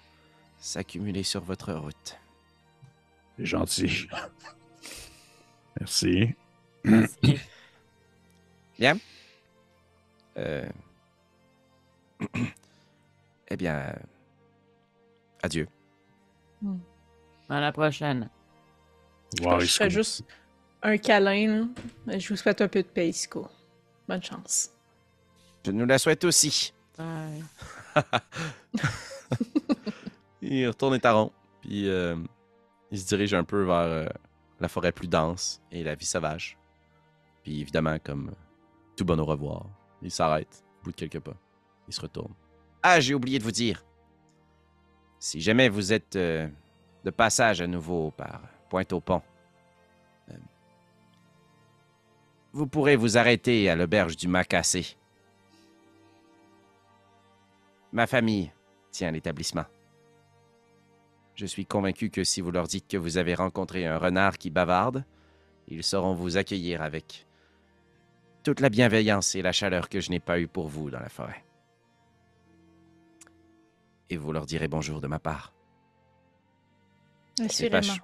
s'accumuler 0.58 1.22
sur 1.22 1.42
votre 1.42 1.72
route. 1.72 2.18
C'est 3.36 3.46
gentil. 3.46 4.08
Merci. 5.80 6.34
Euh... 10.36 10.68
eh 13.48 13.56
bien, 13.56 13.76
euh, 13.76 13.92
adieu. 15.42 15.68
À 17.48 17.60
la 17.60 17.72
prochaine. 17.72 18.28
Je 19.38 19.42
Esco. 19.42 19.84
fais 19.84 19.90
juste 19.90 20.24
un 20.82 20.96
câlin. 20.98 21.68
là. 22.06 22.18
Je 22.18 22.28
vous 22.28 22.36
souhaite 22.36 22.60
un 22.60 22.68
peu 22.68 22.82
de 22.82 22.88
paix, 22.88 23.08
Isco. 23.08 23.48
Bonne 24.08 24.22
chance. 24.22 24.70
Je 25.64 25.70
nous 25.72 25.86
la 25.86 25.98
souhaite 25.98 26.24
aussi. 26.24 26.72
Bye. 26.96 27.44
Il 30.42 30.66
retourne 30.68 30.94
les 30.94 31.00
tarons, 31.00 31.32
puis 31.60 31.88
euh, 31.88 32.16
il 32.90 32.98
se 32.98 33.06
dirige 33.06 33.34
un 33.34 33.44
peu 33.44 33.62
vers 33.62 33.74
euh, 33.76 34.06
la 34.58 34.68
forêt 34.68 34.90
plus 34.90 35.06
dense 35.06 35.60
et 35.70 35.84
la 35.84 35.94
vie 35.94 36.06
sauvage. 36.06 36.58
Puis 37.42 37.60
évidemment, 37.60 37.98
comme 38.02 38.32
tout 38.96 39.04
bon 39.04 39.20
au 39.20 39.24
revoir, 39.24 39.66
il 40.02 40.10
s'arrête 40.10 40.64
bout 40.82 40.90
de 40.90 40.96
quelques 40.96 41.20
pas. 41.20 41.36
Il 41.88 41.94
se 41.94 42.00
retourne. 42.00 42.32
Ah, 42.82 43.00
j'ai 43.00 43.14
oublié 43.14 43.38
de 43.38 43.44
vous 43.44 43.50
dire. 43.50 43.84
Si 45.18 45.40
jamais 45.40 45.68
vous 45.68 45.92
êtes 45.92 46.16
euh, 46.16 46.48
de 47.04 47.10
passage 47.10 47.60
à 47.60 47.66
nouveau 47.66 48.10
par 48.12 48.40
Pointe-au-Pont, 48.70 49.22
euh, 50.30 50.34
vous 52.52 52.66
pourrez 52.66 52.96
vous 52.96 53.18
arrêter 53.18 53.68
à 53.68 53.76
l'auberge 53.76 54.16
du 54.16 54.28
Macassé. 54.28 54.96
Ma 57.92 58.06
famille 58.06 58.50
tient 58.90 59.10
l'établissement. 59.10 59.64
Je 61.34 61.46
suis 61.46 61.66
convaincu 61.66 62.10
que 62.10 62.24
si 62.24 62.40
vous 62.40 62.50
leur 62.50 62.66
dites 62.66 62.88
que 62.88 62.96
vous 62.96 63.18
avez 63.18 63.34
rencontré 63.34 63.86
un 63.86 63.98
renard 63.98 64.38
qui 64.38 64.50
bavarde, 64.50 65.04
ils 65.68 65.82
sauront 65.82 66.14
vous 66.14 66.36
accueillir 66.36 66.82
avec 66.82 67.26
toute 68.42 68.60
la 68.60 68.68
bienveillance 68.70 69.34
et 69.34 69.42
la 69.42 69.52
chaleur 69.52 69.88
que 69.88 70.00
je 70.00 70.10
n'ai 70.10 70.20
pas 70.20 70.38
eue 70.40 70.48
pour 70.48 70.68
vous 70.68 70.90
dans 70.90 71.00
la 71.00 71.08
forêt. 71.08 71.44
Et 74.08 74.16
vous 74.16 74.32
leur 74.32 74.46
direz 74.46 74.68
bonjour 74.68 75.00
de 75.00 75.06
ma 75.06 75.18
part. 75.18 75.52
Je 77.38 77.44
Assurément. 77.44 77.82
ch- 77.82 78.00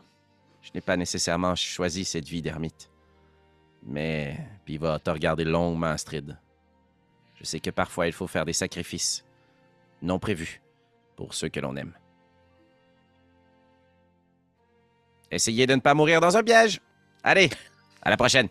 Je 0.63 0.71
n'ai 0.75 0.81
pas 0.81 0.97
nécessairement 0.97 1.55
choisi 1.55 2.05
cette 2.05 2.29
vie 2.29 2.43
d'ermite. 2.43 2.91
Mais 3.83 4.37
puis 4.65 4.79
va 4.79 4.99
te 4.99 5.11
regarder 5.11 5.45
longuement, 5.45 5.87
Astrid. 5.87 6.39
Je 7.37 7.45
sais 7.45 7.61
que 7.61 7.71
parfois 7.71 8.07
il 8.07 8.13
faut 8.13 8.27
faire 8.27 8.45
des 8.45 8.53
sacrifices 8.53 9.25
non 10.03 10.19
prévus 10.19 10.61
pour 11.17 11.35
ceux 11.35 11.49
que 11.49 11.61
l'on 11.61 11.77
aime. 11.77 11.93
Essayez 15.31 15.67
de 15.67 15.75
ne 15.75 15.81
pas 15.81 15.95
mourir 15.95 16.21
dans 16.21 16.37
un 16.37 16.43
piège. 16.43 16.81
Allez, 17.23 17.51
à 18.03 18.11
la 18.11 18.17
prochaine. 18.17 18.49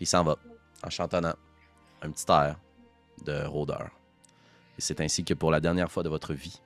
Puis 0.00 0.06
il 0.06 0.08
s'en 0.08 0.24
va, 0.24 0.38
en 0.82 0.88
chantonnant 0.88 1.34
un 2.00 2.10
petit 2.10 2.24
air 2.30 2.58
de 3.26 3.44
rôdeur. 3.44 3.90
Et 4.78 4.80
c'est 4.80 4.98
ainsi 5.02 5.24
que 5.24 5.34
pour 5.34 5.50
la 5.50 5.60
dernière 5.60 5.92
fois 5.92 6.02
de 6.02 6.08
votre 6.08 6.32
vie, 6.32 6.58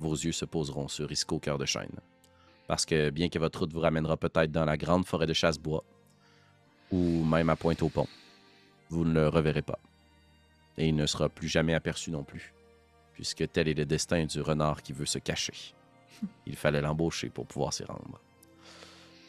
vos 0.00 0.14
yeux 0.14 0.32
se 0.32 0.44
poseront 0.44 0.88
sur 0.88 1.12
Isco 1.12 1.38
Cœur 1.38 1.56
de 1.56 1.66
Chêne. 1.66 2.00
Parce 2.66 2.84
que 2.84 3.10
bien 3.10 3.28
que 3.28 3.38
votre 3.38 3.60
route 3.60 3.72
vous 3.72 3.78
ramènera 3.78 4.16
peut-être 4.16 4.50
dans 4.50 4.64
la 4.64 4.76
grande 4.76 5.06
forêt 5.06 5.28
de 5.28 5.32
chasse-bois, 5.32 5.84
ou 6.90 7.24
même 7.24 7.48
à 7.48 7.54
Pointe-au-Pont, 7.54 8.08
vous 8.88 9.04
ne 9.04 9.14
le 9.14 9.28
reverrez 9.28 9.62
pas. 9.62 9.78
Et 10.76 10.88
il 10.88 10.96
ne 10.96 11.06
sera 11.06 11.28
plus 11.28 11.46
jamais 11.46 11.74
aperçu 11.74 12.10
non 12.10 12.24
plus, 12.24 12.54
puisque 13.12 13.52
tel 13.52 13.68
est 13.68 13.74
le 13.74 13.86
destin 13.86 14.26
du 14.26 14.40
renard 14.40 14.82
qui 14.82 14.92
veut 14.92 15.06
se 15.06 15.20
cacher. 15.20 15.76
Il 16.44 16.56
fallait 16.56 16.82
l'embaucher 16.82 17.28
pour 17.28 17.46
pouvoir 17.46 17.72
s'y 17.72 17.84
rendre. 17.84 18.20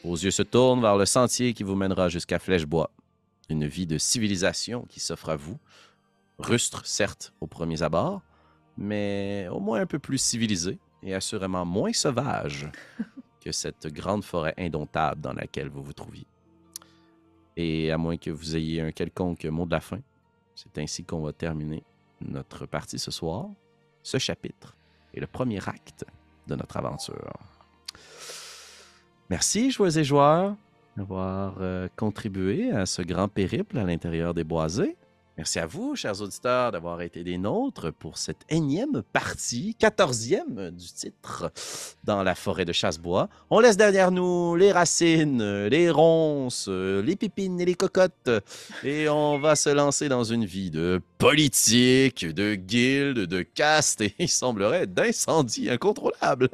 Vos 0.04 0.16
yeux 0.16 0.32
se 0.32 0.42
tournent 0.42 0.82
vers 0.82 0.98
le 0.98 1.06
sentier 1.06 1.54
qui 1.54 1.62
vous 1.62 1.76
mènera 1.76 2.10
jusqu'à 2.10 2.40
Flèchebois, 2.40 2.90
une 3.50 3.68
vie 3.68 3.88
de 3.88 3.98
civilisation 3.98 4.86
qui 4.90 5.00
s'offre 5.00 5.30
à 5.30 5.36
vous, 5.36 5.58
rustre 6.40 6.86
certes 6.86 7.34
aux 7.42 7.48
premiers 7.48 7.82
abords, 7.82 8.22
mais 8.78 9.48
au 9.52 9.60
moins 9.60 9.82
un 9.82 9.86
peu 9.86 10.00
plus 10.00 10.18
civilisée 10.18 10.80
et 11.04 11.14
assurément 11.14 11.66
moins 11.66 11.94
sauvage 11.94 12.70
que 13.42 13.52
cette 13.52 13.88
grande 13.88 14.24
forêt 14.24 14.54
indomptable 14.58 15.22
dans 15.22 15.34
laquelle 15.34 15.70
vous 15.70 15.84
vous 15.84 15.94
trouviez. 15.94 16.28
Et 17.58 17.92
à 17.92 17.98
moins 17.98 18.18
que 18.18 18.32
vous 18.32 18.56
ayez 18.56 18.82
un 18.82 18.92
quelconque 18.92 19.46
mot 19.46 19.66
de 19.66 19.72
la 19.72 19.80
fin, 19.80 20.00
c'est 20.56 20.78
ainsi 20.78 21.04
qu'on 21.04 21.22
va 21.22 21.32
terminer 21.32 21.84
notre 22.22 22.66
partie 22.66 23.00
ce 23.00 23.12
soir, 23.12 23.48
ce 24.04 24.18
chapitre 24.18 24.76
et 25.14 25.20
le 25.20 25.28
premier 25.28 25.66
acte 25.68 26.06
de 26.48 26.56
notre 26.56 26.78
aventure. 26.78 27.34
Merci, 29.30 29.72
joueurs 29.72 29.98
et 29.98 30.04
joueurs, 30.04 30.56
d'avoir 30.98 31.58
euh, 31.60 31.88
contribué 31.96 32.72
à 32.72 32.86
ce 32.86 33.02
grand 33.02 33.28
périple 33.28 33.78
à 33.78 33.84
l'intérieur 33.84 34.34
des 34.34 34.44
boisés. 34.44 34.96
Merci 35.38 35.60
à 35.60 35.66
vous, 35.66 35.98
chers 35.98 36.22
auditeurs, 36.22 36.72
d'avoir 36.72 37.02
été 37.02 37.22
des 37.26 37.38
nôtres 37.38 37.92
pour 37.92 38.18
cette 38.18 38.46
énième 38.48 39.04
partie, 39.12 39.76
quatorzième 39.76 40.72
du 40.72 40.88
titre, 40.88 41.52
dans 42.06 42.24
la 42.24 42.36
forêt 42.36 42.64
de 42.64 42.72
Chassebois. 42.72 43.28
On 43.50 43.60
laisse 43.60 43.76
derrière 43.76 44.12
nous 44.12 44.56
les 44.56 44.72
racines, 44.72 45.66
les 45.66 45.90
ronces, 45.90 46.70
les 46.70 47.18
pipines 47.18 47.60
et 47.60 47.66
les 47.66 47.76
cocottes, 47.76 48.30
et 48.82 49.10
on 49.10 49.38
va 49.38 49.58
se 49.58 49.70
lancer 49.70 50.08
dans 50.08 50.24
une 50.24 50.46
vie 50.46 50.72
de 50.72 51.02
politique, 51.18 52.26
de 52.26 52.56
guilde, 52.56 53.26
de 53.26 53.42
caste, 53.42 54.00
et 54.00 54.16
il 54.18 54.30
semblerait 54.30 54.88
d'incendie 54.88 55.70
incontrôlable. 55.70 56.50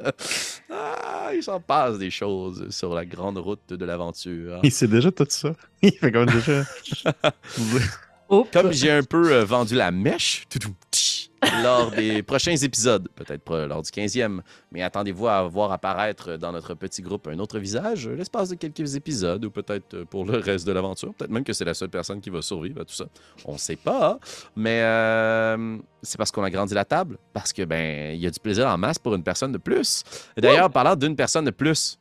Ah, 0.72 1.30
il 1.32 1.42
s'en 1.44 1.60
passe 1.60 1.98
des 1.98 2.10
choses 2.10 2.68
sur 2.70 2.94
la 2.94 3.04
grande 3.04 3.38
route 3.38 3.72
de 3.72 3.84
l'aventure. 3.84 4.58
Il 4.64 4.72
sait 4.72 4.88
déjà 4.88 5.12
tout 5.12 5.26
ça. 5.28 5.54
Il 5.82 5.92
fait 5.92 6.10
comme 6.10 6.26
déjà. 6.26 6.64
Oups. 8.32 8.50
Comme 8.50 8.72
j'ai 8.72 8.90
un 8.90 9.02
peu 9.02 9.32
euh, 9.32 9.44
vendu 9.44 9.74
la 9.74 9.90
mèche 9.90 10.46
toutou, 10.48 10.70
tch, 10.90 11.30
lors 11.62 11.90
des 11.90 12.22
prochains 12.22 12.56
épisodes, 12.56 13.08
peut-être 13.14 13.42
pas 13.42 13.66
lors 13.66 13.82
du 13.82 13.90
15e, 13.90 14.40
mais 14.70 14.82
attendez-vous 14.82 15.28
à 15.28 15.42
voir 15.42 15.72
apparaître 15.72 16.36
dans 16.36 16.52
notre 16.52 16.74
petit 16.74 17.02
groupe 17.02 17.28
un 17.28 17.38
autre 17.38 17.58
visage 17.58 18.08
euh, 18.08 18.14
l'espace 18.14 18.48
de 18.48 18.54
quelques 18.54 18.94
épisodes 18.94 19.44
ou 19.44 19.50
peut-être 19.50 19.94
euh, 19.94 20.04
pour 20.04 20.24
le 20.24 20.38
reste 20.38 20.66
de 20.66 20.72
l'aventure. 20.72 21.12
Peut-être 21.14 21.30
même 21.30 21.44
que 21.44 21.52
c'est 21.52 21.64
la 21.64 21.74
seule 21.74 21.90
personne 21.90 22.20
qui 22.20 22.30
va 22.30 22.42
survivre 22.42 22.80
à 22.80 22.84
tout 22.84 22.94
ça. 22.94 23.06
On 23.44 23.58
sait 23.58 23.76
pas, 23.76 24.18
mais 24.56 24.80
euh, 24.82 25.78
c'est 26.02 26.16
parce 26.16 26.30
qu'on 26.30 26.44
a 26.44 26.50
grandi 26.50 26.74
la 26.74 26.84
table, 26.84 27.18
parce 27.32 27.52
que 27.52 27.62
ben 27.62 28.14
il 28.14 28.20
y 28.20 28.26
a 28.26 28.30
du 28.30 28.40
plaisir 28.40 28.66
en 28.68 28.78
masse 28.78 28.98
pour 28.98 29.14
une 29.14 29.22
personne 29.22 29.52
de 29.52 29.58
plus. 29.58 30.04
Et 30.36 30.40
D'ailleurs, 30.40 30.70
parlant 30.70 30.96
d'une 30.96 31.16
personne 31.16 31.44
de 31.44 31.50
plus, 31.50 31.98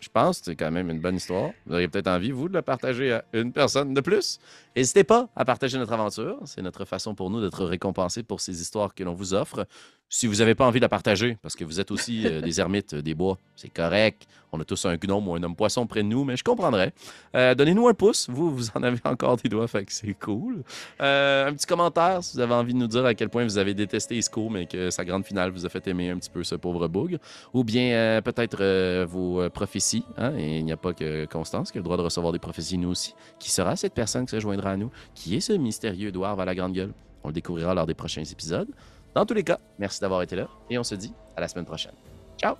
je 0.00 0.08
pense 0.08 0.40
que 0.40 0.46
c'est 0.46 0.56
quand 0.56 0.70
même 0.70 0.90
une 0.90 1.00
bonne 1.00 1.16
histoire. 1.16 1.50
Vous 1.66 1.74
auriez 1.74 1.88
peut-être 1.88 2.08
envie, 2.08 2.30
vous, 2.30 2.48
de 2.48 2.54
la 2.54 2.62
partager 2.62 3.12
à 3.12 3.24
une 3.32 3.52
personne 3.52 3.94
de 3.94 4.00
plus. 4.00 4.38
N'hésitez 4.76 5.04
pas 5.04 5.28
à 5.36 5.44
partager 5.44 5.78
notre 5.78 5.92
aventure. 5.92 6.38
C'est 6.44 6.62
notre 6.62 6.84
façon 6.84 7.14
pour 7.14 7.30
nous 7.30 7.40
d'être 7.40 7.64
récompensés 7.64 8.22
pour 8.22 8.40
ces 8.40 8.60
histoires 8.60 8.94
que 8.94 9.04
l'on 9.04 9.14
vous 9.14 9.34
offre. 9.34 9.66
Si 10.14 10.26
vous 10.26 10.36
n'avez 10.36 10.54
pas 10.54 10.66
envie 10.66 10.78
de 10.78 10.84
la 10.84 10.90
partager, 10.90 11.38
parce 11.40 11.56
que 11.56 11.64
vous 11.64 11.80
êtes 11.80 11.90
aussi 11.90 12.26
euh, 12.26 12.42
des 12.42 12.60
ermites 12.60 12.92
euh, 12.92 13.00
des 13.00 13.14
bois, 13.14 13.38
c'est 13.56 13.70
correct. 13.72 14.26
On 14.52 14.60
a 14.60 14.64
tous 14.64 14.84
un 14.84 14.98
gnome 14.98 15.26
ou 15.26 15.34
un 15.36 15.42
homme 15.42 15.56
poisson 15.56 15.86
près 15.86 16.02
de 16.02 16.08
nous, 16.08 16.22
mais 16.24 16.36
je 16.36 16.44
comprendrais. 16.44 16.92
Euh, 17.34 17.54
Donnez-nous 17.54 17.88
un 17.88 17.94
pouce. 17.94 18.28
Vous, 18.28 18.54
vous 18.54 18.66
en 18.74 18.82
avez 18.82 19.00
encore 19.06 19.38
des 19.38 19.48
doigts, 19.48 19.66
fait 19.68 19.86
que 19.86 19.92
c'est 19.92 20.12
cool. 20.12 20.64
Un 21.00 21.54
petit 21.54 21.64
commentaire 21.64 22.22
si 22.22 22.36
vous 22.36 22.42
avez 22.42 22.52
envie 22.52 22.74
de 22.74 22.78
nous 22.78 22.88
dire 22.88 23.06
à 23.06 23.14
quel 23.14 23.30
point 23.30 23.44
vous 23.44 23.56
avez 23.56 23.72
détesté 23.72 24.18
Isco, 24.18 24.50
mais 24.50 24.66
que 24.66 24.90
sa 24.90 25.06
grande 25.06 25.24
finale 25.24 25.50
vous 25.50 25.64
a 25.64 25.70
fait 25.70 25.86
aimer 25.88 26.10
un 26.10 26.18
petit 26.18 26.28
peu 26.28 26.44
ce 26.44 26.56
pauvre 26.56 26.86
bougre. 26.88 27.16
Ou 27.54 27.64
bien 27.64 28.20
peut-être 28.22 29.04
vos 29.04 29.48
prophéties. 29.48 30.04
hein, 30.18 30.34
Et 30.36 30.58
il 30.58 30.64
n'y 30.66 30.72
a 30.72 30.76
pas 30.76 30.92
que 30.92 31.24
Constance 31.24 31.72
qui 31.72 31.78
a 31.78 31.80
le 31.80 31.84
droit 31.84 31.96
de 31.96 32.02
recevoir 32.02 32.34
des 32.34 32.38
prophéties, 32.38 32.76
nous 32.76 32.90
aussi. 32.90 33.14
Qui 33.38 33.50
sera 33.50 33.76
cette 33.76 33.94
personne 33.94 34.26
qui 34.26 34.32
se 34.32 34.40
joindra 34.40 34.72
à 34.72 34.76
nous? 34.76 34.90
Qui 35.14 35.36
est 35.36 35.40
ce 35.40 35.54
mystérieux 35.54 36.12
dwarf 36.12 36.38
à 36.38 36.44
la 36.44 36.54
grande 36.54 36.74
gueule? 36.74 36.92
On 37.24 37.28
le 37.28 37.34
découvrira 37.34 37.72
lors 37.72 37.86
des 37.86 37.94
prochains 37.94 38.24
épisodes. 38.24 38.68
Dans 39.14 39.26
tous 39.26 39.34
les 39.34 39.44
cas, 39.44 39.58
merci 39.78 40.00
d'avoir 40.00 40.22
été 40.22 40.36
là 40.36 40.48
et 40.70 40.78
on 40.78 40.84
se 40.84 40.94
dit 40.94 41.12
à 41.36 41.40
la 41.40 41.48
semaine 41.48 41.66
prochaine. 41.66 41.94
Ciao! 42.38 42.56